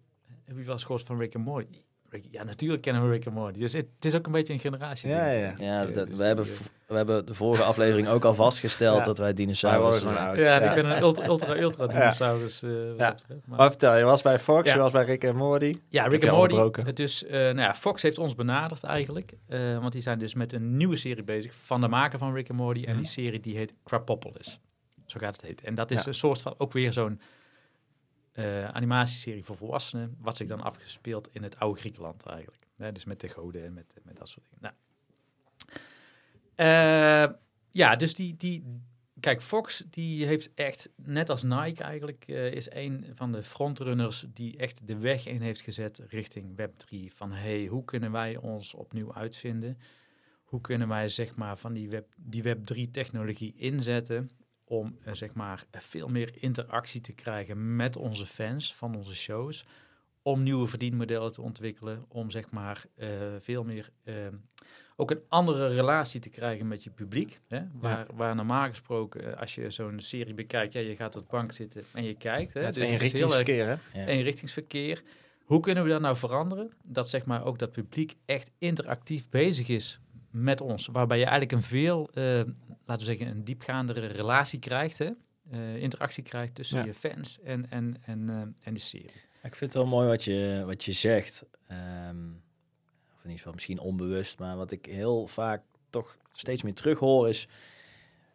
heb 0.46 0.58
je 0.58 0.64
wel 0.64 0.74
eens 0.74 0.84
gehoord 0.84 1.04
van 1.04 1.18
Rick 1.20 1.36
and 1.36 1.46
Morty? 1.46 1.78
Rick- 2.12 2.26
ja, 2.32 2.44
natuurlijk 2.44 2.82
kennen 2.82 3.04
we 3.04 3.10
Rick 3.10 3.26
and 3.28 3.36
Morty. 3.36 3.60
Dus 3.60 3.74
het, 3.74 3.86
het 3.96 4.06
is 4.06 4.16
ook 4.16 4.26
een 4.26 4.32
beetje 4.32 4.54
een 4.54 4.60
generatie. 4.60 5.10
Ja, 5.10 5.30
ja. 5.32 5.54
Ja, 5.58 5.86
Dus 5.86 5.96
dat, 5.96 6.08
die, 6.08 6.16
we, 6.18 6.24
hebben, 6.24 6.46
eh, 6.46 6.52
we 6.88 6.96
hebben 6.96 7.26
de 7.26 7.34
vorige 7.34 7.64
aflevering 7.64 8.08
ook 8.08 8.26
al 8.26 8.34
vastgesteld 8.34 8.98
Ja. 8.98 9.04
dat 9.04 9.18
wij 9.18 9.34
zijn. 10.00 10.18
oud. 10.18 10.38
Ja, 10.38 10.56
en 10.60 10.64
Ja. 10.64 10.70
ik 10.70 10.76
ben 10.82 10.92
een 10.92 11.02
ultra, 11.02 11.26
ultra, 11.26 11.58
ultra 11.58 11.88
dinosaurus. 11.94 12.64
eh, 12.64 12.70
Ja. 12.98 13.10
betreft. 13.12 13.48
Maar- 13.48 13.58
Maar 13.58 13.70
vertel, 13.70 13.98
je 13.98 14.04
was 14.04 14.22
bij 14.22 14.40
Fox, 14.40 14.68
Ja. 14.68 14.74
je 14.76 14.80
was 14.80 14.92
bij 14.92 15.06
Rick 15.06 15.24
en 15.24 15.36
Morty. 15.36 15.74
Ja, 15.90 16.08
Rick 16.08 16.28
al 16.28 16.36
Morty. 16.38 16.92
Dus, 16.94 17.26
eh, 17.26 17.32
nou 17.42 17.60
ja, 17.60 17.74
Fox 17.74 18.02
heeft 18.02 18.18
ons 18.18 18.36
benaderd 18.36 18.84
eigenlijk. 18.84 19.34
eh, 19.48 19.78
want 19.80 19.92
die 19.92 20.02
zijn 20.02 20.20
dus 20.20 20.34
met 20.34 20.54
een 20.54 20.78
nieuwe 20.78 20.98
serie 20.98 21.24
bezig 21.24 21.54
van 21.56 21.82
de 21.82 21.88
maker 21.88 22.20
van 22.20 22.34
Rick 22.34 22.50
and 22.50 22.60
Morty. 22.60 22.84
En 22.84 22.98
die 22.98 23.06
serie 23.06 23.40
die 23.40 23.58
heet 23.58 23.74
Crapopolis. 23.84 24.60
Zo 25.06 25.20
gaat 25.20 25.36
het 25.36 25.46
heet. 25.46 25.62
En 25.62 25.76
dat 25.76 25.92
is 25.92 26.02
Ja. 26.02 26.08
een 26.08 26.14
soort 26.14 26.42
van 26.42 26.54
ook 26.58 26.72
weer 26.74 26.94
zo'n 26.94 27.20
eh, 28.32 28.68
animatieserie 28.68 29.44
voor 29.44 29.56
volwassenen. 29.56 30.16
Wat 30.20 30.38
zich 30.38 30.48
dan 30.48 30.62
afgespeeld 30.62 31.34
in 31.34 31.44
het 31.44 31.60
oude 31.60 31.80
Griekenland 31.80 32.26
eigenlijk. 32.26 32.68
Dus 32.76 33.06
met 33.06 33.20
de 33.20 33.28
goden 33.28 33.66
en 33.66 33.74
met, 33.74 33.94
met 34.04 34.18
dat 34.18 34.30
soort 34.30 34.46
dingen. 34.50 34.60
Nou. 34.62 34.76
Eh, 36.56 37.36
ja, 37.72 37.96
dus 37.96 38.14
die, 38.14 38.36
die, 38.36 38.82
Kijk, 39.22 39.42
Fox 39.42 39.84
die 39.90 40.26
heeft 40.26 40.54
echt, 40.54 40.90
net 40.96 41.30
als 41.30 41.44
Nike 41.44 41.84
eigenlijk, 41.84 42.24
eh, 42.28 42.52
is 42.52 42.72
een 42.72 43.06
van 43.16 43.32
de 43.32 43.44
frontrunners 43.44 44.26
die 44.34 44.58
echt 44.58 44.88
de 44.88 44.98
weg 44.98 45.26
in 45.28 45.42
heeft 45.42 45.62
gezet 45.62 46.04
richting 46.08 46.58
Web3. 46.58 46.98
Van 47.08 47.32
hey, 47.32 47.66
hoe 47.66 47.84
kunnen 47.84 48.12
wij 48.12 48.38
ons 48.38 48.74
opnieuw 48.74 49.14
uitvinden? 49.14 49.78
Hoe 50.44 50.62
kunnen 50.62 50.88
wij 50.88 51.10
zeg 51.10 51.36
maar 51.36 51.58
van 51.58 51.74
die 51.74 51.90
Web, 51.90 52.14
die 52.16 52.44
Web3 52.44 52.92
technologie 52.92 53.54
inzetten 53.56 54.30
om 54.72 54.98
eh, 55.04 55.14
zeg 55.14 55.34
maar 55.34 55.66
veel 55.72 56.08
meer 56.08 56.32
interactie 56.40 57.02
te 57.02 57.14
krijgen 57.14 57.76
met 57.76 57.96
onze 57.96 58.26
fans 58.26 58.76
van 58.76 58.96
onze 58.96 59.16
shows? 59.16 59.66
Om 60.22 60.44
nieuwe 60.44 60.68
verdienmodellen 60.68 61.32
te 61.32 61.42
ontwikkelen, 61.42 62.06
om 62.08 62.30
zeg 62.30 62.52
maar 62.52 62.86
eh, 62.96 63.10
veel 63.40 63.64
meer 63.64 63.90
eh, 64.04 64.16
ook 64.96 65.12
een 65.12 65.22
andere 65.28 65.68
relatie 65.68 66.20
te 66.20 66.30
krijgen 66.30 66.68
met 66.68 66.84
je 66.84 66.90
publiek. 66.90 67.40
Hè? 67.48 67.62
Waar, 67.74 68.08
waar 68.14 68.36
normaal 68.36 68.68
gesproken, 68.68 69.34
eh, 69.34 69.40
als 69.40 69.56
je 69.56 69.70
zo'n 69.70 70.00
serie 70.00 70.34
bekijkt, 70.34 70.74
ja, 70.74 70.80
je 70.80 70.96
gaat 70.96 71.16
op 71.16 71.22
de 71.22 71.28
bank 71.30 71.52
zitten 71.52 71.84
en 71.94 72.04
je 72.04 72.14
kijkt. 72.14 72.54
Hè? 72.54 72.60
Het 72.60 72.70
is 72.70 72.76
Dus 72.76 72.86
een 72.86 72.94
het 72.94 73.14
is 73.14 73.38
erg 73.38 73.48
hè? 73.94 74.00
Ja. 74.00 74.08
eenrichtingsverkeer. 74.08 75.04
Hoe 75.44 75.60
kunnen 75.60 75.84
we 75.84 75.90
dat 75.90 76.02
nou 76.02 76.16
veranderen? 76.16 76.72
Dat 76.88 77.10
zeg 77.10 77.26
maar 77.26 77.46
ook 77.46 77.60
dat 77.60 77.72
publiek 77.72 78.16
echt 78.26 78.52
interactief 78.58 79.30
bezig 79.30 79.68
is 79.68 80.00
met 80.32 80.62
ons. 80.62 80.88
Waarbij 80.88 81.18
je 81.18 81.24
eigenlijk 81.26 81.52
een 81.52 81.62
veel, 81.62 82.10
eh, 82.14 82.24
laten 82.86 82.98
we 82.98 83.04
zeggen, 83.04 83.28
een 83.28 83.44
diepgaandere 83.44 84.06
relatie 84.06 84.60
krijgt. 84.60 84.98
Hè? 84.98 85.10
Eh, 85.52 85.76
interactie 85.76 86.24
krijgt 86.24 86.56
tussen 86.56 86.78
Ja. 86.78 86.86
je 86.86 86.94
fans 86.94 87.40
en, 87.44 87.70
en, 87.70 87.96
en, 88.06 88.30
eh, 88.30 88.68
en 88.68 88.74
de 88.74 88.80
serie. 88.80 89.22
Ik 89.44 89.56
vind 89.56 89.74
het 89.74 89.74
wel 89.74 89.86
mooi 89.92 90.08
wat 90.08 90.24
je, 90.24 90.64
wat 90.66 90.84
je 90.84 90.92
zegt. 90.92 91.46
Ehm, 91.68 92.26
of 93.16 93.18
in 93.18 93.30
ieder 93.30 93.38
geval 93.38 93.54
misschien 93.54 93.80
onbewust, 93.80 94.40
maar 94.40 94.58
wat 94.58 94.72
ik 94.72 94.86
heel 94.86 95.28
vaak 95.28 95.62
toch 95.90 96.18
steeds 96.32 96.64
meer 96.64 96.74
terug 96.74 97.00
hoor 97.00 97.30
is... 97.30 97.48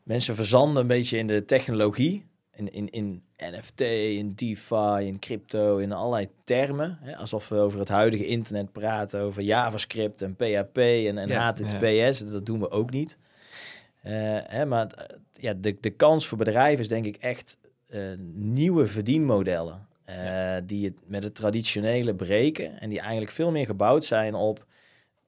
Mensen 0.03 0.35
verzanden 0.35 0.81
een 0.83 0.87
beetje 0.89 1.19
in 1.19 1.27
de 1.27 1.45
technologie. 1.45 2.27
In, 2.57 2.73
in, 2.73 2.90
in 2.90 3.23
NFT, 3.37 3.81
in 3.81 4.33
DeFi, 4.35 5.07
in 5.07 5.19
crypto, 5.19 5.77
in 5.77 5.92
allerlei 5.92 6.29
termen. 6.45 6.99
Hè? 7.01 7.16
Alsof 7.16 7.49
we 7.49 7.57
over 7.57 7.79
het 7.79 7.88
huidige 7.88 8.27
internet 8.27 8.73
praten, 8.73 9.21
over 9.21 9.42
JavaScript 9.42 10.23
en 10.23 10.37
PHP 10.37 10.79
en, 10.79 11.19
en 11.19 11.29
Ja. 11.29 11.53
HTTPS. 11.53 12.19
Dat 12.19 12.47
doen 12.47 12.61
we 12.61 12.71
ook 12.71 12.90
niet. 12.90 13.19
Eh, 14.07 14.12
hè, 14.47 14.66
maar 14.66 14.87
eh, 14.87 15.16
ja, 15.33 15.55
de, 15.57 15.77
de 15.81 15.90
kans 15.90 16.27
voor 16.27 16.38
bedrijven 16.38 16.81
is 16.81 16.88
denk 16.88 17.05
ik 17.07 17.16
echt 17.16 17.57
eh, 17.88 18.01
nieuwe 18.35 18.87
verdienmodellen. 18.87 19.87
Die 20.64 20.85
het 20.85 20.95
met 21.07 21.23
het 21.23 21.35
traditionele 21.35 22.14
breken. 22.14 22.81
En 22.81 22.88
die 22.88 23.01
eigenlijk 23.01 23.31
veel 23.31 23.51
meer 23.51 23.66
gebouwd 23.66 24.05
zijn 24.05 24.35
op 24.35 24.66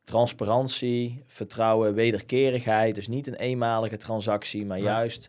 transparantie, 0.05 1.23
vertrouwen, 1.27 1.95
wederkerigheid. 1.95 2.95
Dus 2.95 3.09
niet 3.09 3.27
een 3.27 3.35
eenmalige 3.35 3.97
transactie, 3.97 4.67
maar 4.67 4.79
juist 4.79 5.29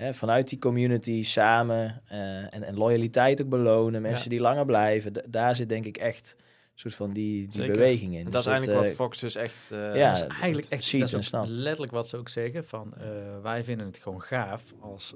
hè, 0.00 0.14
vanuit 0.14 0.48
die 0.48 0.58
community 0.58 1.22
samen 1.24 2.02
eh, 2.06 2.54
en, 2.54 2.62
en 2.62 2.76
loyaliteit 2.76 3.42
ook 3.42 3.48
belonen. 3.48 4.02
Mensen 4.02 4.24
Ja. 4.24 4.30
die 4.30 4.40
langer 4.40 4.64
blijven. 4.64 5.12
D- 5.12 5.22
daar 5.28 5.54
zit 5.56 5.68
denk 5.68 5.84
ik 5.84 5.96
echt 5.96 6.36
een 6.38 6.44
soort 6.74 6.94
van 6.94 7.12
die, 7.12 7.42
die 7.48 7.52
Zeker. 7.60 7.72
beweging 7.72 8.14
in. 8.16 8.24
Dat 8.24 8.32
Dus 8.32 8.40
is 8.40 8.46
eigenlijk 8.46 8.80
eh, 8.80 8.86
wat 8.86 8.94
Fox 8.96 9.18
dus 9.20 9.34
echt... 9.34 9.70
eh, 9.70 9.96
ja, 9.96 10.08
dat 10.14 10.22
is 10.22 10.26
eigenlijk 10.28 10.66
echt 10.68 10.84
ziet 10.84 11.00
dat 11.00 11.08
is 11.08 11.14
en 11.14 11.22
snapt. 11.24 11.48
letterlijk 11.48 11.92
wat 11.92 12.08
ze 12.08 12.16
ook 12.16 12.28
zeggen. 12.28 12.64
Van, 12.64 12.94
eh, 12.96 13.40
wij 13.42 13.64
vinden 13.64 13.86
het 13.86 13.98
gewoon 13.98 14.22
gaaf 14.22 14.62
als 14.80 15.14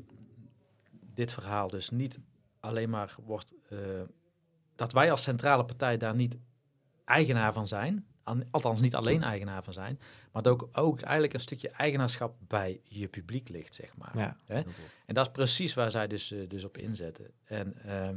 dit 1.14 1.32
verhaal 1.32 1.68
dus 1.68 1.90
niet 1.90 2.18
alleen 2.60 2.90
maar 2.90 3.14
wordt... 3.24 3.52
eh, 3.70 3.78
dat 4.76 4.92
wij 4.92 5.10
als 5.10 5.22
centrale 5.22 5.64
partij 5.64 5.96
daar 5.96 6.14
niet 6.14 6.36
eigenaar 7.04 7.52
van 7.52 7.68
zijn. 7.68 8.06
An- 8.24 8.44
Althans, 8.50 8.80
niet 8.80 8.94
alleen 8.94 9.22
eigenaar 9.22 9.62
van 9.64 9.72
zijn. 9.72 9.98
Maar 10.32 10.42
dat 10.42 10.52
ook, 10.52 10.68
ook 10.72 11.00
eigenlijk 11.00 11.34
een 11.34 11.40
stukje 11.40 11.68
eigenaarschap 11.68 12.34
bij 12.48 12.80
je 12.82 13.08
publiek 13.08 13.48
ligt, 13.48 13.74
zeg 13.74 13.96
maar. 13.96 14.12
Ja. 14.18 14.36
Hè? 14.46 14.62
En 15.06 15.14
dat 15.14 15.26
is 15.26 15.32
precies 15.32 15.74
waar 15.74 15.90
zij 15.90 16.06
dus, 16.06 16.32
eh, 16.32 16.38
dus 16.48 16.64
op 16.64 16.78
inzetten. 16.78 17.30
En 17.44 17.74
ehm, 17.84 18.16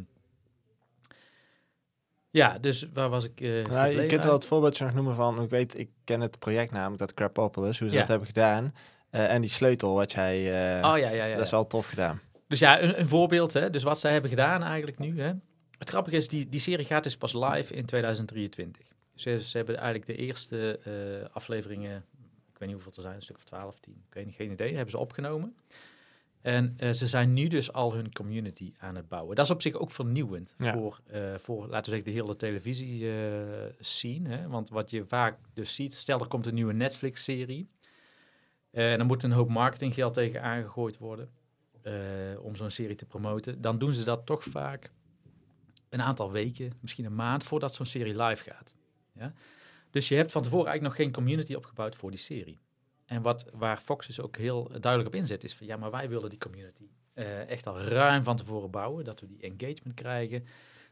ja, 2.30 2.58
dus 2.60 2.88
waar 2.93 3.10
was 3.10 3.24
ik? 3.24 3.41
eh 3.41 3.63
Nou, 3.63 4.02
je 4.02 4.06
kunt 4.06 4.24
wel 4.24 4.34
het 4.34 4.46
voorbeeldje 4.46 4.86
nog 4.86 4.93
noemen 4.93 5.15
van, 5.15 5.41
ik 5.41 5.50
weet, 5.50 5.78
ik 5.80 5.89
ken 6.04 6.22
het 6.22 6.39
project 6.39 6.72
namelijk, 6.72 7.00
dat 7.00 7.13
Crapopolis, 7.13 7.80
hoe 7.80 7.88
ze 7.88 7.93
Ja. 7.93 8.00
dat 8.00 8.10
hebben 8.10 8.28
gedaan. 8.28 8.74
Eh, 9.10 9.34
en 9.34 9.41
die 9.41 9.50
sleutel 9.50 9.93
wat 9.93 10.12
jij, 10.12 10.38
Oh 10.84 10.98
ja, 10.98 11.10
ja, 11.10 11.26
ja. 11.26 11.36
dat 11.36 11.46
is 11.46 11.52
wel 11.52 11.67
tof 11.67 11.88
gedaan. 11.88 12.22
Dus 12.48 12.60
ja, 12.60 12.82
een, 12.82 13.00
een 13.00 13.08
voorbeeld. 13.08 13.54
Hè? 13.54 13.70
Dus 13.70 13.84
wat 13.84 14.00
zij 14.00 14.12
hebben 14.12 14.30
gedaan 14.30 14.63
eigenlijk 14.63 15.00
nu. 15.00 15.22
Hè? 15.22 15.32
Het 15.78 15.89
grappige 15.89 16.15
is, 16.15 16.28
die, 16.28 16.50
die 16.50 16.60
serie 16.60 16.86
gaat 16.86 17.04
dus 17.04 17.17
pas 17.17 17.34
live 17.34 17.74
in 17.74 17.86
2023. 17.86 18.86
Dus 19.23 19.41
ze, 19.43 19.49
ze 19.49 19.58
hebben 19.58 19.75
eigenlijk 19.75 20.06
de 20.06 20.15
eerste 20.15 20.80
eh, 20.80 21.36
afleveringen, 21.36 22.06
ik 22.51 22.58
weet 22.58 22.67
niet 22.69 22.71
hoeveel 22.71 22.93
er 22.95 23.01
zijn, 23.01 23.15
een 23.15 23.21
stuk 23.21 23.36
of 23.36 23.43
12, 23.43 23.80
10, 23.80 23.93
ik 24.08 24.13
weet 24.13 24.25
niet, 24.25 24.36
geen 24.36 24.51
idee, 24.51 24.73
hebben 24.73 24.91
ze 24.91 24.97
opgenomen. 24.97 25.56
En 26.41 26.73
eh, 26.77 26.91
ze 26.91 27.08
zijn 27.08 27.34
nu 27.34 27.47
dus 27.47 27.73
al 27.73 27.93
hun 27.93 28.13
community 28.13 28.73
aan 28.77 28.95
het 28.95 29.08
bouwen. 29.08 29.36
Dat 29.36 29.45
is 29.45 29.51
op 29.51 29.62
zich 29.62 29.73
ook 29.73 29.91
vernieuwend 29.91 30.56
Ja. 30.58 30.73
voor, 30.73 30.99
eh, 31.06 31.36
voor, 31.38 31.67
laten 31.67 31.91
we 31.91 31.97
zeggen, 31.97 32.03
de 32.13 32.19
hele 32.21 32.36
televisie 32.36 33.12
eh, 33.12 33.65
scene. 33.80 34.30
Hè? 34.30 34.47
Want 34.47 34.69
wat 34.69 34.89
je 34.89 35.06
vaak 35.06 35.39
dus 35.53 35.75
ziet, 35.75 35.93
stel 35.93 36.19
er 36.19 36.27
komt 36.27 36.45
een 36.45 36.53
nieuwe 36.53 36.73
Netflix-serie. 36.73 37.69
en 38.71 38.97
dan 38.97 39.08
moet 39.08 39.23
een 39.23 39.32
hoop 39.32 39.49
marketinggeld 39.49 40.13
tegen 40.13 40.41
aangegooid 40.41 40.97
worden 40.97 41.30
om 42.41 42.56
zo'n 42.56 42.69
serie 42.69 42.95
te 42.95 43.06
promoten. 43.06 43.62
Dan 43.62 43.80
doen 43.80 43.93
ze 43.93 44.03
dat 44.03 44.25
toch 44.25 44.43
vaak 44.43 44.91
een 45.89 46.01
aantal 46.01 46.32
weken, 46.32 46.71
misschien 46.82 47.06
een 47.06 47.15
maand, 47.15 47.43
voordat 47.43 47.73
zo'n 47.73 47.86
serie 47.86 48.23
live 48.23 48.43
gaat. 48.43 48.75
Ja? 49.19 49.34
Dus 49.89 50.08
je 50.08 50.15
hebt 50.15 50.32
van 50.32 50.41
tevoren 50.41 50.67
eigenlijk 50.67 50.97
nog 50.97 51.06
geen 51.06 51.15
community 51.15 51.53
opgebouwd 51.53 51.95
voor 51.95 52.12
die 52.12 52.19
serie. 52.19 52.60
En 53.06 53.21
wat, 53.21 53.45
waar 53.53 53.77
Fox 53.77 54.08
dus 54.08 54.21
ook 54.21 54.38
heel 54.38 54.63
duidelijk 54.80 55.13
op 55.13 55.19
inzet, 55.19 55.43
is 55.43 55.56
van 55.56 55.67
ja, 55.67 55.77
maar 55.77 55.91
wij 55.91 56.10
willen 56.10 56.30
die 56.30 56.39
community 56.39 56.89
eh, 57.13 57.49
echt 57.49 57.67
al 57.67 57.80
ruim 57.80 58.23
van 58.23 58.36
tevoren 58.36 58.71
bouwen. 58.71 59.03
Dat 59.03 59.19
we 59.19 59.27
die 59.27 59.41
engagement 59.41 59.93
krijgen. 59.93 60.45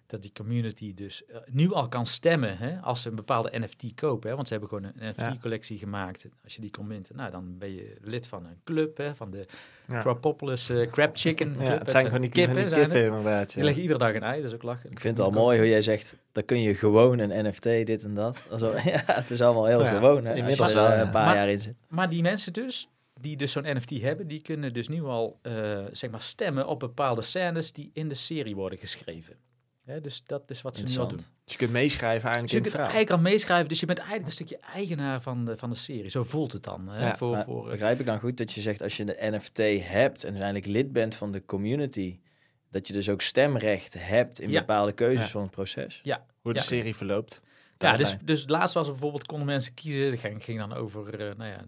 Dat 0.07 0.21
die 0.21 0.31
community 0.33 0.93
dus 0.93 1.25
eh, 1.25 1.37
nu 1.51 1.71
al 1.73 1.87
kan 1.87 2.05
stemmen 2.05 2.57
hè, 2.57 2.77
als 2.79 3.01
ze 3.01 3.09
een 3.09 3.15
bepaalde 3.15 3.59
NFT 3.59 3.93
kopen. 3.95 4.29
Hè, 4.29 4.35
want 4.35 4.47
ze 4.47 4.53
hebben 4.53 4.71
gewoon 4.71 4.91
een 4.97 5.13
NFT-collectie 5.17 5.77
gemaakt. 5.77 6.27
Als 6.43 6.55
je 6.55 6.61
die 6.61 6.69
kon 6.69 6.87
minten, 6.87 7.15
nou, 7.15 7.31
dan 7.31 7.57
ben 7.57 7.73
je 7.75 7.95
lid 8.01 8.27
van 8.27 8.45
een 8.45 8.57
club, 8.63 8.97
hè, 8.97 9.15
van 9.15 9.31
de 9.31 9.45
Ja. 9.87 9.99
Crapopolis 9.99 10.69
eh, 10.69 10.89
Crab 10.91 11.17
Chicken 11.17 11.53
Club. 11.53 11.67
Ja, 11.67 11.77
het 11.77 11.89
zijn 11.89 12.09
van 12.09 12.21
die 12.21 12.29
kippen, 12.29 12.55
die 12.67 12.75
kippen 12.75 13.03
inderdaad. 13.03 13.53
Die 13.53 13.63
leggen 13.63 13.81
iedere 13.81 13.99
dag 13.99 14.13
een 14.15 14.23
ei, 14.23 14.43
is 14.43 14.53
ook 14.53 14.63
lachen. 14.63 14.91
Ik 14.91 14.99
vind 14.99 15.17
het 15.17 15.25
al 15.25 15.31
mooi 15.33 15.57
hoe 15.57 15.67
jij 15.67 15.81
zegt, 15.81 16.15
dan 16.31 16.45
kun 16.45 16.61
je 16.61 16.75
gewoon 16.75 17.19
een 17.19 17.45
NFT, 17.47 17.63
dit 17.63 18.03
en 18.03 18.13
dat. 18.13 18.37
Also, 18.49 18.71
ja, 18.93 19.03
het 19.05 19.29
is 19.31 19.41
allemaal 19.41 19.65
heel 19.65 19.83
Ja, 19.83 19.93
gewoon. 19.93 20.23
Hè, 20.23 20.29
als 20.29 20.39
inmiddels 20.39 20.71
je 20.71 20.77
er 20.77 20.83
wel, 20.83 20.91
eh, 20.91 20.99
een 20.99 21.09
paar 21.09 21.25
Maar- 21.25 21.35
jaar 21.35 21.49
in 21.49 21.59
zit. 21.59 21.75
Maar 21.87 22.09
die 22.09 22.21
mensen 22.21 22.53
dus, 22.53 22.89
die 23.21 23.37
dus 23.37 23.51
zo'n 23.51 23.63
NFT 23.77 24.01
hebben, 24.01 24.27
die 24.27 24.41
kunnen 24.41 24.73
dus 24.73 24.87
nu 24.87 25.03
al 25.03 25.39
eh, 25.41 25.83
zeg 25.91 26.09
maar 26.09 26.21
stemmen 26.21 26.67
op 26.67 26.79
bepaalde 26.79 27.21
scènes 27.21 27.71
die 27.73 27.89
in 27.93 28.09
de 28.09 28.15
serie 28.15 28.55
worden 28.55 28.79
geschreven. 28.79 29.35
Hè, 29.85 30.01
dus 30.01 30.23
dat 30.23 30.49
is 30.49 30.61
wat 30.61 30.75
ze 30.77 30.83
nu 30.83 30.97
al 30.97 31.07
doen. 31.07 31.17
Dus 31.17 31.27
je 31.45 31.57
kunt 31.57 31.71
meeschrijven 31.71 32.29
eigenlijk 32.29 32.41
Dus 32.41 32.51
je 32.51 32.57
in 32.57 32.61
kunt 32.61 32.65
het 32.65 32.75
verhaal. 32.81 32.93
eigenlijk 32.95 33.25
al 33.25 33.31
meeschrijven, 33.31 33.69
dus 33.69 33.79
je 33.79 33.85
bent 33.85 33.99
eigenlijk 33.99 34.27
een 34.27 34.33
stukje 34.33 34.57
eigenaar 34.59 35.21
van 35.21 35.45
de, 35.45 35.57
van 35.57 35.69
de 35.69 35.75
serie. 35.75 36.09
Zo 36.09 36.23
voelt 36.23 36.51
het 36.51 36.63
dan. 36.63 36.87
Hè, 36.89 37.05
Ja, 37.07 37.17
voor, 37.17 37.31
Maar 37.31 37.43
voor, 37.43 37.65
eh, 37.65 37.71
begrijp 37.71 37.99
ik 37.99 38.05
dan 38.05 38.19
goed 38.19 38.37
dat 38.37 38.51
je 38.51 38.61
zegt, 38.61 38.81
als 38.81 38.97
je 38.97 39.03
de 39.05 39.17
NFT 39.19 39.57
hebt 39.87 40.23
en 40.23 40.29
uiteindelijk 40.29 40.65
lid 40.65 40.91
bent 40.91 41.15
van 41.15 41.31
de 41.31 41.45
community, 41.45 42.19
dat 42.71 42.87
je 42.87 42.93
dus 42.93 43.09
ook 43.09 43.21
stemrecht 43.21 43.93
hebt 44.07 44.39
in 44.39 44.49
Ja. 44.49 44.59
bepaalde 44.59 44.91
keuzes 44.91 45.25
Ja. 45.25 45.31
van 45.31 45.41
het 45.41 45.51
proces? 45.51 46.01
Hoe 46.41 46.53
de 46.53 46.59
Ja. 46.59 46.65
serie 46.65 46.95
verloopt. 46.95 47.41
ja, 47.77 47.97
dus, 47.97 48.07
Daarbij. 48.09 48.25
dus 48.25 48.43
laatst 48.47 48.73
was 48.73 48.85
er 48.85 48.91
bijvoorbeeld, 48.91 49.25
konden 49.25 49.45
mensen 49.47 49.73
kiezen, 49.73 50.01
het 50.11 50.19
ging, 50.19 50.43
ging 50.43 50.59
dan 50.59 50.73
over, 50.73 51.19
eh, 51.29 51.35
nou 51.37 51.49
ja, 51.51 51.65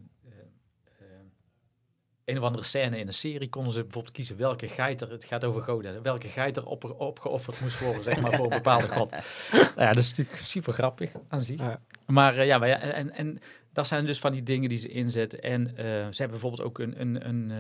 een 2.27 2.37
of 2.37 2.43
andere 2.43 2.63
scène 2.63 2.97
in 2.97 3.07
een 3.07 3.13
serie, 3.13 3.49
konden 3.49 3.73
ze 3.73 3.81
bijvoorbeeld 3.81 4.13
kiezen 4.13 4.37
welke 4.37 4.67
geit 4.67 5.01
er, 5.01 5.11
het 5.11 5.23
gaat 5.23 5.43
over 5.43 5.61
goden, 5.61 6.01
welke 6.01 6.27
geit 6.27 6.57
er 6.57 6.65
op, 6.65 6.95
opgeofferd 6.97 7.61
moest 7.61 7.79
worden, 7.79 8.03
zeg 8.03 8.21
maar, 8.21 8.33
voor 8.33 8.45
een 8.45 8.49
bepaalde 8.49 8.87
god. 8.87 9.11
Nou 9.51 9.87
ja, 9.87 9.93
dat 9.93 10.03
is 10.03 10.09
natuurlijk 10.09 10.37
super 10.37 10.73
grappig 10.73 11.11
aan 11.27 11.41
zich. 11.41 11.59
Ja. 11.59 11.79
Maar 12.05 12.37
eh, 12.37 12.45
ja, 12.45 12.57
maar 12.57 12.67
ja, 12.67 12.79
en, 12.79 13.11
en 13.11 13.39
dat 13.77 13.87
zijn 13.87 14.05
dus 14.05 14.19
van 14.19 14.31
die 14.31 14.43
dingen 14.43 14.69
die 14.69 14.77
ze 14.77 14.87
inzetten. 14.87 15.41
En 15.41 15.67
eh, 15.67 15.83
ze 15.85 16.21
hebben 16.21 16.29
bijvoorbeeld 16.29 16.61
ook 16.61 16.79
een, 16.79 17.01
een, 17.01 17.27
een, 17.27 17.51
eh, 17.51 17.57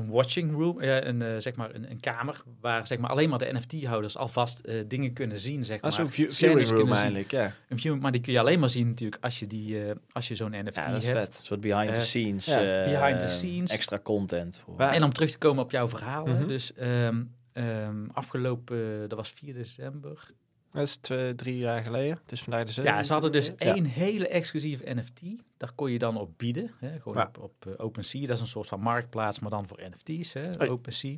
een 0.00 0.08
watching 0.08 0.52
room, 0.56 0.80
eh, 0.80 1.04
een, 1.04 1.42
zeg 1.42 1.54
maar 1.56 1.74
een, 1.74 1.90
een 1.90 2.00
kamer, 2.00 2.42
waar 2.60 2.86
zeg 2.86 2.98
maar, 2.98 3.10
alleen 3.10 3.28
maar 3.28 3.38
de 3.38 3.52
NFT-houders 3.52 4.16
alvast 4.16 4.58
eh, 4.60 4.84
dingen 4.86 5.12
kunnen 5.12 5.38
zien, 5.38 5.64
zeg 5.64 5.80
maar. 5.80 5.92
zo'n 5.92 6.10
view- 6.10 6.30
viewing 6.30 6.68
room 6.68 6.92
eigenlijk, 6.92 7.30
ja. 7.30 7.54
Een 7.68 7.78
view, 7.78 7.98
maar 8.00 8.12
die 8.12 8.20
kun 8.20 8.32
je 8.32 8.38
alleen 8.38 8.58
maar 8.60 8.70
zien 8.70 8.88
natuurlijk 8.88 9.24
als 9.24 9.38
je, 9.38 9.46
die, 9.46 9.84
eh, 9.84 9.94
als 10.12 10.28
je 10.28 10.34
zo'n 10.34 10.50
NFT 10.64 10.76
Ja, 10.76 10.90
dat 10.90 11.02
is 11.02 11.06
hebt. 11.06 11.18
vet. 11.18 11.38
Een 11.38 11.44
soort 11.44 11.60
behind 11.60 11.94
the 11.94 12.00
scenes. 12.00 12.46
ja, 12.46 12.82
eh, 12.84 12.90
behind 12.98 13.20
the 13.20 13.28
scenes. 13.28 13.70
Extra 13.70 13.98
content. 13.98 14.60
Voor. 14.64 14.74
Ja. 14.78 14.94
En 14.94 15.02
om 15.04 15.12
terug 15.12 15.30
te 15.30 15.38
komen 15.38 15.62
op 15.64 15.70
jouw 15.70 15.88
verhaal. 15.88 16.26
Mhm. 16.26 16.46
Dus 16.46 16.72
ehm, 16.72 17.22
ehm, 17.52 18.06
afgelopen, 18.12 19.08
dat 19.08 19.18
was 19.18 19.30
4 19.30 19.54
december. 19.54 20.26
Dat 20.72 20.86
is 20.86 20.96
twee, 20.96 21.34
drie 21.34 21.58
jaar 21.58 21.82
geleden. 21.82 22.18
Het 22.22 22.32
is 22.32 22.42
vandaag 22.42 22.74
de 22.74 22.82
Ja, 22.82 23.02
ze 23.02 23.12
hadden 23.12 23.32
dus 23.32 23.46
Ja. 23.46 23.54
één 23.56 23.84
hele 23.84 24.28
exclusieve 24.28 24.94
NFT. 24.94 25.22
Daar 25.56 25.72
kon 25.74 25.90
je 25.92 25.98
dan 25.98 26.16
op 26.16 26.30
bieden. 26.38 26.70
Hè, 26.78 27.00
gewoon 27.00 27.18
Ja. 27.18 27.24
op, 27.26 27.38
op 27.38 27.66
eh, 27.66 27.84
OpenSea. 27.84 28.20
Dat 28.26 28.36
is 28.36 28.40
een 28.40 28.46
soort 28.46 28.68
van 28.68 28.80
marktplaats, 28.80 29.38
maar 29.38 29.50
dan 29.50 29.66
voor 29.66 29.80
NFT's. 29.90 30.32
Hè. 30.32 30.70
OpenSea. 30.70 31.16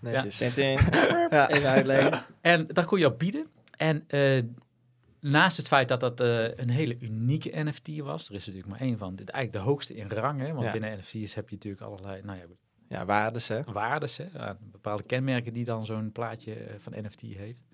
Netjes. 0.00 0.36
Tintin. 0.36 0.78
Ja. 1.30 1.50
Even 1.50 1.68
uitleggen. 1.68 2.24
En 2.40 2.66
daar 2.66 2.84
kon 2.84 2.98
je 2.98 3.06
op 3.06 3.18
bieden. 3.18 3.46
En 3.76 4.04
eh, 4.08 4.42
naast 5.20 5.56
het 5.56 5.68
feit 5.68 5.88
dat 5.88 6.00
dat 6.00 6.20
eh, 6.20 6.42
een 6.56 6.70
hele 6.70 6.96
unieke 7.00 7.50
NFT 7.64 7.98
was. 7.98 8.28
Er 8.28 8.34
is 8.34 8.46
natuurlijk 8.46 8.72
maar 8.72 8.80
één 8.88 8.98
van. 8.98 9.16
Dit, 9.16 9.28
eigenlijk 9.28 9.64
de 9.64 9.70
hoogste 9.70 9.94
in 9.94 10.08
rang. 10.10 10.40
Hè, 10.40 10.52
want 10.52 10.64
Ja. 10.64 10.72
binnen 10.72 10.98
NFT's 10.98 11.34
heb 11.34 11.48
je 11.48 11.54
natuurlijk 11.54 11.82
allerlei 11.82 12.22
nou 12.22 12.38
ja, 12.38 12.44
Ja, 12.88 13.04
waardes, 13.04 13.48
hè. 13.48 13.62
waardes. 13.64 14.16
Hè, 14.16 14.24
ja, 14.32 14.56
bepaalde 14.60 15.02
kenmerken 15.02 15.52
die 15.52 15.64
dan 15.64 15.86
zo'n 15.86 16.12
plaatje 16.12 16.56
van 16.78 16.92
NFT 16.96 17.20
heeft. 17.20 17.64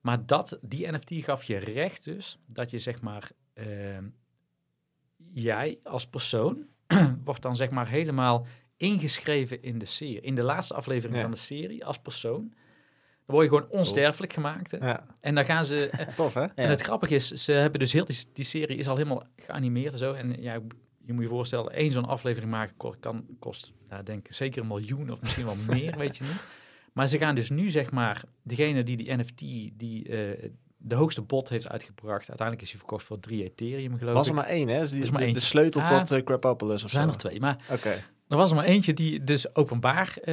Maar 0.00 0.26
dat, 0.26 0.58
die 0.62 0.92
NFT 0.92 1.10
gaf 1.12 1.44
je 1.44 1.56
recht 1.56 2.04
dus. 2.04 2.38
Dat 2.46 2.70
je 2.70 2.78
zeg 2.78 3.00
maar... 3.02 3.30
eh, 3.52 3.66
jij 5.32 5.78
als 5.82 6.06
persoon 6.06 6.66
wordt 7.24 7.42
dan 7.42 7.56
zeg 7.56 7.70
maar 7.70 7.88
helemaal 7.88 8.46
ingeschreven 8.76 9.62
in 9.62 9.78
de 9.78 9.86
serie. 9.86 10.20
In 10.20 10.34
de 10.34 10.42
laatste 10.42 10.74
aflevering 10.74 11.16
Ja. 11.16 11.22
van 11.22 11.30
de 11.30 11.36
serie 11.36 11.84
als 11.84 11.98
persoon. 11.98 12.48
Dan 13.26 13.36
word 13.36 13.50
je 13.50 13.56
gewoon 13.56 13.70
onsterfelijk 13.70 14.32
gemaakt. 14.32 14.70
Hè? 14.70 14.76
Ja, 14.88 15.06
En 15.20 15.34
dan 15.34 15.44
gaan 15.44 15.64
ze... 15.64 15.86
eh, 15.90 16.06
tof, 16.08 16.34
hè? 16.34 16.44
En 16.44 16.68
het 16.68 16.80
grappige 16.82 17.14
is, 17.14 17.28
ze 17.28 17.52
hebben 17.52 17.80
dus 17.80 17.92
heel 17.92 18.04
die, 18.04 18.24
die 18.32 18.44
serie 18.44 18.76
is 18.76 18.88
al 18.88 18.96
helemaal 18.96 19.22
geanimeerd 19.36 19.92
en 19.92 19.98
zo. 19.98 20.12
En 20.12 20.42
ja, 20.42 20.60
je 21.04 21.12
moet 21.12 21.22
je 21.22 21.28
voorstellen, 21.28 21.72
één 21.72 21.90
zo'n 21.90 22.04
aflevering 22.04 22.50
maken 22.50 22.96
kan, 23.00 23.26
kost, 23.38 23.72
nou, 23.88 24.02
denk 24.02 24.26
ik, 24.28 24.34
zeker 24.34 24.60
een 24.62 24.68
miljoen 24.68 25.10
of 25.10 25.20
misschien 25.20 25.44
wel 25.44 25.56
meer, 25.68 25.96
weet 25.98 26.16
je 26.16 26.24
niet. 26.24 26.40
Maar 26.98 27.08
ze 27.08 27.18
gaan 27.18 27.34
dus 27.34 27.50
nu, 27.50 27.70
zeg 27.70 27.90
maar, 27.90 28.22
degene 28.42 28.82
die 28.82 28.96
die 28.96 29.16
NFT, 29.16 29.38
die 29.78 30.08
eh, 30.08 30.48
de 30.76 30.94
hoogste 30.94 31.22
bod 31.22 31.48
heeft 31.48 31.68
uitgebracht, 31.68 32.28
uiteindelijk 32.28 32.62
is 32.66 32.70
hij 32.70 32.78
verkocht 32.78 33.04
voor 33.04 33.18
3 33.20 33.44
Ethereum, 33.44 33.98
geloof 33.98 34.14
Was 34.14 34.22
ik. 34.26 34.28
er 34.28 34.34
maar 34.38 34.46
één, 34.46 34.68
hè? 34.68 34.78
Dus 34.78 34.90
die, 34.90 35.02
is 35.02 35.10
maar 35.10 35.26
de, 35.26 35.32
de 35.32 35.40
sleutel 35.40 35.80
Ah. 35.80 35.98
tot 35.98 36.12
uh, 36.12 36.24
Crapopolis 36.24 36.76
of 36.76 36.82
er 36.82 36.88
zijn 36.88 37.02
zo. 37.02 37.08
nog 37.08 37.16
twee, 37.16 37.40
maar 37.40 37.56
Oké. 37.70 37.88
er 38.28 38.36
was 38.36 38.50
er 38.50 38.56
maar 38.56 38.64
eentje 38.64 38.92
die 38.94 39.24
dus 39.24 39.54
openbaar 39.56 40.08
eh, 40.16 40.24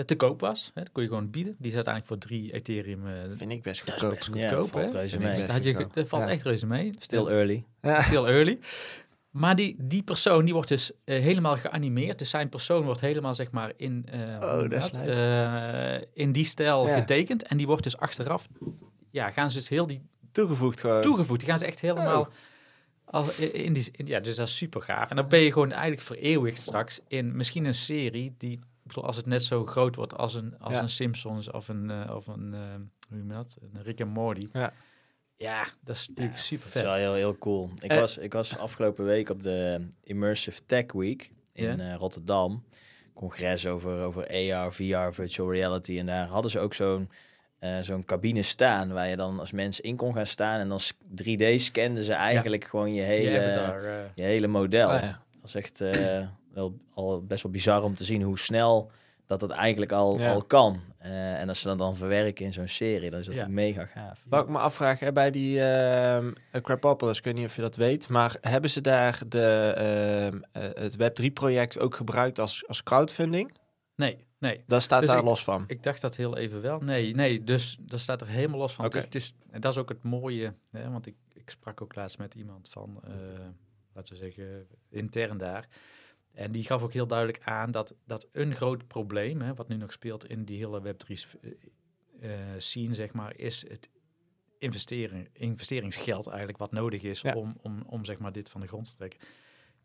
te 0.00 0.14
koop 0.16 0.40
was. 0.40 0.70
Hè, 0.74 0.82
dat 0.82 0.92
kon 0.92 1.02
je 1.02 1.08
gewoon 1.08 1.30
bieden. 1.30 1.54
Die 1.58 1.68
is 1.70 1.74
uiteindelijk 1.74 2.06
voor 2.14 2.28
3 2.30 2.52
Ethereum. 2.54 3.06
eh 3.06 3.12
Vind 3.36 3.50
ik 3.52 3.62
best 3.62 3.80
goedkoop. 3.80 4.10
best 4.10 4.30
Ja, 4.34 4.48
goedkoop, 4.48 4.70
valt 4.70 4.88
hè? 4.92 4.98
reuze 4.98 5.08
Vind 5.08 5.22
ik 5.22 5.28
mee. 5.28 5.30
best. 5.30 5.46
dat, 5.46 5.50
had 5.56 5.64
je, 5.64 5.74
goedkoop. 5.74 5.94
dat 5.94 6.08
valt 6.08 6.22
Ja. 6.22 6.28
echt 6.30 6.42
reuze 6.42 6.66
mee. 6.66 6.90
Still 6.98 7.26
early. 7.26 7.64
Still 7.98 8.24
early. 8.24 8.58
Maar 9.30 9.56
die, 9.56 9.76
die 9.78 10.02
persoon 10.02 10.44
die 10.44 10.54
wordt 10.54 10.68
dus 10.68 10.92
eh, 11.04 11.20
helemaal 11.22 11.56
geanimeerd. 11.56 12.18
Dus 12.18 12.30
zijn 12.30 12.48
persoon 12.48 12.84
wordt 12.84 13.00
helemaal 13.00 13.34
zeg 13.34 13.50
maar 13.50 13.72
in, 13.76 14.06
eh, 14.10 14.20
Oh, 14.42 14.70
dat 14.70 14.96
eh, 14.96 15.94
in 16.12 16.32
die 16.32 16.44
stijl 16.44 16.86
Ja. 16.88 16.94
getekend. 16.98 17.42
En 17.46 17.56
die 17.56 17.66
wordt 17.66 17.82
dus 17.82 17.96
achteraf, 17.96 18.48
ja, 19.10 19.30
gaan 19.30 19.50
ze 19.50 19.56
dus 19.58 19.68
heel 19.68 19.86
die 19.86 20.02
Toegevoegd 20.32 20.80
gewoon. 20.80 21.00
toegevoegd. 21.00 21.40
Die 21.40 21.48
gaan 21.48 21.58
ze 21.58 21.66
echt 21.66 21.80
helemaal 21.80 22.20
Oh. 22.20 22.28
al 23.04 23.24
in 23.40 23.72
die, 23.72 23.88
in- 23.92 24.06
ja, 24.06 24.20
dus 24.20 24.36
dat 24.36 24.46
is 24.48 24.56
super 24.56 24.82
gaaf. 24.82 25.10
En 25.10 25.16
dan 25.16 25.28
ben 25.28 25.40
je 25.40 25.52
gewoon 25.52 25.70
eigenlijk 25.72 26.02
vereeuwigd 26.02 26.60
straks 26.60 27.00
in 27.08 27.36
misschien 27.36 27.64
een 27.64 27.74
serie 27.74 28.34
die, 28.38 28.52
ik 28.52 28.60
bedoel, 28.82 29.04
als 29.04 29.16
het 29.16 29.26
net 29.26 29.42
zo 29.42 29.64
groot 29.66 29.94
wordt 29.96 30.16
als 30.16 30.34
een, 30.34 30.58
als 30.58 30.72
Ja. 30.74 30.82
een 30.82 30.88
Simpsons 30.88 31.50
of 31.50 31.68
een, 31.68 32.10
of 32.10 32.26
een, 32.26 32.54
hoe 33.08 33.16
noem 33.18 33.28
je 33.28 33.34
dat, 33.34 33.56
een 33.72 33.82
Rick 33.82 34.00
en 34.00 34.08
Morty. 34.08 34.48
Ja. 34.52 34.72
Ja, 35.38 35.66
dat 35.84 35.96
is 35.96 36.08
natuurlijk 36.08 36.38
super 36.38 36.66
Dat 36.66 36.74
is 36.76 36.80
vet. 36.82 36.90
wel 36.90 36.98
heel, 37.00 37.14
heel 37.14 37.38
cool. 37.38 37.70
Ik, 37.80 37.90
Eh. 37.90 38.00
was, 38.00 38.18
ik 38.18 38.32
was 38.32 38.58
afgelopen 38.58 39.04
week 39.04 39.28
op 39.30 39.42
de 39.42 39.86
Immersive 40.02 40.60
Tech 40.66 40.92
Week 40.92 41.30
in 41.52 41.80
eh, 41.80 41.94
Rotterdam. 41.94 42.64
Congres 43.14 43.66
over, 43.66 44.00
over 44.02 44.26
AR, 44.52 44.72
VR, 44.72 45.12
virtual 45.12 45.52
reality. 45.52 45.98
En 45.98 46.06
daar 46.06 46.26
hadden 46.26 46.50
ze 46.50 46.58
ook 46.58 46.74
zo'n 46.74 47.10
eh, 47.58 47.78
zo'n 47.80 48.04
cabine 48.04 48.42
staan 48.42 48.92
waar 48.92 49.08
je 49.08 49.16
dan 49.16 49.38
als 49.38 49.52
mens 49.52 49.80
in 49.80 49.96
kon 49.96 50.14
gaan 50.14 50.26
staan. 50.26 50.60
En 50.60 50.68
dan 50.68 50.80
s- 50.80 50.92
3D 51.22 51.44
scanden 51.60 52.02
ze 52.02 52.12
eigenlijk 52.12 52.64
gewoon 52.64 52.88
je 52.94 53.00
Je 53.00 53.06
hele, 53.06 53.40
avatar, 53.40 53.82
je 54.14 54.22
hele 54.22 54.46
model. 54.46 54.90
Ah, 54.90 55.02
ja. 55.02 55.22
Dat 55.40 55.44
is 55.44 55.54
echt 55.54 55.78
wel 56.52 56.78
al 56.94 57.22
best 57.26 57.42
wel 57.42 57.52
bizar 57.52 57.82
om 57.82 57.94
te 57.94 58.04
zien 58.04 58.22
hoe 58.22 58.38
snel 58.38 58.90
dat 59.28 59.40
het 59.40 59.50
eigenlijk 59.50 59.92
al, 59.92 60.18
Ja. 60.18 60.32
al 60.32 60.42
kan. 60.42 60.80
Eh, 60.98 61.40
en 61.40 61.48
als 61.48 61.60
ze 61.60 61.68
dat 61.68 61.78
dan 61.78 61.96
verwerken 61.96 62.44
in 62.44 62.52
zo'n 62.52 62.68
serie, 62.68 63.10
dan 63.10 63.20
is 63.20 63.26
dat 63.26 63.34
Ja. 63.34 63.48
mega 63.48 63.86
gaaf. 63.86 64.22
Wat 64.28 64.42
ik 64.44 64.48
me 64.50 64.58
afvraag, 64.58 64.98
hè, 65.00 65.12
bij 65.12 65.30
die 65.30 65.60
ehm 65.62 66.32
Crapopolis, 66.62 67.18
ik 67.18 67.24
weet 67.24 67.34
niet 67.34 67.46
of 67.46 67.54
je 67.56 67.60
dat 67.62 67.76
weet, 67.76 68.08
maar 68.08 68.36
hebben 68.40 68.70
ze 68.70 68.80
daar 68.80 69.20
de, 69.28 69.72
ehm, 69.76 70.40
eh, 70.52 70.82
het 70.82 70.96
Web3-project 70.96 71.78
ook 71.78 71.94
gebruikt 71.94 72.38
als, 72.38 72.66
als 72.66 72.82
crowdfunding? 72.82 73.56
Nee, 73.96 74.26
nee. 74.38 74.62
Dat 74.66 74.82
staat 74.82 75.00
Dus 75.00 75.08
daar 75.08 75.18
ik- 75.18 75.24
los 75.24 75.44
van. 75.44 75.64
Ik 75.66 75.82
dacht 75.82 76.00
dat 76.00 76.16
heel 76.16 76.36
even 76.36 76.60
wel. 76.60 76.80
Nee, 76.80 77.14
nee, 77.14 77.44
dus 77.44 77.76
dat 77.80 78.00
staat 78.00 78.20
er 78.20 78.26
helemaal 78.28 78.58
los 78.58 78.74
van. 78.74 78.84
Oké. 78.84 78.96
Het 78.98 79.14
is, 79.14 79.24
het 79.26 79.34
is, 79.44 79.52
en 79.52 79.60
dat 79.60 79.72
is 79.72 79.78
ook 79.78 79.88
het 79.88 80.02
mooie, 80.02 80.54
hè, 80.70 80.90
want 80.90 81.06
ik, 81.06 81.14
ik 81.32 81.50
sprak 81.50 81.82
ook 81.82 81.94
laatst 81.94 82.18
met 82.18 82.34
iemand 82.34 82.68
van, 82.70 83.00
eh, 83.04 83.12
laten 83.94 84.12
we 84.12 84.18
zeggen, 84.18 84.66
intern 84.88 85.38
daar. 85.38 85.68
En 86.34 86.52
die 86.52 86.64
gaf 86.64 86.82
ook 86.82 86.92
heel 86.92 87.06
duidelijk 87.06 87.40
aan 87.44 87.70
dat, 87.70 87.94
dat 88.06 88.26
een 88.32 88.54
groot 88.54 88.86
probleem, 88.86 89.40
hè, 89.40 89.54
wat 89.54 89.68
nu 89.68 89.76
nog 89.76 89.92
speelt 89.92 90.28
in 90.28 90.44
die 90.44 90.58
hele 90.58 90.82
Web3 90.82 91.12
sp- 91.12 91.34
eh, 91.42 91.50
eh, 92.32 92.38
scene, 92.58 92.94
zeg 92.94 93.12
maar, 93.12 93.32
is 93.36 93.64
het 93.68 93.88
investeren, 94.58 95.26
investeringsgeld 95.32 96.26
eigenlijk 96.26 96.58
wat 96.58 96.72
nodig 96.72 97.02
is 97.02 97.20
Ja. 97.20 97.34
om, 97.34 97.56
om, 97.62 97.82
om 97.86 98.04
zeg 98.04 98.18
maar, 98.18 98.32
dit 98.32 98.48
van 98.50 98.60
de 98.60 98.66
grond 98.66 98.90
te 98.90 98.96
trekken. 98.96 99.20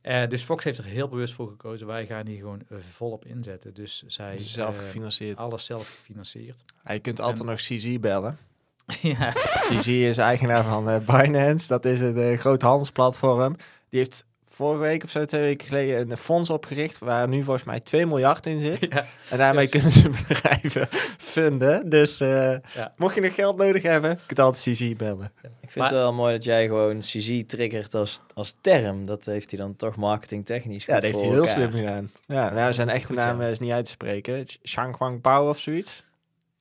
Eh, 0.01 0.27
dus 0.29 0.43
Fox 0.43 0.63
heeft 0.63 0.77
er 0.77 0.83
heel 0.83 1.07
bewust 1.07 1.33
voor 1.33 1.49
gekozen. 1.49 1.87
Wij 1.87 2.05
gaan 2.05 2.27
hier 2.27 2.37
gewoon 2.39 2.61
volop 2.69 3.25
inzetten. 3.25 3.73
Dus 3.73 4.03
zij 4.07 4.35
Dus 4.37 4.53
zelf 4.53 4.77
gefinancierd. 4.77 5.37
alles 5.37 5.65
zelf 5.65 5.87
gefinancierd. 5.95 6.63
Ja, 6.85 6.93
je 6.93 6.99
kunt 6.99 7.19
altijd 7.19 7.39
en- 7.39 7.45
nog 7.45 7.59
CZ 7.59 7.97
bellen. 7.99 8.37
ja, 9.01 9.29
CZ 9.69 9.87
is 9.87 10.17
eigenaar 10.17 10.63
van 10.63 10.89
eh, 10.89 10.99
Binance. 11.17 11.67
Dat 11.67 11.85
is 11.85 11.99
een 11.99 12.17
eh, 12.17 12.37
groot 12.39 12.61
handelsplatform. 12.61 13.55
Die 13.89 13.99
heeft 13.99 14.25
vorige 14.55 14.81
week 14.81 15.03
of 15.03 15.09
zo, 15.09 15.25
twee 15.25 15.41
weken 15.41 15.67
geleden, 15.67 16.11
een 16.11 16.17
fonds 16.17 16.49
opgericht 16.49 16.99
waar 16.99 17.27
nu 17.27 17.43
volgens 17.43 17.63
mij 17.65 17.79
2 17.79 18.05
miljard 18.05 18.45
in 18.47 18.59
zit. 18.59 18.87
ja, 18.93 19.05
En 19.29 19.37
daarmee 19.37 19.61
Yes. 19.67 19.71
kunnen 19.71 19.91
ze 19.91 20.09
bedrijven 20.27 20.87
funden. 21.17 21.89
Dus 21.89 22.19
eh, 22.19 22.51
Ja. 22.75 22.91
mocht 22.97 23.15
je 23.15 23.21
nog 23.21 23.35
geld 23.35 23.57
nodig 23.57 23.81
hebben, 23.83 24.19
kun 24.25 24.35
je 24.35 24.41
altijd 24.41 24.75
CZ 24.75 24.93
bellen. 24.95 25.31
Ik 25.41 25.49
vind 25.71 25.75
Maar- 25.75 25.87
het 25.87 25.93
wel 25.97 26.13
mooi 26.13 26.33
dat 26.33 26.43
jij 26.43 26.67
gewoon 26.67 26.99
CZ 26.99 27.43
triggert 27.47 27.93
als, 27.95 28.19
als 28.33 28.55
term. 28.61 29.05
Dat 29.05 29.25
heeft 29.25 29.49
hij 29.51 29.59
dan 29.59 29.75
toch 29.75 29.95
marketingtechnisch 29.95 30.85
Ja, 30.85 30.93
dat 30.93 31.03
heeft 31.03 31.17
hij 31.19 31.27
heel 31.27 31.35
elkaar. 31.37 31.53
slim 31.53 31.71
gedaan. 31.71 32.09
Ja, 32.27 32.49
nou, 32.53 32.73
zijn 32.73 32.89
echte 32.89 33.13
naam 33.13 33.41
is 33.41 33.59
niet 33.59 33.71
uit 33.71 33.85
te 33.85 33.91
spreken. 33.91 34.45
Shang 34.67 34.95
Kwang 34.95 35.21
Pao 35.21 35.49
of 35.49 35.59
zoiets. 35.59 36.03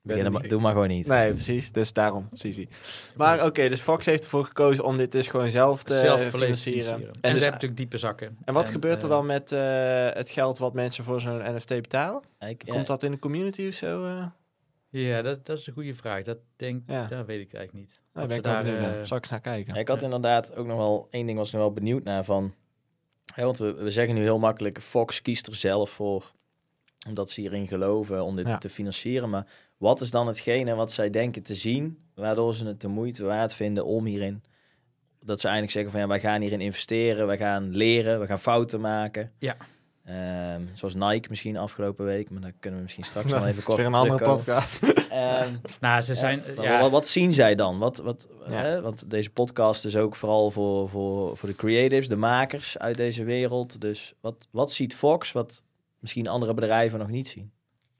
Begin 0.03 0.31
maar- 0.31 0.47
doe 0.47 0.61
maar 0.61 0.71
gewoon 0.71 0.87
niet. 0.87 1.07
Nee, 1.07 1.33
precies. 1.33 1.71
Dus 1.71 1.93
daarom, 1.93 2.27
Sisi. 2.31 2.67
Maar 3.15 3.45
oké, 3.45 3.69
dus 3.69 3.81
Fox 3.81 4.05
heeft 4.05 4.23
ervoor 4.23 4.45
gekozen 4.45 4.83
om 4.83 4.97
dit 4.97 5.11
dus 5.11 5.27
gewoon 5.27 5.49
zelf 5.51 5.83
te 5.83 5.99
zelf 5.99 6.19
financieren. 6.21 6.57
financieren. 6.83 6.99
En, 6.99 7.05
En, 7.07 7.11
ze 7.13 7.19
dus- 7.21 7.29
hebben 7.31 7.51
natuurlijk 7.51 7.77
diepe 7.77 7.97
zakken. 7.97 8.37
en 8.43 8.53
wat 8.53 8.69
gebeurt 8.69 9.03
er 9.03 9.09
eh, 9.09 9.15
dan 9.15 9.25
met 9.25 9.51
eh, 9.51 9.59
het 10.13 10.29
geld 10.29 10.57
wat 10.57 10.73
mensen 10.73 11.03
voor 11.03 11.21
zo'n 11.21 11.55
NFT 11.55 11.67
betalen? 11.67 12.21
Ik, 12.39 12.63
Komt 12.67 12.87
dat 12.87 13.03
in 13.03 13.11
de 13.11 13.19
community 13.19 13.67
of 13.67 13.73
zo? 13.73 14.05
eh? 14.05 14.25
Ja, 14.89 15.21
dat, 15.21 15.45
dat 15.45 15.57
is 15.57 15.67
een 15.67 15.73
goede 15.73 15.93
vraag. 15.93 16.23
Dat 16.23 16.37
denk, 16.55 16.83
Ja. 16.87 17.05
dat 17.05 17.25
weet 17.25 17.41
ik 17.41 17.53
eigenlijk 17.53 17.73
niet. 17.73 17.99
Nou, 18.13 18.27
Wat 18.27 18.27
ben 18.27 18.37
ik 18.37 18.43
daar, 18.43 18.63
benieuwd 18.63 18.81
naar. 18.81 18.99
eh, 18.99 19.05
Zal 19.05 19.17
ik 19.17 19.23
eens 19.23 19.31
naar 19.31 19.41
kijken? 19.41 19.73
Ja, 19.73 19.79
ik 19.79 19.87
had 19.87 20.01
inderdaad 20.01 20.55
ook 20.55 20.65
nog 20.67 20.77
wel 20.77 21.07
één 21.09 21.25
ding 21.25 21.37
was 21.37 21.47
ik 21.47 21.53
nog 21.53 21.61
wel 21.61 21.73
benieuwd 21.73 22.03
naar 22.03 22.23
van. 22.23 22.53
Hè, 23.35 23.43
want 23.43 23.57
we, 23.57 23.73
we 23.73 23.91
zeggen 23.91 24.15
nu 24.15 24.21
heel 24.21 24.39
makkelijk, 24.39 24.81
Fox 24.81 25.21
kiest 25.21 25.47
er 25.47 25.55
zelf 25.55 25.89
voor 25.89 26.31
omdat 27.07 27.29
ze 27.29 27.41
hierin 27.41 27.67
geloven 27.67 28.23
om 28.23 28.35
dit 28.35 28.47
Ja. 28.47 28.57
te 28.57 28.69
financieren. 28.69 29.29
Maar 29.29 29.47
wat 29.77 30.01
is 30.01 30.11
dan 30.11 30.27
hetgene 30.27 30.75
wat 30.75 30.91
zij 30.91 31.09
denken 31.09 31.43
te 31.43 31.55
zien, 31.55 31.97
waardoor 32.15 32.55
ze 32.55 32.65
het 32.65 32.81
de 32.81 32.87
moeite 32.87 33.25
waard 33.25 33.53
vinden 33.55 33.85
om 33.85 34.05
hierin, 34.05 34.43
dat 35.19 35.39
ze 35.39 35.47
eigenlijk 35.47 35.75
zeggen 35.75 35.91
van 35.91 36.01
ja, 36.01 36.07
wij 36.07 36.19
gaan 36.19 36.41
hierin 36.41 36.61
investeren, 36.61 37.27
wij 37.27 37.37
gaan 37.37 37.75
leren, 37.75 38.19
we 38.19 38.27
gaan 38.27 38.39
fouten 38.39 38.81
maken. 38.81 39.31
Ja. 39.37 39.55
Ehm, 40.05 40.61
zoals 40.73 40.93
Nike 40.93 41.29
misschien 41.29 41.57
afgelopen 41.57 42.05
week, 42.05 42.29
maar 42.29 42.41
daar 42.41 42.53
kunnen 42.59 42.77
we 42.77 42.83
misschien 42.83 43.05
straks 43.05 43.31
nog 43.33 43.45
even 43.45 43.63
kort 43.63 43.77
Weer 43.77 43.87
een 43.87 43.93
andere 43.93 44.23
podcast. 44.23 44.79
Ehm, 45.09 45.53
Nou, 45.79 46.01
ze 46.01 46.15
zijn... 46.15 46.41
ja, 46.55 46.63
ja, 46.63 46.79
wat, 46.81 46.91
wat 46.91 47.07
zien 47.07 47.33
zij 47.33 47.55
dan? 47.55 47.79
Wat, 47.79 47.97
wat, 47.97 48.27
Ja. 48.47 48.53
hè? 48.55 48.81
Want 48.81 49.09
deze 49.09 49.29
podcast 49.29 49.85
is 49.85 49.97
ook 49.97 50.15
vooral 50.15 50.51
voor, 50.51 50.89
voor, 50.89 51.37
voor 51.37 51.49
de 51.49 51.55
creatives, 51.55 52.07
de 52.07 52.15
makers 52.15 52.77
uit 52.77 52.97
deze 52.97 53.23
wereld. 53.23 53.81
Dus 53.81 54.13
wat, 54.21 54.47
wat 54.51 54.71
ziet 54.71 54.95
Fox 54.95 55.31
wat 55.31 55.63
misschien 55.99 56.27
andere 56.27 56.53
bedrijven 56.53 56.99
nog 56.99 57.09
niet 57.09 57.27
zien? 57.27 57.51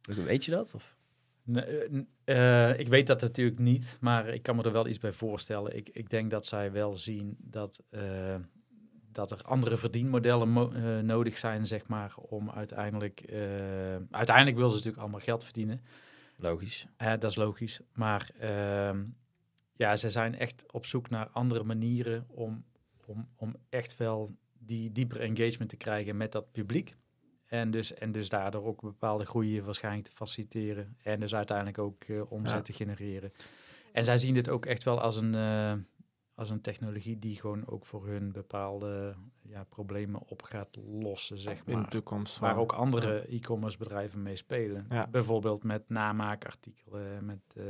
Weet 0.01 0.45
je 0.45 0.51
dat? 0.51 0.71
Of? 0.75 0.95
Nee, 1.43 1.63
eh, 2.25 2.69
eh, 2.69 2.79
ik 2.79 2.87
weet 2.87 3.07
dat 3.07 3.21
natuurlijk 3.21 3.59
niet, 3.59 3.97
maar 4.01 4.27
ik 4.27 4.43
kan 4.43 4.55
me 4.55 4.63
er 4.63 4.71
wel 4.71 4.87
iets 4.87 4.99
bij 4.99 5.11
voorstellen. 5.11 5.75
Ik, 5.75 5.89
ik 5.89 6.09
denk 6.09 6.31
dat 6.31 6.45
zij 6.45 6.71
wel 6.71 6.93
zien 6.93 7.37
dat, 7.39 7.83
eh, 7.89 8.35
dat 9.11 9.31
er 9.31 9.41
andere 9.41 9.77
verdienmodellen 9.77 10.49
mo- 10.49 11.01
nodig 11.01 11.37
zijn, 11.37 11.65
zeg 11.67 11.87
maar, 11.87 12.13
om 12.17 12.51
uiteindelijk... 12.51 13.23
uiteindelijk 14.11 14.55
willen 14.55 14.69
ze 14.69 14.75
natuurlijk 14.75 15.01
allemaal 15.01 15.19
geld 15.19 15.43
verdienen. 15.43 15.81
Logisch. 16.37 16.87
Dat 16.97 17.23
is 17.23 17.35
logisch. 17.35 17.81
Maar 17.93 18.29
ehm, 18.39 19.03
ja, 19.75 19.95
ze 19.95 20.09
zijn 20.09 20.37
echt 20.37 20.65
op 20.71 20.85
zoek 20.85 21.09
naar 21.09 21.29
andere 21.29 21.63
manieren 21.63 22.25
om, 22.29 22.65
om, 23.05 23.27
om 23.35 23.55
echt 23.69 23.97
wel 23.97 24.35
die 24.59 24.91
diepere 24.91 25.19
engagement 25.19 25.69
te 25.69 25.77
krijgen 25.77 26.17
met 26.17 26.31
dat 26.31 26.51
publiek. 26.51 26.95
En 27.53 27.71
dus, 27.71 27.93
en 27.93 28.11
dus 28.11 28.29
daardoor 28.29 28.65
ook 28.65 28.81
bepaalde 28.81 29.25
groei 29.25 29.61
waarschijnlijk 29.61 30.05
te 30.05 30.11
faciliteren. 30.11 30.97
En 31.03 31.19
dus 31.19 31.35
uiteindelijk 31.35 31.77
ook 31.77 32.03
eh, 32.03 32.31
omzet 32.31 32.51
Ja. 32.55 32.61
te 32.61 32.73
genereren. 32.73 33.33
En 33.91 34.03
zij 34.03 34.17
zien 34.17 34.33
dit 34.33 34.49
ook 34.49 34.65
echt 34.65 34.83
wel 34.83 35.01
als 35.01 35.15
een, 35.15 35.35
eh, 35.35 35.73
als 36.35 36.49
een 36.49 36.61
technologie 36.61 37.19
die 37.19 37.35
gewoon 37.35 37.67
ook 37.67 37.85
voor 37.85 38.07
hun 38.07 38.31
bepaalde 38.31 39.13
ja, 39.41 39.63
problemen 39.63 40.21
op 40.27 40.41
gaat 40.43 40.77
lossen, 40.99 41.37
zeg 41.37 41.61
In 41.65 41.73
maar. 41.73 41.83
de 41.83 41.89
toekomst. 41.89 42.39
Waar 42.39 42.57
ook 42.57 42.71
andere 42.71 43.19
e-commerce 43.29 43.77
bedrijven 43.77 44.21
mee 44.21 44.35
spelen. 44.35 44.85
Ja. 44.89 45.07
Bijvoorbeeld 45.11 45.63
met 45.63 45.89
namaakartikelen, 45.89 47.25
met... 47.25 47.39
eh, 47.55 47.63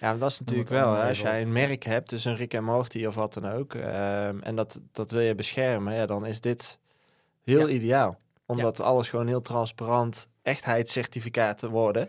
Ja, 0.00 0.16
dat 0.16 0.30
is 0.30 0.38
natuurlijk 0.40 0.68
wel. 0.68 0.92
Hè, 0.94 1.08
als 1.08 1.20
jij 1.20 1.42
een 1.42 1.52
merk 1.52 1.82
hebt, 1.82 2.10
dus 2.10 2.24
een 2.24 2.36
Rick 2.36 2.54
en 2.54 2.64
Morty 2.64 3.04
of 3.06 3.14
wat 3.14 3.32
dan 3.34 3.44
ook, 3.46 3.74
ehm, 3.74 4.38
en 4.40 4.54
dat, 4.54 4.80
dat 4.92 5.10
wil 5.10 5.20
je 5.20 5.34
beschermen, 5.34 5.94
ja, 5.94 6.06
dan 6.06 6.26
is 6.26 6.40
dit 6.40 6.78
heel 7.42 7.68
Ja. 7.68 7.74
ideaal. 7.74 8.18
Omdat 8.50 8.80
alles 8.80 9.08
gewoon 9.08 9.26
heel 9.26 9.42
transparant 9.42 10.28
echtheidscertificaten 10.42 11.70
worden. 11.70 12.08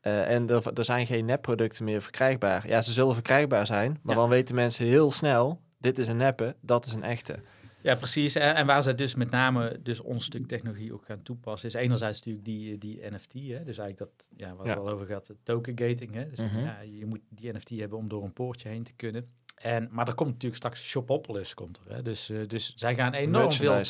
Eh, 0.00 0.30
en 0.30 0.48
er, 0.50 0.72
er 0.74 0.84
zijn 0.84 1.06
geen 1.06 1.24
nepproducten 1.24 1.84
meer 1.84 2.02
verkrijgbaar. 2.02 2.68
Ja, 2.68 2.82
ze 2.82 2.92
zullen 2.92 3.14
verkrijgbaar 3.14 3.66
zijn, 3.66 3.98
maar 4.02 4.14
Ja. 4.14 4.20
dan 4.20 4.30
weten 4.30 4.54
mensen 4.54 4.86
heel 4.86 5.10
snel, 5.10 5.60
dit 5.78 5.98
is 5.98 6.06
een 6.08 6.16
neppe, 6.16 6.56
dat 6.60 6.86
is 6.86 6.92
een 6.92 7.02
echte. 7.02 7.38
Ja, 7.82 7.94
precies. 7.94 8.34
En, 8.34 8.66
waar 8.66 8.82
ze 8.82 8.94
dus 8.94 9.14
met 9.14 9.30
name 9.30 9.78
dus 9.82 10.00
ons 10.00 10.24
stuk 10.24 10.46
technologie 10.46 10.92
ook 10.92 11.04
gaan 11.04 11.22
toepassen, 11.22 11.68
is 11.68 11.74
enerzijds 11.74 12.18
natuurlijk 12.18 12.44
die, 12.44 12.78
die 12.78 13.00
NFT. 13.10 13.32
Hè? 13.32 13.64
Dus 13.64 13.78
eigenlijk 13.78 13.98
dat, 13.98 14.28
ja, 14.36 14.54
waar 14.54 14.66
Ja. 14.66 14.72
het 14.72 14.80
al 14.80 14.88
over 14.88 15.06
gaat, 15.06 15.30
token 15.42 15.78
gating. 15.78 16.14
Hè? 16.14 16.28
Dus 16.28 16.38
Mhm. 16.38 16.58
ja, 16.58 16.80
je 16.80 17.06
moet 17.06 17.20
die 17.28 17.52
NFT 17.52 17.68
hebben 17.70 17.98
om 17.98 18.08
door 18.08 18.24
een 18.24 18.32
poortje 18.32 18.68
heen 18.68 18.82
te 18.82 18.92
kunnen. 18.92 19.30
En, 19.56 19.88
maar 19.90 20.08
er 20.08 20.14
komt 20.14 20.28
natuurlijk 20.30 20.56
straks 20.56 20.82
Shopopolis 20.84 21.54
komt 21.54 21.80
er. 21.86 21.94
Hè? 21.94 22.02
Dus, 22.02 22.30
eh, 22.30 22.38
dus 22.46 22.72
zij 22.76 22.94
gaan 22.94 23.12
enorm 23.12 23.52
veel... 23.52 23.80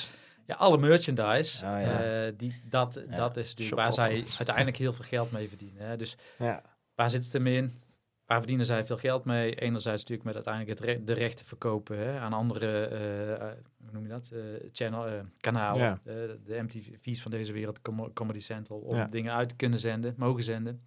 Ja, 0.47 0.55
alle 0.55 0.79
merchandise. 0.79 1.65
Oh, 1.67 1.71
ja. 1.81 2.25
eh, 2.27 2.33
die, 2.37 2.55
dat, 2.69 3.03
Ja. 3.11 3.17
dat 3.17 3.37
is 3.37 3.49
natuurlijk 3.49 3.81
waar 3.81 3.93
zij 3.93 4.25
uiteindelijk 4.37 4.77
heel 4.77 4.93
veel 4.93 5.05
geld 5.05 5.31
mee 5.33 5.49
verdienen. 5.49 5.87
Hè? 5.87 5.97
Dus 5.97 6.17
Ja. 6.39 6.63
waar 6.95 7.11
zit 7.11 7.25
het 7.25 7.33
hem 7.33 7.47
in? 7.47 7.81
Waar 8.27 8.39
verdienen 8.39 8.67
zij 8.67 8.85
veel 8.85 8.97
geld 8.97 9.25
mee? 9.25 9.55
Enerzijds 9.55 10.03
natuurlijk 10.03 10.25
met 10.27 10.35
uiteindelijk 10.35 10.79
het 10.79 10.89
re- 10.89 11.05
de 11.05 11.13
rechten 11.13 11.47
verkopen 11.47 11.99
hè, 11.99 12.19
aan 12.19 12.33
andere, 12.33 12.87
eh, 12.87 13.33
eh, 13.33 13.41
hoe 13.81 13.91
noem 13.93 14.03
je 14.03 14.09
dat, 14.09 14.33
channel, 14.73 15.23
kanalen. 15.41 16.01
De 16.45 16.63
MTV's 16.63 17.23
van 17.23 17.31
deze 17.31 17.53
wereld, 17.53 17.81
Com- 17.83 18.13
Comedy 18.13 18.41
Central, 18.41 18.79
om 18.79 19.11
dingen 19.11 19.33
uit 19.33 19.49
te 19.49 19.57
kunnen 19.57 19.79
zenden, 19.79 20.15
mogen 20.17 20.43
zenden. 20.43 20.83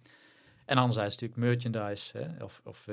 En 0.64 0.76
anderzijds 0.76 1.16
natuurlijk 1.18 1.40
merchandise. 1.40 2.18
Hè, 2.18 2.44
of, 2.44 2.60
of. 2.64 2.86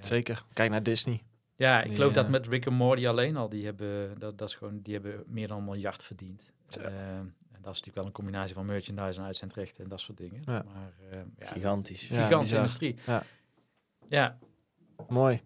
Zeker. 0.00 0.42
Kijk 0.52 0.70
naar 0.70 0.82
Disney. 0.82 1.22
Ja, 1.56 1.80
ik 1.80 1.86
Die, 1.86 1.94
geloof 1.94 2.12
dat 2.12 2.28
met 2.28 2.46
Rick 2.46 2.66
en 2.66 2.72
Morty 2.72 3.06
alleen 3.06 3.36
al, 3.36 3.48
die 3.48 3.64
hebben, 3.64 4.18
dat, 4.18 4.38
dat 4.38 4.48
is 4.48 4.54
gewoon, 4.54 4.80
die 4.82 4.94
hebben 4.94 5.22
meer 5.26 5.48
dan 5.48 5.58
een 5.58 5.64
miljard 5.64 6.02
verdiend. 6.02 6.52
Zo. 6.68 6.80
Eh, 6.80 7.18
en 7.18 7.34
dat 7.50 7.74
is 7.74 7.78
natuurlijk 7.78 7.94
wel 7.94 8.06
een 8.06 8.12
combinatie 8.12 8.54
van 8.54 8.66
merchandise 8.66 9.20
en 9.20 9.26
uitzendrechten 9.26 9.84
en 9.84 9.90
dat 9.90 10.00
soort 10.00 10.18
dingen. 10.18 10.42
Ja. 10.44 10.64
Maar, 10.72 10.92
eh, 11.10 11.18
ja, 11.38 11.46
Gigantisch. 11.46 12.08
Ja, 12.08 12.22
gigantische 12.22 12.56
industrie. 12.56 12.96
Ja. 13.06 13.22
ja, 14.08 14.38
Mooi. 15.08 15.42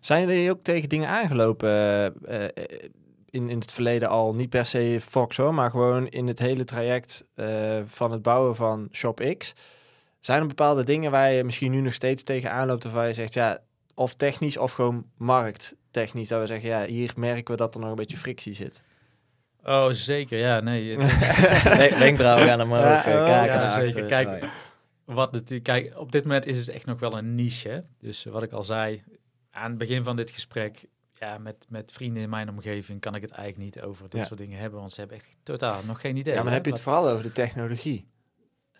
Zijn 0.00 0.26
jullie 0.28 0.50
ook 0.50 0.62
tegen 0.62 0.88
dingen 0.88 1.08
aangelopen 1.08 1.68
eh, 1.68 2.44
eh, 2.44 2.50
in, 3.30 3.50
in 3.50 3.58
het 3.58 3.72
verleden 3.72 4.08
al? 4.08 4.34
Niet 4.34 4.48
per 4.48 4.66
se 4.66 4.98
Fox 5.02 5.36
hoor, 5.36 5.54
maar 5.54 5.70
gewoon 5.70 6.08
in 6.08 6.26
het 6.26 6.38
hele 6.38 6.64
traject 6.64 7.28
eh, 7.34 7.80
van 7.86 8.12
het 8.12 8.22
bouwen 8.22 8.56
van 8.56 8.88
ShopX. 8.92 9.52
Zijn 10.18 10.40
er 10.40 10.46
bepaalde 10.46 10.84
dingen 10.84 11.10
waar 11.10 11.32
je 11.32 11.44
misschien 11.44 11.70
nu 11.70 11.80
nog 11.80 11.94
steeds 11.94 12.22
tegen 12.22 12.52
aanloopt 12.52 12.84
of 12.84 12.92
waar 12.92 13.06
je 13.06 13.14
zegt, 13.14 13.34
ja, 13.34 13.62
of 14.00 14.14
technisch 14.14 14.56
of 14.56 14.72
gewoon 14.72 15.04
markttechnisch, 15.16 16.28
dat 16.28 16.40
we 16.40 16.46
zeggen, 16.46 16.68
ja, 16.68 16.84
hier 16.86 17.12
merken 17.16 17.50
we 17.54 17.56
dat 17.56 17.74
er 17.74 17.80
nog 17.80 17.90
een 17.90 17.96
beetje 17.96 18.16
frictie 18.16 18.54
zit. 18.54 18.82
Oh, 19.64 19.90
zeker. 19.90 20.38
Ja, 20.38 20.60
nee. 20.60 20.96
Wenkbrauwen 22.04 22.46
gaan 22.46 22.60
omhoog, 22.60 22.82
Ja, 22.82 22.96
oh, 22.98 23.04
kaken 23.04 23.52
ja, 23.52 23.56
naar 23.56 23.70
zeker. 23.70 23.86
achteren. 23.86 24.08
Kijk, 24.08 24.28
Oh, 24.28 24.38
ja. 24.40 25.14
Wat 25.14 25.32
natuurlijk, 25.32 25.64
kijk, 25.64 25.98
op 25.98 26.12
dit 26.12 26.22
moment 26.24 26.46
is 26.46 26.58
het 26.58 26.68
echt 26.68 26.86
nog 26.86 27.00
wel 27.00 27.18
een 27.18 27.34
niche. 27.34 27.68
Hè? 27.68 27.80
Dus 27.98 28.24
wat 28.24 28.42
ik 28.42 28.52
al 28.52 28.64
zei 28.64 29.02
aan 29.50 29.68
het 29.68 29.78
begin 29.78 30.02
van 30.02 30.16
dit 30.16 30.30
gesprek, 30.30 30.84
ja, 31.18 31.38
met, 31.38 31.66
met 31.68 31.92
vrienden 31.92 32.22
in 32.22 32.30
mijn 32.30 32.48
omgeving 32.48 33.00
kan 33.00 33.14
ik 33.14 33.22
het 33.22 33.30
eigenlijk 33.30 33.74
niet 33.74 33.84
over 33.84 34.08
dit 34.08 34.20
Ja. 34.20 34.26
soort 34.26 34.38
dingen 34.38 34.58
hebben, 34.58 34.80
want 34.80 34.92
ze 34.92 35.00
hebben 35.00 35.16
echt 35.18 35.36
totaal 35.42 35.80
nog 35.86 36.00
geen 36.00 36.16
idee. 36.16 36.34
Ja, 36.34 36.38
maar 36.40 36.48
hè, 36.48 36.54
heb 36.56 36.64
je 36.64 36.72
het 36.72 36.80
vooral 36.80 37.08
over 37.08 37.22
de 37.22 37.32
technologie? 37.32 38.06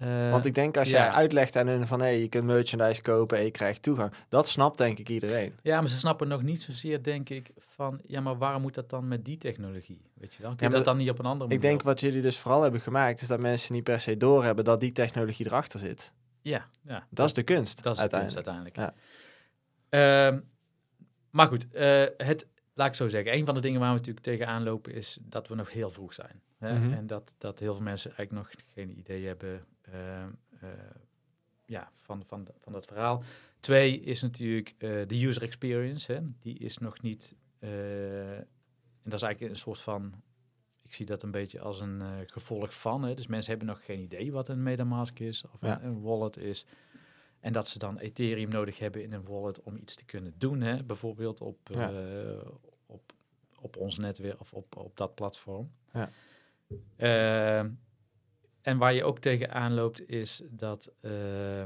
Eh, 0.01 0.31
Want 0.31 0.45
ik 0.45 0.55
denk 0.55 0.77
als 0.77 0.91
ja. 0.91 0.99
jij 1.05 1.09
uitlegt 1.13 1.57
aan 1.57 1.67
hun 1.67 1.87
van, 1.87 2.01
hé, 2.01 2.07
je 2.09 2.29
kunt 2.29 2.45
merchandise 2.45 3.03
kopen 3.03 3.39
en 3.39 3.45
je 3.45 3.51
krijgt 3.51 3.83
toegang. 3.83 4.13
Dat 4.29 4.49
snapt 4.49 4.79
denk 4.79 4.99
ik 4.99 5.09
iedereen. 5.09 5.55
ja, 5.63 5.81
maar 5.81 5.89
ze 5.89 5.97
snappen 5.97 6.29
nog 6.29 6.43
niet 6.43 6.63
zozeer, 6.63 7.03
denk 7.03 7.29
ik, 7.29 7.51
van 7.59 8.01
ja, 8.07 8.21
maar 8.21 8.39
waarom 8.39 8.63
moet 8.63 8.75
dat 8.75 8.91
dan 8.91 9.09
met 9.09 9.25
die 9.25 9.37
technologie? 9.37 10.01
Weet 10.15 10.35
je 10.35 10.43
wel? 10.43 10.51
Kun 10.55 10.67
je 10.67 10.73
Ja, 10.73 10.77
dat 10.77 10.85
dan 10.85 10.97
niet 10.97 11.11
op 11.11 11.19
een 11.19 11.25
andere 11.25 11.51
Ik 11.51 11.57
manier? 11.57 11.71
denk 11.71 11.83
wat 11.83 12.01
jullie 12.01 12.23
dus 12.23 12.39
vooral 12.39 12.63
hebben 12.63 12.81
gemaakt, 12.81 13.21
is 13.21 13.29
dat 13.29 13.41
mensen 13.41 13.75
niet 13.75 13.85
per 13.85 14.01
se 14.01 14.17
doorhebben 14.17 14.65
dat 14.65 14.81
die 14.81 14.93
technologie 14.93 15.47
erachter 15.47 15.81
zit. 15.81 16.13
Ja, 16.43 16.67
ja. 16.87 17.07
Dat 17.11 17.27
is 17.27 17.33
de 17.33 17.43
kunst, 17.43 17.83
Dat 17.83 17.95
is 17.95 18.01
uiteindelijk. 18.01 18.45
de 18.45 18.51
kunst 18.53 18.73
uiteindelijk. 18.75 18.99
Ehm, 19.89 20.41
maar 21.31 21.47
goed, 21.47 21.71
eh, 21.71 22.05
het, 22.27 22.47
laat 22.75 22.87
ik 22.89 22.95
zo 22.95 23.09
zeggen. 23.09 23.35
Een 23.35 23.45
van 23.47 23.55
de 23.55 23.61
dingen 23.61 23.81
waar 23.81 23.91
we 23.91 23.97
natuurlijk 23.97 24.25
tegenaan 24.27 24.63
lopen 24.63 24.95
is 24.95 25.19
dat 25.23 25.49
we 25.49 25.55
nog 25.55 25.73
heel 25.73 25.89
vroeg 25.91 26.15
zijn. 26.15 26.43
Hè? 26.61 26.79
Mhm. 26.79 26.93
En 26.93 27.07
dat, 27.07 27.35
dat 27.39 27.59
heel 27.59 27.75
veel 27.75 27.83
mensen 27.83 28.13
eigenlijk 28.17 28.49
nog 28.49 28.65
geen 28.75 28.99
idee 28.99 29.27
hebben 29.27 29.65
ehm, 29.81 30.31
eh, 30.61 30.69
ja, 31.67 31.91
van, 31.97 32.25
van, 32.27 32.47
van 32.57 32.73
dat 32.73 32.87
verhaal. 32.87 33.23
Twee 33.61 34.01
is 34.01 34.23
natuurlijk 34.23 34.75
eh, 34.79 34.91
de 35.07 35.25
user 35.27 35.43
experience. 35.43 36.13
Hè? 36.13 36.21
Die 36.39 36.59
is 36.59 36.79
nog 36.79 37.01
niet... 37.03 37.35
eh, 37.59 38.37
en 38.37 38.47
dat 39.11 39.15
is 39.15 39.23
eigenlijk 39.23 39.53
een 39.55 39.61
soort 39.61 39.81
van... 39.81 40.23
Ik 40.83 40.95
zie 40.97 41.07
dat 41.07 41.23
een 41.23 41.31
beetje 41.31 41.61
als 41.61 41.81
een 41.81 42.01
eh, 42.01 42.09
gevolg 42.27 42.75
van. 42.81 43.03
Hè? 43.03 43.15
Dus 43.15 43.27
mensen 43.27 43.51
hebben 43.51 43.69
nog 43.69 43.85
geen 43.85 44.01
idee 44.01 44.33
wat 44.33 44.49
een 44.49 44.63
MetaMask 44.63 45.19
is 45.19 45.45
of 45.53 45.61
Ja. 45.61 45.81
een, 45.83 45.87
een 45.89 46.01
wallet 46.01 46.37
is. 46.37 46.67
En 47.41 47.53
dat 47.53 47.69
ze 47.69 47.79
dan 47.79 47.99
Ethereum 47.99 48.49
nodig 48.49 48.79
hebben 48.79 49.03
in 49.03 49.13
een 49.13 49.25
wallet 49.25 49.63
om 49.63 49.77
iets 49.77 49.95
te 49.95 50.05
kunnen 50.05 50.35
doen. 50.39 50.61
Hè? 50.61 50.85
Bijvoorbeeld 50.85 51.41
op, 51.41 51.59
Ja. 51.73 51.93
eh, 51.93 52.49
op, 52.87 53.13
op 53.61 53.77
ons 53.77 53.99
netwerk 53.99 54.41
of 54.41 54.53
op, 54.53 54.77
op 54.77 54.97
dat 54.97 55.15
platform. 55.15 55.71
Ja. 55.93 56.11
Ehm, 56.97 57.71
en 58.63 58.79
waar 58.79 58.95
je 58.95 59.05
ook 59.05 59.19
tegenaan 59.19 59.75
loopt 59.75 60.09
is 60.09 60.43
dat... 60.51 60.93
eh, 61.01 61.65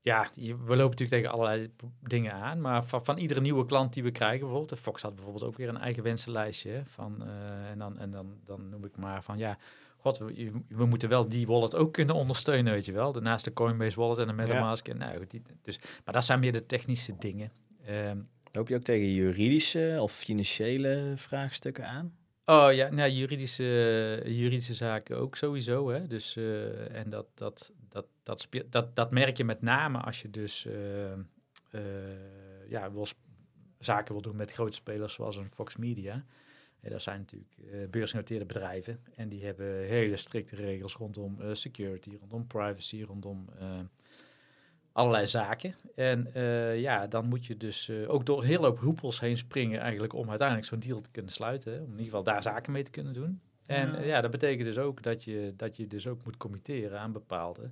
ja, 0.00 0.28
je- 0.32 0.56
we 0.56 0.76
lopen 0.76 0.76
natuurlijk 0.96 1.10
tegen 1.10 1.30
allerlei 1.30 1.72
dingen 2.00 2.32
aan. 2.32 2.60
Maar 2.60 2.84
van, 2.84 3.04
van 3.04 3.18
iedere 3.18 3.40
nieuwe 3.40 3.66
klant 3.66 3.92
die 3.92 4.02
we 4.02 4.10
krijgen, 4.10 4.38
bijvoorbeeld... 4.40 4.68
de 4.70 4.76
Fox 4.76 5.02
had 5.02 5.14
bijvoorbeeld 5.14 5.44
ook 5.44 5.56
weer 5.56 5.68
een 5.68 5.76
eigen 5.76 6.02
wensenlijstje. 6.02 6.82
Van, 6.86 7.22
eh, 7.26 7.70
en 7.70 7.78
dan, 7.78 7.98
en 7.98 8.10
dan, 8.10 8.38
dan 8.44 8.68
noem 8.68 8.84
ik 8.84 8.96
maar 8.96 9.22
van, 9.22 9.38
ja... 9.38 9.58
God, 10.00 10.18
we, 10.18 10.52
we 10.68 10.84
moeten 10.86 11.08
wel 11.08 11.28
die 11.28 11.46
wallet 11.46 11.74
ook 11.74 11.92
kunnen 11.92 12.14
ondersteunen, 12.14 12.72
weet 12.72 12.84
je 12.84 12.92
wel. 12.92 13.12
Daarnaast 13.12 13.44
de 13.44 13.52
Coinbase 13.52 14.00
wallet 14.00 14.18
en 14.18 14.26
de 14.26 14.32
MetaMask. 14.32 14.88
En, 14.88 14.98
nou, 14.98 15.26
die, 15.26 15.42
dus, 15.62 15.78
maar 16.04 16.14
dat 16.14 16.24
zijn 16.24 16.40
meer 16.40 16.52
de 16.52 16.66
technische 16.66 17.18
dingen. 17.18 17.52
Ehm, 17.84 18.18
Loop 18.52 18.68
je 18.68 18.74
ook 18.74 18.82
tegen 18.82 19.12
juridische 19.12 19.98
of 20.00 20.12
financiële 20.12 21.12
vraagstukken 21.16 21.86
aan? 21.88 22.16
Oh 22.50 22.72
ja, 22.72 22.88
nou, 22.90 23.10
juridische, 23.10 24.22
juridische 24.24 24.74
zaken 24.74 25.18
ook 25.18 25.36
sowieso. 25.36 25.88
Hè? 25.88 26.06
Dus, 26.06 26.36
eh, 26.36 26.94
en 26.94 27.10
dat, 27.10 27.26
dat, 27.34 27.72
dat, 27.88 28.06
dat, 28.22 28.40
speelt, 28.40 28.72
dat, 28.72 28.96
dat 28.96 29.10
merk 29.10 29.36
je 29.36 29.44
met 29.44 29.62
name 29.62 29.98
als 29.98 30.22
je 30.22 30.30
dus 30.30 30.66
eh, 30.66 31.12
eh, 31.12 31.20
ja, 32.68 32.92
wil 32.92 33.06
zaken 33.78 34.12
wil 34.12 34.22
doen 34.22 34.36
met 34.36 34.52
grote 34.52 34.76
spelers 34.76 35.14
zoals 35.14 35.36
een 35.36 35.52
Fox 35.52 35.76
Media. 35.76 36.24
En 36.80 36.90
dat 36.90 37.02
zijn 37.02 37.18
natuurlijk 37.18 37.90
beursgenoteerde 37.90 38.46
bedrijven. 38.46 39.00
En 39.14 39.28
die 39.28 39.44
hebben 39.44 39.86
hele 39.86 40.16
strikte 40.16 40.56
regels 40.56 40.94
rondom 40.94 41.54
security, 41.54 42.16
rondom 42.20 42.46
privacy, 42.46 43.02
rondom 43.02 43.48
allerlei 44.98 45.26
zaken. 45.26 45.74
En 45.94 46.34
eh, 46.34 46.80
ja, 46.80 47.06
dan 47.06 47.26
moet 47.26 47.46
je 47.46 47.56
dus 47.56 47.88
eh, 47.88 48.10
ook 48.10 48.26
door 48.26 48.44
hele 48.44 48.66
hoop 48.66 48.78
hoepels 48.78 49.20
heen 49.20 49.36
springen 49.36 49.80
eigenlijk 49.80 50.12
om 50.12 50.28
uiteindelijk 50.28 50.68
zo'n 50.68 50.78
deal 50.80 51.00
te 51.00 51.10
kunnen 51.10 51.32
sluiten. 51.32 51.72
Hè? 51.72 51.78
Om 51.78 51.84
in 51.84 51.90
ieder 51.90 52.04
geval 52.04 52.22
daar 52.22 52.42
zaken 52.42 52.72
mee 52.72 52.82
te 52.82 52.90
kunnen 52.90 53.12
doen. 53.12 53.40
En 53.66 53.88
Ja. 53.88 53.96
eh, 53.96 54.06
ja, 54.06 54.20
dat 54.20 54.30
betekent 54.30 54.64
dus 54.66 54.78
ook 54.78 55.02
dat 55.02 55.24
je, 55.24 55.52
dat 55.56 55.76
je 55.76 55.86
dus 55.86 56.06
ook 56.06 56.24
moet 56.24 56.36
committeren 56.36 57.00
aan 57.00 57.12
bepaalde 57.12 57.70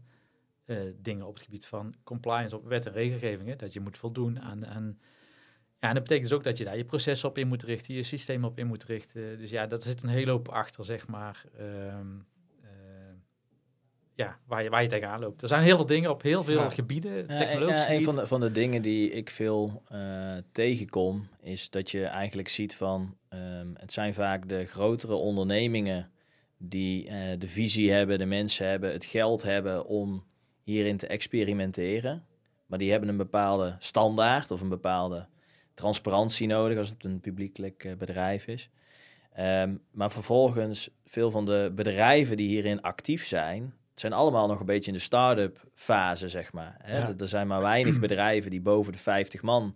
dingen 1.03 1.27
op 1.27 1.35
het 1.35 1.43
gebied 1.43 1.66
van 1.66 1.95
compliance 2.05 2.57
op 2.57 2.68
wet 2.68 2.87
en 2.87 2.93
regelgeving. 2.93 3.49
hè. 3.49 3.57
Dat 3.57 3.72
je 3.72 3.81
moet 3.81 3.99
voldoen 3.99 4.41
aan, 4.41 4.66
aan 4.66 4.99
ja, 5.81 5.89
en 5.89 5.95
dat 5.95 6.03
betekent 6.03 6.29
dus 6.29 6.39
ook 6.39 6.45
dat 6.45 6.59
je 6.59 6.64
daar 6.64 6.77
je 6.77 6.85
processen 6.85 7.29
op 7.29 7.39
in 7.39 7.49
moet 7.49 7.62
richten, 7.62 7.95
je 7.95 8.03
systeem 8.03 8.45
op 8.45 8.59
in 8.59 8.66
moet 8.66 8.85
richten. 8.85 9.39
Dus 9.39 9.51
ja, 9.51 9.66
dat 9.66 9.83
zit 9.83 10.03
een 10.03 10.09
hele 10.09 10.31
hoop 10.31 10.49
achter, 10.49 10.85
zeg 10.85 11.07
maar. 11.07 11.45
ehm, 11.59 11.66
eh, 11.68 12.36
ja, 14.17 14.39
waar 14.47 14.62
je, 14.62 14.71
waar 14.71 14.83
je 14.83 14.89
tegenaan 14.89 15.21
loopt. 15.21 15.43
Er 15.43 15.49
zijn 15.49 15.62
heel 15.62 15.77
veel 15.77 15.87
dingen 15.87 16.11
op 16.11 16.23
heel 16.23 16.45
veel 16.45 16.61
Ja. 16.62 16.71
gebieden, 16.71 17.27
technologisch 17.37 17.83
ja, 17.83 17.91
een 17.91 18.03
van 18.03 18.14
de, 18.14 18.27
van 18.27 18.41
de 18.41 18.53
dingen 18.53 18.83
die 18.83 19.11
ik 19.11 19.31
veel 19.31 19.83
eh, 19.89 20.37
tegenkom, 20.53 21.29
is 21.41 21.71
dat 21.71 21.91
je 21.91 22.05
eigenlijk 22.05 22.49
ziet 22.49 22.75
van, 22.75 23.17
ehm, 23.29 23.69
het 23.75 23.93
zijn 23.93 24.14
vaak 24.14 24.49
de 24.49 24.64
grotere 24.64 25.14
ondernemingen 25.14 26.11
die 26.59 27.07
eh, 27.09 27.39
de 27.39 27.49
visie 27.49 27.93
hebben, 27.93 28.19
de 28.19 28.27
mensen 28.27 28.67
hebben, 28.69 28.93
het 28.93 29.05
geld 29.05 29.43
hebben 29.43 29.87
om 29.87 30.25
hierin 30.62 30.97
te 30.97 31.07
experimenteren. 31.07 32.25
Maar 32.67 32.79
die 32.79 32.91
hebben 32.91 33.09
een 33.09 33.17
bepaalde 33.17 33.77
standaard 33.79 34.51
of 34.51 34.61
een 34.61 34.69
bepaalde 34.69 35.27
transparantie 35.75 36.47
nodig 36.47 36.79
als 36.79 36.89
het 36.89 37.05
een 37.05 37.21
publiekelijk 37.21 37.85
eh, 37.85 37.95
bedrijf 37.97 38.47
is. 38.47 38.71
Ehm, 39.33 39.75
maar 39.91 40.11
vervolgens, 40.11 40.91
veel 41.05 41.31
van 41.31 41.45
de 41.45 41.73
bedrijven 41.75 42.37
die 42.37 42.49
hierin 42.49 42.83
actief 42.83 43.25
zijn, 43.27 43.75
het 43.97 44.05
zijn 44.05 44.21
allemaal 44.21 44.47
nog 44.47 44.61
een 44.61 44.67
beetje 44.67 44.91
in 44.91 44.97
de 44.97 45.03
start-up 45.03 45.61
fase, 45.75 46.29
zeg 46.29 46.53
maar. 46.53 46.77
Hè? 46.83 46.99
Ja. 46.99 47.15
Er 47.19 47.29
zijn 47.29 47.47
maar 47.47 47.61
weinig 47.61 47.99
bedrijven 48.07 48.51
die 48.51 48.61
boven 48.61 48.93
de 48.93 48.99
50 48.99 49.43
man 49.43 49.75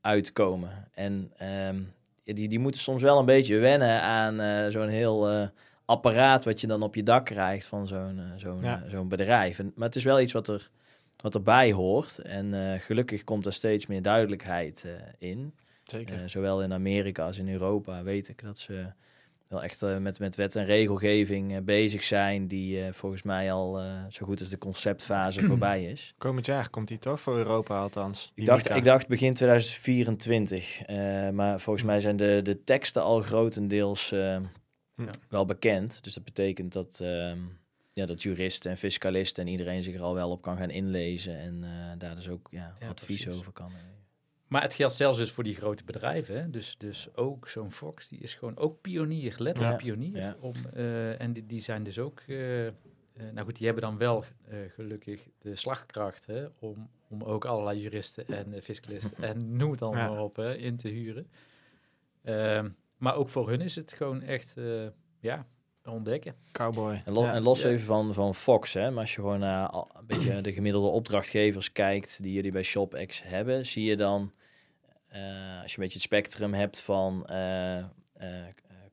uitkomen. 0.00 0.88
En 0.92 1.32
ehm, 1.36 1.82
die, 2.24 2.48
die 2.48 2.58
moeten 2.58 2.80
soms 2.80 3.02
wel 3.02 3.18
een 3.18 3.24
beetje 3.24 3.58
wennen 3.58 4.02
aan 4.02 4.40
eh, 4.40 4.68
zo'n 4.68 4.88
heel 4.88 5.28
eh, 5.30 5.48
apparaat 5.84 6.44
wat 6.44 6.60
je 6.60 6.66
dan 6.66 6.82
op 6.82 6.94
je 6.94 7.02
dak 7.02 7.24
krijgt 7.24 7.66
van 7.66 7.86
zo'n 7.86 8.18
eh, 8.18 8.24
zo'n 8.36 8.58
Ja. 8.62 8.82
zo'n 8.88 9.08
bedrijf. 9.08 9.58
En, 9.58 9.72
maar 9.74 9.86
het 9.86 9.96
is 9.96 10.04
wel 10.04 10.20
iets 10.20 10.32
wat, 10.32 10.48
er, 10.48 10.70
wat 11.16 11.34
erbij 11.34 11.72
hoort. 11.72 12.18
En 12.18 12.80
gelukkig 12.80 13.24
komt 13.24 13.46
er 13.46 13.52
steeds 13.52 13.86
meer 13.86 14.02
duidelijkheid 14.02 14.86
in. 15.18 15.54
Zeker. 15.82 16.28
Zowel 16.28 16.62
in 16.62 16.72
Amerika 16.72 17.26
als 17.26 17.38
in 17.38 17.48
Europa 17.48 18.02
weet 18.02 18.28
ik 18.28 18.42
dat 18.42 18.58
ze 18.58 18.86
wel 19.48 19.62
echt 19.62 19.82
eh, 19.82 19.96
met, 19.98 20.18
met 20.18 20.36
wet 20.36 20.56
en 20.56 20.64
regelgeving 20.64 21.54
eh, 21.56 21.62
bezig 21.62 22.02
zijn, 22.02 22.48
die 22.48 22.82
eh, 22.84 22.92
volgens 22.92 23.22
mij 23.22 23.52
al 23.52 23.80
eh, 23.80 24.04
zo 24.08 24.26
goed 24.26 24.40
als 24.40 24.48
de 24.48 24.58
conceptfase 24.58 25.42
voorbij 25.50 25.84
is. 25.84 26.14
Komend 26.18 26.46
jaar 26.46 26.70
komt 26.70 26.88
die 26.88 26.98
toch 26.98 27.20
voor 27.20 27.36
Europa 27.36 27.80
althans. 27.80 28.32
Ik 28.34 28.46
dacht, 28.46 28.62
Mika. 28.64 28.74
ik 28.74 28.84
dacht 28.84 29.08
begin 29.08 29.32
2024, 29.34 30.82
eh, 30.82 31.30
maar 31.30 31.60
volgens 31.60 31.84
mij 31.84 32.00
zijn 32.00 32.16
de, 32.16 32.40
de 32.42 32.64
teksten 32.64 33.02
al 33.02 33.20
grotendeels 33.20 34.12
eh, 34.12 34.18
Ja. 34.96 35.10
wel 35.28 35.44
bekend. 35.44 36.04
Dus 36.04 36.14
dat 36.14 36.24
betekent 36.24 36.72
dat, 36.72 37.00
ehm, 37.00 37.38
ja, 37.92 38.06
dat 38.06 38.22
juristen 38.22 38.70
en 38.70 38.76
fiscalisten 38.76 39.44
en 39.44 39.50
iedereen 39.50 39.82
zich 39.82 39.94
er 39.94 40.02
al 40.02 40.14
wel 40.14 40.30
op 40.30 40.42
kan 40.42 40.56
gaan 40.56 40.70
inlezen 40.70 41.38
en 41.38 41.64
eh, 41.64 41.70
daar 41.98 42.14
dus 42.14 42.28
ook 42.28 42.48
ja, 42.50 42.74
Ja, 42.80 42.88
advies 42.88 43.22
precies. 43.22 43.38
over 43.38 43.52
kan. 43.52 43.72
Maar 44.48 44.62
het 44.62 44.74
geldt 44.74 44.94
zelfs 44.94 45.18
dus 45.18 45.30
voor 45.32 45.44
die 45.44 45.54
grote 45.54 45.84
bedrijven. 45.84 46.36
Hè? 46.36 46.50
Dus, 46.50 46.78
dus 46.78 47.08
ook 47.14 47.48
zo'n 47.48 47.70
Fox, 47.70 48.08
die 48.08 48.18
is 48.20 48.34
gewoon 48.34 48.56
ook 48.56 48.80
pionier, 48.80 49.34
letterlijk 49.38 49.80
Ja, 49.80 49.86
pionier. 49.86 50.16
ja. 50.16 50.36
Om, 50.40 50.54
eh, 50.72 51.20
en 51.20 51.32
die, 51.32 51.46
die 51.46 51.60
zijn 51.60 51.82
dus 51.82 51.98
ook, 51.98 52.20
eh, 52.26 52.66
eh, 52.66 52.72
nou 53.32 53.44
goed, 53.46 53.56
die 53.56 53.66
hebben 53.66 53.84
dan 53.84 53.98
wel 53.98 54.24
eh, 54.48 54.58
gelukkig 54.74 55.28
de 55.38 55.54
slagkracht 55.56 56.26
hè, 56.26 56.46
om, 56.58 56.90
om 57.08 57.22
ook 57.22 57.44
allerlei 57.44 57.80
juristen 57.80 58.26
en 58.26 58.54
uh, 58.54 58.60
fiscalisten 58.60 59.22
en 59.30 59.56
noem 59.56 59.70
het 59.70 59.82
allemaal 59.82 60.02
Ja. 60.04 60.10
maar 60.10 60.22
op, 60.22 60.36
hè, 60.36 60.56
in 60.56 60.76
te 60.76 60.88
huren. 60.88 61.30
Ehm, 62.22 62.68
maar 62.96 63.14
ook 63.14 63.28
voor 63.28 63.48
hun 63.48 63.60
is 63.60 63.76
het 63.76 63.92
gewoon 63.92 64.22
echt, 64.22 64.56
eh, 64.56 64.86
ja, 65.20 65.46
ontdekken. 65.92 66.34
Cowboy. 66.52 67.02
En, 67.04 67.12
lo- 67.12 67.22
Ja. 67.24 67.32
en 67.34 67.42
los 67.42 67.62
Ja. 67.62 67.68
even 67.68 67.86
van, 67.86 68.14
van 68.14 68.34
Fox, 68.34 68.72
hè, 68.74 68.90
maar 68.90 69.00
als 69.00 69.14
je 69.14 69.20
gewoon 69.20 69.38
naar 69.38 69.74
een 69.74 70.06
beetje 70.06 70.40
de 70.40 70.52
gemiddelde 70.52 70.88
opdrachtgevers 70.88 71.72
kijkt 71.72 72.22
die 72.22 72.32
jullie 72.32 72.52
bij 72.52 72.62
ShopX 72.62 73.22
hebben, 73.24 73.66
zie 73.66 73.84
je 73.84 73.96
dan, 73.96 74.32
eh, 75.08 75.20
als 75.62 75.70
je 75.72 75.78
een 75.78 75.82
beetje 75.84 75.92
het 75.98 76.02
spectrum 76.02 76.54
hebt 76.54 76.78
van 76.80 77.26
eh, 77.26 77.78
eh, 77.78 77.86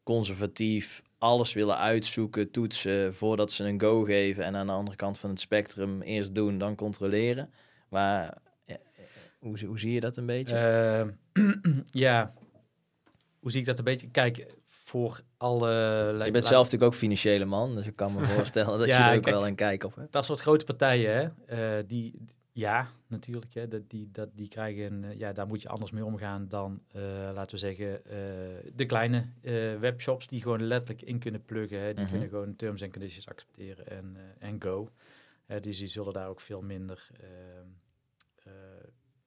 conservatief, 0.04 1.02
alles 1.18 1.54
willen 1.54 1.78
uitzoeken, 1.78 2.52
toetsen 2.52 3.14
voordat 3.14 3.52
ze 3.52 3.64
een 3.64 3.82
go 3.82 4.04
geven 4.04 4.44
en 4.44 4.56
aan 4.56 4.66
de 4.66 4.72
andere 4.74 4.98
kant 4.98 5.20
van 5.20 5.30
het 5.30 5.40
spectrum 5.40 6.02
eerst 6.02 6.36
doen, 6.36 6.58
dan 6.58 6.76
controleren. 6.76 7.54
Maar 7.90 8.38
hoe, 9.40 9.58
zie- 9.58 9.68
hoe 9.68 9.80
zie 9.80 9.92
je 9.94 10.00
dat 10.00 10.18
een 10.18 10.26
beetje? 10.26 10.56
Ehm, 10.58 11.10
ja, 12.06 12.34
hoe 13.40 13.52
zie 13.52 13.60
ik 13.60 13.66
dat 13.66 13.78
een 13.78 13.84
beetje? 13.84 14.10
Kijk, 14.12 14.48
voor 14.94 15.22
alle... 15.38 15.70
je 16.26 16.32
bent 16.32 16.46
zelf 16.46 16.64
natuurlijk 16.64 16.92
ook 16.94 17.00
financiële 17.00 17.46
man, 17.46 17.76
dus 17.76 17.88
ik 17.88 17.96
kan 17.96 18.14
me 18.14 18.26
voorstellen 18.36 18.80
dat 18.80 18.88
Ja, 18.88 18.98
je 18.98 19.10
er 19.10 19.16
ook 19.18 19.24
kijk. 19.24 19.36
wel 19.36 19.48
een 19.48 19.56
kijk 19.56 19.84
op 19.84 19.96
hebt. 19.96 20.12
Dat 20.12 20.26
soort 20.26 20.40
grote 20.40 20.66
partijen, 20.66 21.34
hè, 21.46 21.78
eh, 21.78 21.84
die, 21.88 22.26
ja, 22.52 22.88
natuurlijk, 23.08 23.54
hè, 23.54 23.68
dat, 23.68 23.90
die, 23.90 24.10
dat, 24.12 24.30
die 24.34 24.48
krijgen, 24.48 25.04
eh, 25.04 25.18
ja, 25.20 25.32
daar 25.34 25.48
moet 25.48 25.62
je 25.62 25.70
anders 25.70 25.92
mee 25.92 26.06
omgaan 26.06 26.48
dan, 26.48 26.82
eh, 26.92 27.02
laten 27.34 27.52
we 27.52 27.58
zeggen, 27.58 28.02
de 28.76 28.86
kleine 28.86 29.26
webshops 29.80 30.28
die 30.28 30.42
gewoon 30.42 30.64
letterlijk 30.64 31.02
in 31.02 31.20
kunnen 31.20 31.42
pluggen. 31.46 31.80
Hè, 31.80 31.94
die 31.94 32.04
Mhm. 32.04 32.12
kunnen 32.12 32.30
gewoon 32.30 32.56
terms 32.56 32.82
en 32.82 32.92
conditions 32.92 33.28
accepteren 33.28 33.88
en, 33.88 34.18
en 34.40 34.62
go. 34.62 34.90
Dus 35.62 35.78
die 35.78 35.88
zullen 35.88 36.14
daar 36.14 36.28
ook 36.30 36.42
veel 36.42 36.62
minder, 36.62 37.08
ehm, 37.22 37.68
eh, 38.44 38.52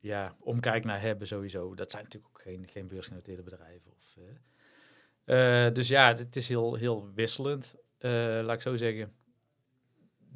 ja, 0.00 0.36
omkijk 0.40 0.84
naar 0.84 1.00
hebben 1.00 1.26
sowieso. 1.26 1.74
Dat 1.74 1.90
zijn 1.90 2.02
natuurlijk 2.02 2.32
ook 2.36 2.42
geen, 2.42 2.68
geen 2.68 2.88
beursgenoteerde 2.88 3.42
bedrijven. 3.42 3.90
Of, 4.00 4.16
eh, 5.26 5.72
dus 5.72 5.88
ja, 5.88 6.08
het, 6.14 6.36
is 6.36 6.48
heel, 6.48 6.74
heel 6.74 7.10
wisselend, 7.14 7.74
eh, 7.98 8.10
laat 8.42 8.54
ik 8.54 8.60
zo 8.60 8.76
zeggen 8.76 9.12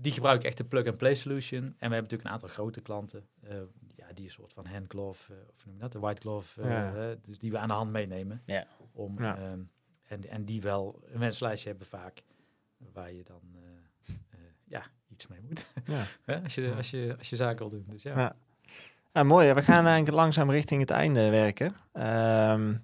die 0.03 0.13
gebruiken 0.13 0.49
echt 0.49 0.57
de 0.57 0.65
plug-and-play 0.65 1.15
solution. 1.15 1.61
En 1.63 1.67
we 1.69 1.77
hebben 1.81 1.91
natuurlijk 1.91 2.25
een 2.25 2.31
aantal 2.31 2.49
grote 2.49 2.81
klanten. 2.81 3.27
eh, 3.43 3.57
ja, 3.97 4.07
die 4.15 4.25
een 4.25 4.31
soort 4.31 4.53
van 4.53 4.67
hand 4.67 4.85
glove, 4.89 5.33
eh, 5.33 5.39
of 5.53 5.65
noem 5.67 5.75
je 5.75 5.81
dat, 5.81 5.93
de 5.93 5.99
white 5.99 6.21
glove. 6.21 6.63
Ja. 6.63 7.15
dus 7.23 7.39
die 7.39 7.51
we 7.51 7.59
aan 7.59 7.69
de 7.69 7.75
hand 7.75 7.91
meenemen. 7.91 8.43
Ja. 8.45 8.67
Om, 8.93 9.19
Ja. 9.19 9.37
ehm, 9.37 9.61
en, 10.07 10.29
en 10.29 10.45
die 10.45 10.61
wel 10.61 11.03
een 11.13 11.19
wenslijstje 11.19 11.69
hebben 11.69 11.87
vaak. 11.87 12.23
Waar 12.93 13.13
je 13.13 13.23
dan 13.25 13.41
eh, 13.55 14.15
eh, 14.31 14.39
ja, 14.65 14.83
iets 15.09 15.27
mee 15.27 15.41
moet. 15.43 15.73
Ja. 15.85 16.05
Hè, 16.27 16.43
als, 16.43 16.55
je, 16.55 16.73
als, 16.77 16.91
je, 16.91 17.15
als 17.19 17.31
je 17.31 17.37
zaken 17.37 17.59
wil 17.59 17.69
doen. 17.69 17.85
Dus 17.89 18.03
ja. 18.03 18.19
Ja. 18.19 18.37
Ja, 19.13 19.23
mooi. 19.23 19.53
We 19.53 19.63
gaan 19.63 19.87
eigenlijk 19.87 20.17
langzaam 20.17 20.51
richting 20.51 20.81
het 20.81 20.91
einde 20.91 21.31
werken. 21.31 21.75
Ehm 21.93 22.75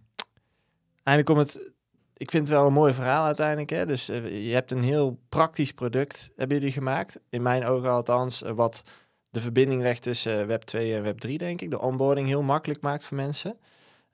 eindelijk 1.03 1.29
om 1.29 1.39
het... 1.39 1.75
Ik 2.19 2.31
vind 2.31 2.49
het 2.49 2.57
wel 2.57 2.67
een 2.67 2.73
mooi 2.73 2.93
verhaal 2.93 3.25
uiteindelijk. 3.25 3.71
Hè? 3.71 3.87
Dus 3.87 4.09
eh, 4.09 4.47
je 4.47 4.55
hebt 4.55 4.71
een 4.71 4.83
heel 4.83 5.19
praktisch 5.29 5.73
product, 5.73 6.33
hebben 6.37 6.57
jullie 6.57 6.73
gemaakt. 6.73 7.21
In 7.29 7.43
mijn 7.43 7.65
ogen 7.65 7.91
althans, 7.91 8.43
eh, 8.43 8.53
wat 8.53 8.83
de 9.31 9.41
verbinding 9.41 9.83
legt 9.83 10.03
tussen 10.03 10.41
eh, 10.41 10.47
Web 10.47 10.63
2 10.63 10.95
en 10.95 11.03
Web 11.03 11.19
3, 11.19 11.39
denk 11.39 11.61
ik. 11.61 11.71
De 11.71 11.81
onboarding 11.81 12.29
heel 12.29 12.43
makkelijk 12.43 12.81
maakt 12.81 13.05
voor 13.05 13.17
mensen. 13.17 13.59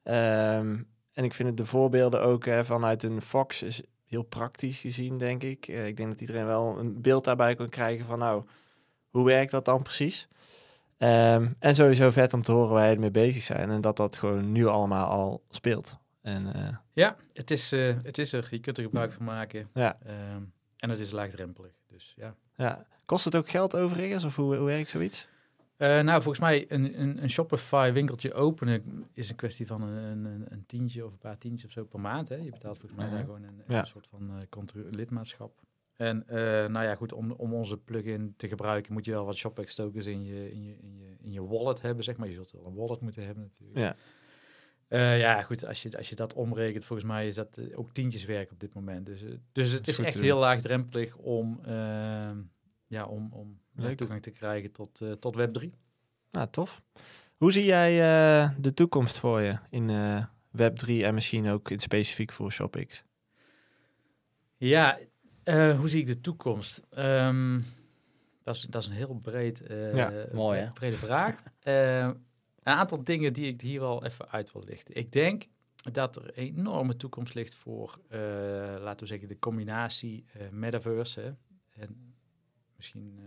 Ehm, 0.02 0.76
en 1.12 1.24
ik 1.24 1.34
vind 1.34 1.48
het 1.48 1.56
de 1.56 1.66
voorbeelden 1.66 2.22
ook 2.22 2.44
vanuit 2.62 3.02
een 3.02 3.22
Fox 3.22 3.62
is 3.62 3.82
heel 4.04 4.22
praktisch 4.22 4.78
gezien, 4.78 5.18
denk 5.18 5.42
ik. 5.42 5.66
Ik 5.68 5.96
denk 5.96 6.10
dat 6.10 6.20
iedereen 6.20 6.46
wel 6.46 6.78
een 6.78 7.00
beeld 7.00 7.24
daarbij 7.24 7.54
kan 7.54 7.68
krijgen 7.68 8.06
van, 8.06 8.18
nou, 8.18 8.44
hoe 9.10 9.24
werkt 9.24 9.50
dat 9.50 9.64
dan 9.64 9.82
precies? 9.82 10.28
Ehm, 10.98 11.48
en 11.58 11.74
sowieso 11.74 12.10
vet 12.10 12.32
om 12.32 12.42
te 12.42 12.52
horen 12.52 12.72
waar 12.72 12.88
je 12.88 12.94
ermee 12.94 13.10
bezig 13.10 13.42
zijn 13.42 13.70
en 13.70 13.80
dat 13.80 13.96
dat 13.96 14.16
gewoon 14.16 14.52
nu 14.52 14.66
allemaal 14.66 15.06
al 15.06 15.42
speelt. 15.50 16.01
En 16.22 16.54
eh, 16.54 16.76
Ja, 16.92 17.16
het 17.32 17.50
is, 17.50 17.72
eh, 17.72 17.94
het 18.02 18.18
is 18.18 18.32
er. 18.32 18.46
Je 18.50 18.58
kunt 18.60 18.76
er 18.78 18.84
gebruik 18.84 19.12
van 19.12 19.24
maken. 19.24 19.68
Ja. 19.74 19.98
Ehm, 20.04 20.42
en 20.78 20.90
het 20.90 20.98
is 20.98 21.10
laagdrempelig. 21.10 21.72
Dus 21.88 22.12
ja. 22.16 22.34
ja, 22.56 22.86
kost 23.04 23.24
het 23.24 23.36
ook 23.36 23.48
geld 23.48 23.76
overigens 23.76 24.24
of 24.24 24.36
hoe, 24.36 24.56
hoe 24.56 24.66
werkt 24.66 24.88
zoiets? 24.88 25.28
Eh, 25.76 25.88
nou, 26.00 26.22
volgens 26.22 26.38
mij 26.44 26.64
een, 26.68 27.00
een, 27.00 27.22
een 27.22 27.30
Shopify 27.30 27.90
winkeltje 27.92 28.34
openen 28.34 29.06
is 29.12 29.30
een 29.30 29.36
kwestie 29.36 29.66
van 29.66 29.82
een, 29.82 30.24
een, 30.24 30.44
een 30.52 30.66
tientje 30.66 31.04
of 31.04 31.12
een 31.12 31.18
paar 31.18 31.38
tientjes 31.38 31.64
of 31.66 31.72
zo 31.72 31.84
per 31.84 32.00
maand. 32.00 32.28
Hè. 32.28 32.34
Je 32.36 32.50
betaalt 32.50 32.78
volgens 32.78 33.00
mij 33.00 33.06
Mhm. 33.08 33.14
daar 33.16 33.24
gewoon 33.24 33.42
een, 33.42 33.62
Ja. 33.68 33.84
soort 33.84 34.06
van 34.06 34.46
lidmaatschap. 34.90 35.60
En 35.96 36.24
nou 36.72 36.82
ja, 36.84 36.94
goed, 36.94 37.12
om, 37.12 37.30
om 37.32 37.54
onze 37.54 37.78
plugin 37.78 38.34
te 38.36 38.48
gebruiken 38.48 38.92
moet 38.92 39.04
je 39.04 39.10
wel 39.10 39.24
wat 39.24 39.36
ShopEx 39.36 39.74
tokens 39.74 40.06
in 40.06 40.24
je, 40.24 40.52
in, 40.52 40.62
je, 40.64 40.76
in, 40.78 40.96
je, 40.98 41.16
in 41.20 41.32
je 41.32 41.46
wallet 41.46 41.80
hebben, 41.82 42.04
zeg 42.04 42.16
maar. 42.16 42.28
Je 42.28 42.34
zult 42.34 42.50
wel 42.52 42.66
een 42.66 42.74
wallet 42.74 43.00
moeten 43.00 43.24
hebben 43.26 43.42
natuurlijk. 43.44 43.78
Ja. 43.78 43.96
Uh, 44.92 45.18
ja, 45.18 45.42
goed, 45.42 45.66
als 45.66 45.82
je, 45.82 45.96
als 45.96 46.08
je 46.08 46.14
dat 46.14 46.34
omrekent, 46.34 46.84
volgens 46.84 47.08
mij 47.08 47.26
is 47.26 47.34
dat 47.34 47.60
ook 47.74 47.92
tientjes 47.92 48.24
werk 48.24 48.50
op 48.50 48.60
dit 48.60 48.74
moment. 48.74 49.06
Dus, 49.06 49.20
dus 49.52 49.70
het 49.70 49.88
is, 49.88 49.98
is 49.98 50.04
echt 50.04 50.20
heel 50.20 50.38
laagdrempelig 50.38 51.16
om, 51.16 51.60
ehm, 51.64 52.38
ja, 52.86 53.04
om, 53.04 53.32
om 53.32 53.60
toegang 53.96 54.22
te 54.22 54.30
krijgen 54.30 54.72
tot, 54.72 55.00
tot 55.18 55.38
Web3. 55.38 55.68
Nou, 56.30 56.48
tof. 56.50 56.82
Hoe 57.36 57.52
zie 57.52 57.64
jij 57.64 57.94
de 58.58 58.74
toekomst 58.74 59.18
voor 59.18 59.40
je 59.40 59.58
in 59.70 59.90
Web3 60.56 60.86
en 60.86 61.14
misschien 61.14 61.48
ook 61.48 61.70
in 61.70 61.80
specifiek 61.80 62.32
voor 62.32 62.52
ShopX? 62.52 63.04
Ja, 64.56 64.98
uh, 65.44 65.78
hoe 65.78 65.88
zie 65.88 66.00
ik 66.00 66.06
de 66.06 66.20
toekomst? 66.20 66.82
Um, 66.98 67.64
dat, 68.42 68.54
is, 68.54 68.60
dat 68.60 68.82
is 68.82 68.88
een 68.88 68.94
heel 68.94 69.14
breed, 69.14 69.62
uh, 69.70 69.94
ja, 69.94 70.12
mooi, 70.32 70.60
hè? 70.60 70.68
brede 70.68 70.96
vraag. 70.96 71.42
Uh, 72.64 72.72
een 72.72 72.78
aantal 72.78 73.04
dingen 73.04 73.32
die 73.32 73.52
ik 73.52 73.60
hier 73.60 73.80
wel 73.80 74.04
even 74.04 74.30
uit 74.30 74.52
wil 74.52 74.62
lichten. 74.66 74.94
Ik 74.94 75.12
denk 75.12 75.46
dat 75.92 76.16
er 76.16 76.24
een 76.24 76.32
enorme 76.34 76.96
toekomst 76.96 77.34
ligt 77.34 77.54
voor, 77.54 77.98
laten 78.80 79.00
we 79.00 79.06
zeggen, 79.06 79.28
de 79.28 79.38
combinatie 79.38 80.24
metaverse. 80.50 81.34
En 81.72 82.14
misschien 82.76 83.20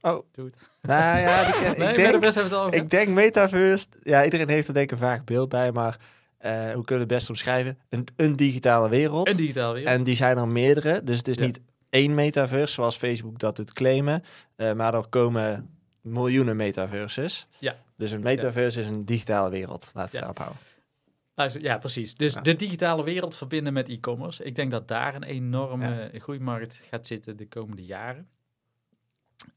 Oh. 0.00 0.24
Doet. 0.32 0.70
Nou 0.82 1.18
ja, 1.18 1.44
die 1.44 1.52
ken, 1.52 1.62
nee, 1.78 1.88
ik, 1.88 1.96
denk, 1.96 2.24
het 2.24 2.52
al 2.52 2.74
ik 2.74 2.90
denk 2.90 3.08
metaverse, 3.08 3.86
ja, 4.02 4.24
iedereen 4.24 4.48
heeft 4.48 4.68
er 4.68 4.74
denk 4.74 4.90
ik 4.90 4.98
een 4.98 5.06
vaag 5.06 5.24
beeld 5.24 5.48
bij, 5.48 5.72
maar 5.72 5.98
uh, 6.40 6.52
hoe 6.52 6.84
kunnen 6.84 6.86
we 6.86 6.94
het 6.94 7.08
best 7.08 7.28
omschrijven? 7.28 7.78
Een, 7.88 8.06
een 8.16 8.36
digitale 8.36 8.88
wereld. 8.88 9.28
Een 9.28 9.36
digitale 9.36 9.74
wereld. 9.74 9.94
En 9.94 10.04
die 10.04 10.16
zijn 10.16 10.36
er 10.36 10.48
meerdere. 10.48 11.02
Dus 11.04 11.16
het 11.16 11.28
is 11.28 11.38
niet 11.38 11.60
één 11.90 12.14
metaverse 12.14 12.74
zoals 12.74 12.96
Facebook 12.96 13.38
dat 13.38 13.56
doet 13.56 13.72
claimen. 13.72 14.22
Uh, 14.56 14.72
maar 14.72 14.94
er 14.94 15.06
komen 15.06 15.70
miljoenen 16.00 16.56
metaverses. 16.56 17.46
Ja. 17.58 17.76
Dus 17.96 18.10
een 18.10 18.20
metaverse 18.20 18.80
is 18.80 18.86
een 18.86 19.04
digitale 19.04 19.50
wereld. 19.50 19.90
Laat 19.94 20.04
het 20.04 20.12
ja. 20.12 20.18
daarop 20.18 20.38
houden. 20.38 21.62
Ja, 21.62 21.78
precies. 21.78 22.14
Dus 22.14 22.34
de 22.42 22.56
digitale 22.56 23.04
wereld 23.04 23.36
verbinden 23.36 23.72
met 23.72 23.88
e-commerce. 23.88 24.44
Ik 24.44 24.54
denk 24.54 24.70
dat 24.70 24.88
daar 24.88 25.14
een 25.14 25.22
enorme 25.22 26.10
groeimarkt 26.14 26.82
gaat 26.90 27.06
zitten 27.06 27.36
de 27.36 27.48
komende 27.48 27.84
jaren. 27.84 28.28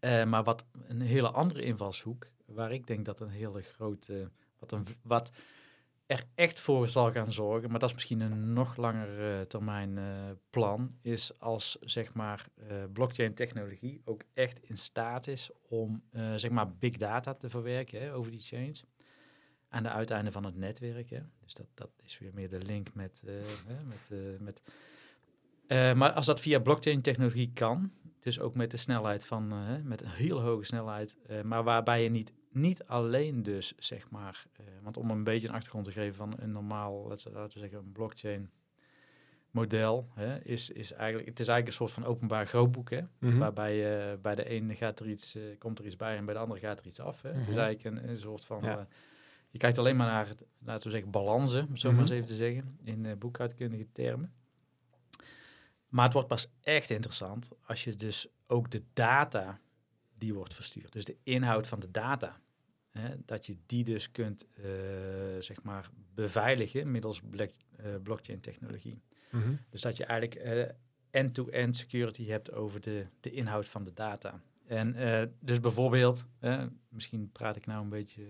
Uh, 0.02 0.24
maar 0.24 0.44
wat 0.44 0.66
een 0.88 1.02
hele 1.02 1.30
andere 1.30 1.62
invalshoek, 1.62 2.28
waar 2.46 2.72
ik 2.72 2.88
denk 2.88 3.06
dat 3.06 3.20
een 3.20 3.30
hele 3.30 3.62
grote, 3.62 4.30
wat, 4.60 4.72
een, 4.72 4.86
wat 5.02 5.32
er 6.10 6.24
echt 6.36 6.62
voor 6.62 6.88
zal 6.88 7.12
gaan 7.12 7.32
zorgen, 7.32 7.70
maar 7.70 7.80
dat 7.80 7.90
is 7.90 7.96
misschien 7.96 8.20
een 8.20 8.54
nog 8.54 8.76
langer 8.76 9.20
uh, 9.20 9.42
termijn 9.42 9.98
uh, 9.98 10.06
plan, 10.50 10.98
is 11.02 11.40
als 11.40 11.78
zeg 11.82 12.14
maar 12.14 12.46
uh, 12.58 12.84
blockchain 12.94 13.34
technologie 13.34 14.02
ook 14.06 14.22
echt 14.34 14.60
in 14.64 14.78
staat 14.78 15.28
is 15.28 15.50
om 15.68 16.04
zeg 16.36 16.50
maar 16.50 16.76
big 16.76 16.98
data 16.98 17.34
te 17.34 17.50
verwerken 17.50 18.14
over 18.14 18.32
die 18.32 18.40
chains 18.40 18.84
aan 19.68 19.84
de 19.84 19.90
uiteinden 19.90 20.34
van 20.34 20.44
het 20.44 20.56
netwerk. 20.56 21.10
Hè. 21.10 21.20
Dus 21.44 21.54
dat, 21.54 21.68
dat 21.74 21.92
is 22.04 22.20
weer 22.20 22.34
meer 22.34 22.50
de 22.50 22.62
link 22.62 22.94
met. 22.94 23.24
met, 23.88 24.12
met 24.40 24.62
maar 25.98 26.12
als 26.12 26.26
dat 26.26 26.40
via 26.40 26.60
blockchain 26.60 27.02
technologie 27.02 27.52
kan, 27.54 27.92
dus 28.20 28.40
ook 28.40 28.56
met 28.56 28.72
de 28.72 28.78
snelheid 28.78 29.26
van, 29.26 29.54
met 29.84 30.02
een 30.02 30.10
heel 30.10 30.42
hoge 30.42 30.66
snelheid, 30.66 31.18
maar 31.44 31.64
waarbij 31.64 32.04
je 32.04 32.10
niet 32.10 32.34
niet 32.50 32.86
alleen 32.86 33.44
dus, 33.44 33.74
zeg 33.78 34.10
maar, 34.10 34.46
uh, 34.60 34.66
want 34.82 34.98
om 34.98 35.12
een 35.12 35.24
beetje 35.24 35.48
een 35.48 35.54
achtergrond 35.54 35.86
te 35.86 35.92
geven 35.92 36.16
van 36.16 36.34
een 36.38 36.52
normaal, 36.52 37.08
laten 37.08 37.34
we 37.34 37.60
zeggen, 37.60 37.78
een 37.78 37.92
blockchain 37.92 38.52
model, 39.52 40.10
hè, 40.14 40.44
is, 40.44 40.70
is 40.70 40.92
eigenlijk, 40.92 41.30
het 41.30 41.40
is 41.40 41.48
eigenlijk 41.48 41.68
een 41.68 41.88
soort 41.88 42.04
van 42.04 42.14
openbaar 42.14 42.48
grootboek, 42.48 42.90
hè, 42.90 43.02
mm 43.02 43.08
-hmm. 43.20 43.40
waarbij 43.40 44.12
uh, 44.12 44.20
bij 44.22 44.36
de 44.36 44.46
ene 44.46 44.76
gaat 44.76 45.00
er 45.00 45.10
iets, 45.10 45.36
uh, 45.36 45.58
komt 45.58 45.80
er 45.80 45.86
iets 45.86 45.96
bij 45.96 46.18
en 46.18 46.26
bij 46.26 46.34
de 46.34 46.40
andere 46.40 46.60
gaat 46.60 46.80
er 46.80 46.86
iets 46.86 47.00
af. 47.00 47.22
Hè. 47.22 47.30
Mm 47.30 47.36
-hmm. 47.36 47.46
Het 47.46 47.56
is 47.56 47.62
eigenlijk 47.62 47.98
een, 47.98 48.10
een 48.10 48.18
soort 48.18 48.46
van, 48.46 48.64
ja. 48.64 48.88
je 49.50 49.58
kijkt 49.58 49.78
alleen 49.78 49.96
maar 49.96 50.08
naar, 50.08 50.28
het, 50.28 50.44
laten 50.60 50.84
we 50.84 50.92
zeggen, 50.92 51.12
balansen, 51.12 51.68
om 51.68 51.76
zo 51.76 51.92
maar 51.92 52.02
eens 52.02 52.10
even 52.10 52.26
te 52.26 52.34
zeggen, 52.34 52.80
in 52.84 53.16
boekhoudkundige 53.20 53.92
termen. 53.92 54.34
Maar 55.88 56.04
het 56.04 56.14
wordt 56.14 56.28
pas 56.28 56.52
echt 56.62 56.90
interessant 56.90 57.52
als 57.66 57.84
je 57.84 57.96
dus 57.96 58.28
ook 58.48 58.72
de 58.72 58.84
data 58.94 59.60
die 60.20 60.34
wordt 60.34 60.54
verstuurd. 60.54 60.92
Dus 60.94 61.06
de 61.06 61.18
inhoud 61.24 61.68
van 61.68 61.80
de 61.80 61.92
data. 61.92 62.40
Hè, 62.92 63.16
dat 63.26 63.46
je 63.46 63.58
die 63.66 63.84
dus 63.84 64.12
kunt 64.12 64.46
uh, 64.58 64.66
zeg 65.40 65.64
maar 65.64 65.90
beveiligen 66.14 66.92
middels 66.92 67.22
black, 67.30 67.52
uh, 67.80 67.86
blockchain 68.04 68.40
technologie. 68.40 69.02
Mm 69.32 69.42
-hmm. 69.42 69.60
Dus 69.70 69.82
dat 69.82 69.98
je 69.98 70.06
eigenlijk 70.06 70.42
end-to-end 71.12 71.54
-end 71.54 71.78
security 71.78 72.26
hebt 72.26 72.52
over 72.52 72.82
de, 72.82 73.06
de 73.20 73.32
inhoud 73.32 73.70
van 73.70 73.84
de 73.84 73.94
data. 73.94 74.42
En 74.68 74.96
uh, 74.98 75.22
dus 75.40 75.60
bijvoorbeeld, 75.60 76.26
misschien 76.90 77.32
praat 77.32 77.56
ik 77.56 77.66
nou 77.66 77.84
een 77.84 77.90
beetje 77.90 78.22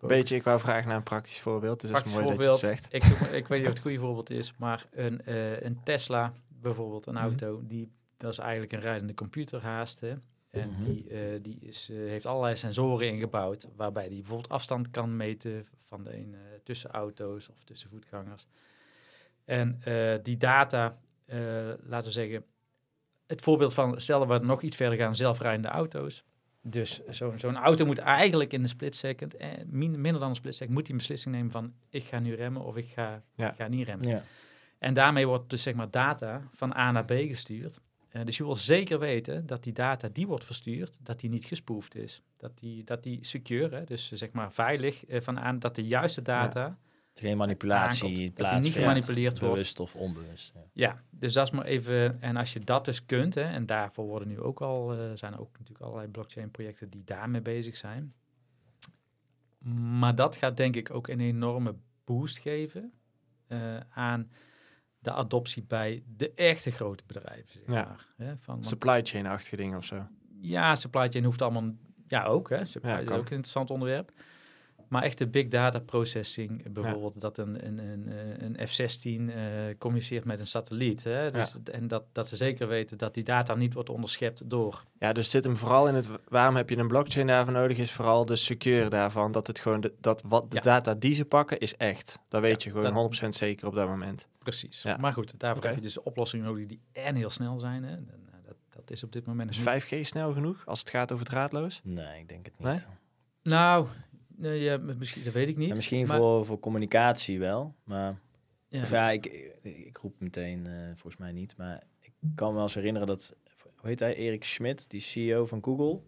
Een 0.00 0.08
beetje, 0.08 0.36
ik 0.36 0.42
wou 0.42 0.60
vragen 0.60 0.88
naar 0.88 0.96
een 0.96 1.02
praktisch 1.02 1.40
voorbeeld. 1.40 1.80
Dus 1.80 1.90
praktisch 1.90 2.12
is 2.12 2.18
mooi 2.18 2.28
voorbeeld, 2.28 2.60
dat 2.60 2.70
je 2.70 2.76
het 2.76 2.88
zegt. 2.90 3.22
Ik, 3.22 3.28
ik 3.42 3.48
weet 3.48 3.58
niet 3.58 3.68
of 3.68 3.74
het 3.74 3.82
goede 3.86 3.98
voorbeeld 3.98 4.30
is, 4.30 4.54
maar 4.56 4.86
een, 4.90 5.20
een 5.66 5.82
Tesla 5.82 6.32
bijvoorbeeld, 6.48 7.06
een 7.06 7.16
auto, 7.16 7.52
mm 7.52 7.58
-hmm. 7.58 7.68
die, 7.68 7.90
dat 8.16 8.32
is 8.32 8.38
eigenlijk 8.38 8.72
een 8.72 8.80
rijdende 8.80 9.14
computer 9.14 9.62
haast. 9.62 10.00
Hè? 10.00 10.14
En 10.52 10.68
mm 10.68 10.74
-hmm. 10.74 10.84
die, 10.84 11.10
uh, 11.10 11.42
die 11.42 11.58
is, 11.60 11.90
uh, 11.90 12.08
heeft 12.08 12.26
allerlei 12.26 12.56
sensoren 12.56 13.08
ingebouwd, 13.08 13.68
waarbij 13.76 14.08
die 14.08 14.18
bijvoorbeeld 14.18 14.52
afstand 14.52 14.90
kan 14.90 15.16
meten 15.16 15.66
van 15.78 16.04
de 16.04 16.16
een 16.16 16.36
tussen 16.62 16.90
auto's 16.90 17.48
of 17.48 17.64
tussen 17.64 17.88
voetgangers. 17.88 18.46
En 19.44 19.80
die 20.22 20.36
data, 20.36 20.98
laten 21.82 22.04
we 22.04 22.10
zeggen, 22.10 22.44
het 23.26 23.40
voorbeeld 23.40 23.74
van, 23.74 24.00
stellen 24.00 24.28
we 24.28 24.38
nog 24.38 24.62
iets 24.62 24.76
verder 24.76 24.98
gaan, 24.98 25.14
zelfrijdende 25.14 25.68
auto's. 25.68 26.24
Dus 26.64 27.00
zo'n 27.08 27.38
zo 27.38 27.50
auto 27.50 27.84
moet 27.84 27.98
eigenlijk 27.98 28.52
in 28.52 28.62
een 28.62 28.68
split 28.68 28.96
second, 28.96 29.36
eh, 29.36 29.48
min, 29.66 30.00
minder 30.00 30.20
dan 30.20 30.28
een 30.28 30.34
split 30.34 30.54
second, 30.54 30.74
moet 30.74 30.86
die 30.86 30.96
beslissing 30.96 31.34
nemen 31.34 31.50
van 31.50 31.72
ik 31.90 32.04
ga 32.04 32.18
nu 32.18 32.34
remmen 32.34 32.62
of 32.62 32.76
ik 32.76 32.88
ga, 32.88 33.22
ja. 33.34 33.50
ik 33.50 33.56
ga 33.56 33.68
niet 33.68 33.86
remmen. 33.86 34.08
Ja. 34.08 34.22
En 34.78 34.94
daarmee 34.94 35.26
wordt 35.26 35.50
dus 35.50 35.62
zeg 35.62 35.74
maar 35.74 35.90
data 35.90 36.42
van 36.52 36.76
A 36.76 36.90
naar 36.90 37.04
B 37.04 37.10
gestuurd. 37.10 37.80
Uh, 38.12 38.24
dus 38.24 38.36
je 38.36 38.44
wil 38.44 38.54
zeker 38.54 38.98
weten 38.98 39.46
dat 39.46 39.62
die 39.62 39.72
data 39.72 40.08
die 40.12 40.26
wordt 40.26 40.44
verstuurd, 40.44 40.96
dat 41.00 41.20
die 41.20 41.30
niet 41.30 41.44
gespoefd 41.44 41.94
is. 41.94 42.22
Dat 42.36 42.58
die, 42.58 42.84
dat 42.84 43.02
die 43.02 43.18
secure, 43.24 43.76
hè, 43.76 43.84
dus 43.84 44.12
zeg 44.12 44.32
maar 44.32 44.52
veilig 44.52 45.08
uh, 45.08 45.20
van 45.20 45.40
aan 45.40 45.58
dat 45.58 45.74
de 45.74 45.84
juiste 45.84 46.22
data. 46.22 46.60
Ja. 46.60 46.78
Geen 47.14 47.36
manipulatie 47.36 48.08
aankomt, 48.08 48.36
dat 48.36 48.50
die 48.50 48.58
niet 48.58 48.72
gemanipuleerd 48.72 49.38
wordt. 49.38 49.54
Bewust 49.54 49.80
of 49.80 49.94
onbewust. 49.94 50.52
Ja. 50.54 50.62
ja. 50.72 51.02
dus 51.10 51.32
dat 51.32 51.46
is 51.46 51.52
maar 51.52 51.64
even. 51.64 52.22
En 52.22 52.36
als 52.36 52.52
je 52.52 52.60
dat 52.60 52.84
dus 52.84 53.04
kunt, 53.04 53.34
hè, 53.34 53.42
en 53.42 53.66
daarvoor 53.66 54.06
worden 54.06 54.28
nu 54.28 54.40
ook 54.40 54.60
al, 54.60 54.94
uh, 54.94 55.10
zijn 55.14 55.32
er 55.32 55.40
ook 55.40 55.52
natuurlijk 55.52 55.80
allerlei 55.80 56.08
blockchain 56.08 56.50
projecten 56.50 56.90
die 56.90 57.04
daarmee 57.04 57.40
bezig 57.40 57.76
zijn. 57.76 58.14
Maar 59.98 60.14
dat 60.14 60.36
gaat 60.36 60.56
denk 60.56 60.76
ik 60.76 60.94
ook 60.94 61.08
een 61.08 61.20
enorme 61.20 61.74
boost 62.04 62.38
geven 62.38 62.92
aan 63.88 64.30
de 65.02 65.12
adoptie 65.12 65.62
bij 65.62 66.02
de 66.16 66.32
echte 66.34 66.70
grote 66.70 67.04
bedrijven. 67.06 67.52
Zeg 67.52 67.62
ja. 67.66 67.84
maar, 67.84 68.06
hè, 68.16 68.34
van, 68.38 68.64
supply 68.64 69.00
chain-achtige 69.02 69.56
dingen 69.56 69.78
of 69.78 69.84
zo. 69.84 70.06
Ja, 70.40 70.74
supply 70.74 71.08
chain 71.08 71.24
hoeft 71.24 71.42
allemaal... 71.42 71.70
Ja, 72.06 72.24
ook. 72.24 72.50
Hè. 72.50 72.64
Supply 72.64 72.90
ja, 72.90 72.98
is 72.98 73.08
ook 73.08 73.10
een 73.10 73.18
interessant 73.18 73.70
onderwerp. 73.70 74.12
Maar 74.92 75.02
echt 75.02 75.18
de 75.18 75.26
big 75.26 75.48
data 75.48 75.78
processing, 75.78 76.72
bijvoorbeeld 76.72 77.14
ja. 77.14 77.20
dat 77.20 77.38
een, 77.38 77.66
een, 77.66 77.78
een, 77.78 78.58
een 78.58 78.66
F-16 78.66 79.10
uh, 79.10 79.34
communiceert 79.78 80.24
met 80.24 80.40
een 80.40 80.46
satelliet. 80.46 81.04
Hè? 81.04 81.30
Dus, 81.30 81.58
ja. 81.64 81.72
En 81.72 81.86
dat, 81.86 82.04
dat 82.12 82.28
ze 82.28 82.36
zeker 82.36 82.68
weten 82.68 82.98
dat 82.98 83.14
die 83.14 83.24
data 83.24 83.54
niet 83.54 83.74
wordt 83.74 83.88
onderschept 83.90 84.50
door. 84.50 84.84
Ja, 84.98 85.12
dus 85.12 85.30
zit 85.30 85.44
hem 85.44 85.56
vooral 85.56 85.88
in 85.88 85.94
het 85.94 86.08
waarom 86.28 86.56
heb 86.56 86.70
je 86.70 86.76
een 86.76 86.88
blockchain 86.88 87.26
daarvoor 87.26 87.52
nodig, 87.52 87.78
is 87.78 87.92
vooral 87.92 88.26
de 88.26 88.36
secure 88.36 88.88
daarvan. 88.88 89.32
Dat 89.32 89.46
het 89.46 89.60
gewoon 89.60 89.80
de, 89.80 89.92
dat 90.00 90.22
wat 90.26 90.50
de 90.50 90.56
ja. 90.56 90.62
data 90.62 90.94
die 90.94 91.14
ze 91.14 91.24
pakken 91.24 91.58
is 91.58 91.76
echt. 91.76 92.18
Dat 92.28 92.40
weet 92.40 92.62
je 92.62 92.70
gewoon 92.70 93.10
dat, 93.10 93.24
100% 93.24 93.28
zeker 93.28 93.66
op 93.66 93.74
dat 93.74 93.88
moment. 93.88 94.28
Precies. 94.38 94.84
Maar 94.98 95.12
goed, 95.12 95.38
daarvoor 95.38 95.58
okay. 95.58 95.70
heb 95.70 95.80
je 95.80 95.86
dus 95.86 96.02
oplossingen 96.02 96.46
nodig 96.46 96.66
die 96.66 96.80
en 96.92 97.14
heel 97.14 97.30
snel 97.30 97.58
zijn. 97.58 97.84
Hè? 97.84 97.92
En, 97.92 98.08
dat, 98.46 98.56
dat 98.70 98.90
is 98.90 99.02
op 99.02 99.12
dit 99.12 99.26
moment. 99.26 99.50
Is 99.50 99.84
5G 99.84 100.00
snel 100.00 100.32
genoeg 100.32 100.66
als 100.66 100.78
het 100.78 100.90
gaat 100.90 101.12
over 101.12 101.26
draadloos? 101.26 101.80
Nee, 101.84 102.20
ik 102.20 102.28
denk 102.28 102.44
het 102.44 102.58
niet. 102.58 102.66
Nee? 102.66 102.78
Nou, 103.42 103.86
Nee, 104.36 104.60
ja, 104.60 104.78
misschien, 104.78 105.24
dat 105.24 105.32
weet 105.32 105.48
ik 105.48 105.56
niet. 105.56 105.68
Ja, 105.68 105.74
misschien 105.74 106.06
maar... 106.06 106.16
voor, 106.16 106.44
voor 106.44 106.60
communicatie 106.60 107.38
wel, 107.38 107.74
maar... 107.84 108.20
Ja, 108.68 108.80
of 108.80 108.90
ja 108.90 109.10
ik, 109.10 109.26
ik 109.62 109.96
roep 109.96 110.14
meteen, 110.18 110.66
uh, 110.68 110.86
volgens 110.86 111.16
mij 111.16 111.32
niet, 111.32 111.56
maar 111.56 111.82
ik 112.00 112.12
kan 112.34 112.48
me 112.48 112.54
wel 112.54 112.62
eens 112.62 112.74
herinneren 112.74 113.06
dat... 113.06 113.34
Hoe 113.76 113.90
heet 113.90 114.00
hij? 114.00 114.14
Erik 114.14 114.44
Schmidt, 114.44 114.90
die 114.90 115.00
CEO 115.00 115.46
van 115.46 115.64
Google. 115.64 116.00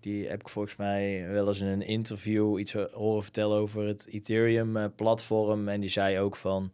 Die 0.00 0.28
heb 0.28 0.40
ik 0.40 0.48
volgens 0.48 0.76
mij 0.76 1.28
wel 1.28 1.48
eens 1.48 1.60
in 1.60 1.66
een 1.66 1.82
interview 1.82 2.58
iets 2.58 2.72
horen 2.72 3.22
vertellen 3.22 3.56
over 3.56 3.86
het 3.86 4.06
Ethereum-platform. 4.06 5.68
En 5.68 5.80
die 5.80 5.90
zei 5.90 6.18
ook 6.18 6.36
van... 6.36 6.72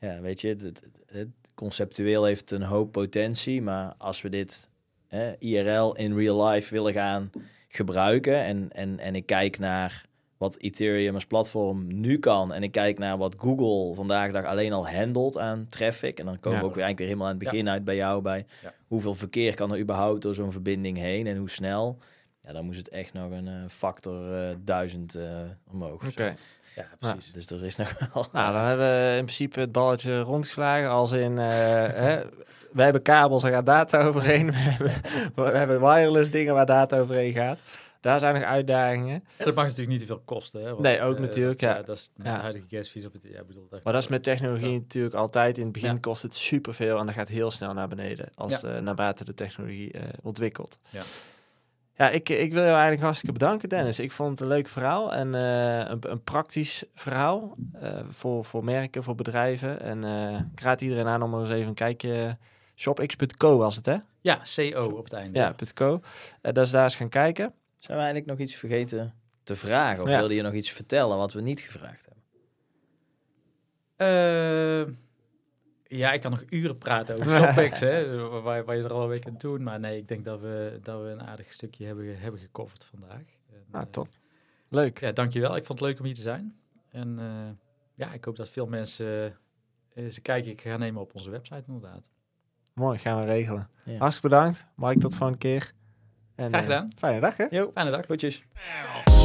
Ja, 0.00 0.20
weet 0.20 0.40
je, 0.40 0.56
het, 1.06 1.28
conceptueel 1.54 2.24
heeft 2.24 2.50
een 2.50 2.62
hoop 2.62 2.92
potentie, 2.92 3.62
maar 3.62 3.94
als 3.98 4.22
we 4.22 4.28
dit 4.28 4.68
eh, 5.08 5.28
IRL 5.38 5.94
in 5.94 6.16
real 6.16 6.46
life 6.46 6.74
willen 6.74 6.92
gaan 6.92 7.30
gebruiken 7.68 8.42
en, 8.42 8.72
en, 8.72 8.98
en 8.98 9.14
ik 9.14 9.26
kijk 9.26 9.58
naar 9.58 10.07
wat 10.38 10.58
Ethereum 10.58 11.14
als 11.14 11.26
platform 11.26 12.00
nu 12.00 12.18
kan 12.18 12.52
en 12.52 12.62
ik 12.62 12.72
kijk 12.72 12.98
naar 12.98 13.18
wat 13.18 13.34
Google 13.38 13.94
vandaag 13.94 14.26
de 14.26 14.32
dag 14.32 14.44
alleen 14.44 14.72
al 14.72 14.88
handelt 14.88 15.38
aan 15.38 15.66
traffic 15.68 16.18
en 16.18 16.24
dan 16.24 16.40
komen 16.40 16.58
Ja. 16.58 16.64
we 16.64 16.68
ook 16.70 16.74
weer 16.74 16.84
eigenlijk 16.84 16.98
weer 16.98 17.06
helemaal 17.06 17.26
aan 17.26 17.34
het 17.34 17.42
begin 17.50 17.68
uit 17.68 17.84
bij 17.84 17.96
jou 17.96 18.22
bij 18.22 18.46
Ja. 18.62 18.72
hoeveel 18.86 19.14
verkeer 19.14 19.54
kan 19.54 19.72
er 19.72 19.78
überhaupt 19.78 20.22
door 20.22 20.34
zo'n 20.34 20.52
verbinding 20.52 20.96
heen 20.96 21.26
en 21.26 21.36
hoe 21.36 21.50
snel. 21.50 21.98
Ja, 22.40 22.52
dan 22.52 22.64
moest 22.64 22.78
het 22.78 22.88
echt 22.88 23.12
nog 23.12 23.30
een 23.30 23.46
eh, 23.48 23.54
factor 23.68 24.34
eh, 24.34 24.54
duizend 24.64 25.14
eh, 25.14 25.24
omhoog. 25.72 26.02
zo. 26.16 26.22
Ja, 26.74 26.84
precies. 26.98 27.32
Dus 27.32 27.46
er 27.46 27.64
is 27.64 27.76
nog 27.76 27.94
wel. 28.12 28.26
Nou, 28.32 28.52
dan 28.52 28.62
hebben 28.64 28.86
we 28.86 29.16
in 29.16 29.24
principe 29.24 29.60
het 29.60 29.72
balletje 29.72 30.20
rondgeslagen. 30.20 30.90
Als 30.90 31.12
in, 31.12 31.36
hè, 32.06 32.20
wij 32.72 32.84
hebben 32.84 33.02
kabels, 33.02 33.42
daar 33.42 33.52
gaat 33.52 33.66
data 33.66 34.02
overheen. 34.02 34.46
We 34.52 34.56
hebben, 34.58 34.92
we 35.34 35.42
hebben 35.58 35.80
wireless 35.80 36.30
dingen 36.30 36.54
waar 36.54 36.66
data 36.66 36.98
overheen 36.98 37.32
gaat. 37.32 37.58
Daar 38.00 38.18
zijn 38.20 38.34
nog 38.34 38.42
uitdagingen. 38.42 39.24
En 39.36 39.44
dat 39.44 39.54
mag 39.54 39.64
natuurlijk 39.64 39.90
niet 39.90 40.00
te 40.00 40.06
veel 40.06 40.22
kosten. 40.24 40.60
Hè, 40.62 40.68
want, 40.68 40.80
Nee, 40.80 41.00
ook 41.02 41.14
eh, 41.14 41.20
natuurlijk, 41.20 41.60
ja. 41.60 41.82
Dat 41.82 41.96
is 41.96 42.12
met 42.16 42.26
Ja. 42.26 42.34
de 42.34 42.40
huidige 42.40 42.66
gasfees 42.68 43.04
op 43.04 43.12
het... 43.12 43.22
Ja, 43.22 43.44
bedoel, 43.44 43.66
dat, 43.70 43.84
Maar 43.84 43.92
dat 43.92 44.02
is 44.02 44.08
met 44.08 44.22
technologie 44.22 44.78
natuurlijk 44.78 45.14
altijd. 45.14 45.56
In 45.58 45.62
het 45.64 45.72
begin 45.72 46.00
kost 46.00 46.22
het 46.22 46.34
superveel 46.34 46.98
en 46.98 47.06
dat 47.06 47.14
gaat 47.14 47.28
heel 47.28 47.50
snel 47.50 47.72
naar 47.74 47.88
beneden. 47.88 48.28
Als 48.34 48.62
eh, 48.62 48.78
naarmate 48.78 49.24
de 49.24 49.34
technologie 49.34 49.92
eh, 49.92 50.02
ontwikkelt. 50.22 50.78
Ja. 50.90 51.02
Ja, 51.94 52.08
ik, 52.10 52.28
ik 52.28 52.52
wil 52.52 52.62
jou 52.62 52.72
eigenlijk 52.72 53.02
hartstikke 53.02 53.38
bedanken, 53.38 53.68
Dennis. 53.68 53.98
Ik 53.98 54.12
vond 54.12 54.30
het 54.30 54.40
een 54.40 54.46
leuk 54.46 54.68
verhaal 54.68 55.14
en 55.14 55.32
een, 55.34 55.98
een 56.10 56.22
praktisch 56.24 56.84
verhaal 56.94 57.56
voor, 58.10 58.44
voor 58.44 58.64
merken, 58.64 59.02
voor 59.02 59.14
bedrijven. 59.14 59.80
En 59.80 60.04
eh, 60.04 60.40
ik 60.54 60.60
raad 60.60 60.80
iedereen 60.80 61.06
aan 61.06 61.22
om 61.22 61.40
eens 61.40 61.48
even 61.50 61.68
een 61.68 61.74
kijkje... 61.74 62.36
Shopx.co 62.76 63.56
was 63.56 63.76
het, 63.76 63.86
hè? 63.86 63.96
Ja, 64.20 64.40
CO 64.54 64.92
op 64.96 65.04
het 65.04 65.12
einde. 65.12 65.38
Ja, 65.38 65.54
.co. 65.74 66.00
Dat 66.42 66.56
is 66.58 66.70
daar 66.70 66.82
eens 66.84 66.96
gaan 66.96 67.08
kijken. 67.08 67.52
Zijn 67.78 67.96
we 67.98 68.04
eigenlijk 68.04 68.26
nog 68.26 68.38
iets 68.38 68.54
vergeten 68.54 69.14
te 69.42 69.56
vragen? 69.56 70.02
Of 70.04 70.08
Ja. 70.10 70.18
wilde 70.18 70.34
je 70.34 70.42
nog 70.42 70.52
iets 70.52 70.70
vertellen 70.70 71.16
wat 71.16 71.32
we 71.32 71.40
niet 71.40 71.60
gevraagd 71.60 72.04
hebben? 72.06 72.16
Eh, 73.96 74.94
ja, 75.98 76.12
ik 76.12 76.20
kan 76.20 76.30
nog 76.30 76.44
uren 76.48 76.78
praten 76.78 77.18
over 77.18 77.30
Shopix, 77.54 77.80
hè, 77.80 78.16
waar, 78.40 78.64
waar 78.64 78.76
je 78.76 78.82
er 78.82 78.92
al 78.92 79.02
een 79.02 79.08
week 79.08 79.26
aan 79.26 79.34
doen. 79.38 79.62
Maar 79.62 79.80
nee, 79.80 79.96
ik 79.96 80.08
denk 80.08 80.24
dat 80.24 80.40
we, 80.40 80.78
dat 80.82 81.02
we 81.02 81.08
een 81.08 81.22
aardig 81.22 81.52
stukje 81.52 81.86
hebben, 81.86 82.18
hebben 82.20 82.40
gecoverd 82.40 82.84
vandaag. 82.84 83.22
En, 83.52 83.64
Ah, 83.70 83.82
top. 83.90 84.08
Leuk. 84.68 85.00
Ja, 85.00 85.12
dankjewel. 85.12 85.56
Ik 85.56 85.64
vond 85.64 85.78
het 85.78 85.88
leuk 85.88 85.98
om 85.98 86.04
hier 86.04 86.14
te 86.14 86.20
zijn. 86.20 86.56
En 86.90 87.18
eh, 87.18 87.48
ja, 87.94 88.12
ik 88.12 88.24
hoop 88.24 88.36
dat 88.36 88.48
veel 88.50 88.66
mensen 88.66 89.24
eh, 89.94 90.04
eens 90.04 90.16
een 90.16 90.22
kijkje 90.22 90.54
gaan 90.56 90.78
nemen 90.80 91.00
op 91.00 91.14
onze 91.14 91.30
website 91.30 91.62
inderdaad. 91.66 92.08
Mooi, 92.72 92.98
gaan 92.98 93.20
we 93.20 93.24
regelen. 93.26 93.68
Ja. 93.84 93.98
Hartstikke 93.98 94.28
bedankt. 94.36 94.66
Mike, 94.76 94.98
tot 94.98 95.14
volgende 95.14 95.38
keer. 95.38 95.72
En, 96.38 96.48
Graag 96.48 96.60
eh, 96.60 96.66
gedaan. 96.68 96.90
fijne 96.98 97.20
dag, 97.20 97.36
hè? 97.36 97.44
Jo, 97.50 97.70
Fijne 97.74 97.90
dag. 97.90 98.04
groetjes. 98.04 98.42
Now. 99.06 99.17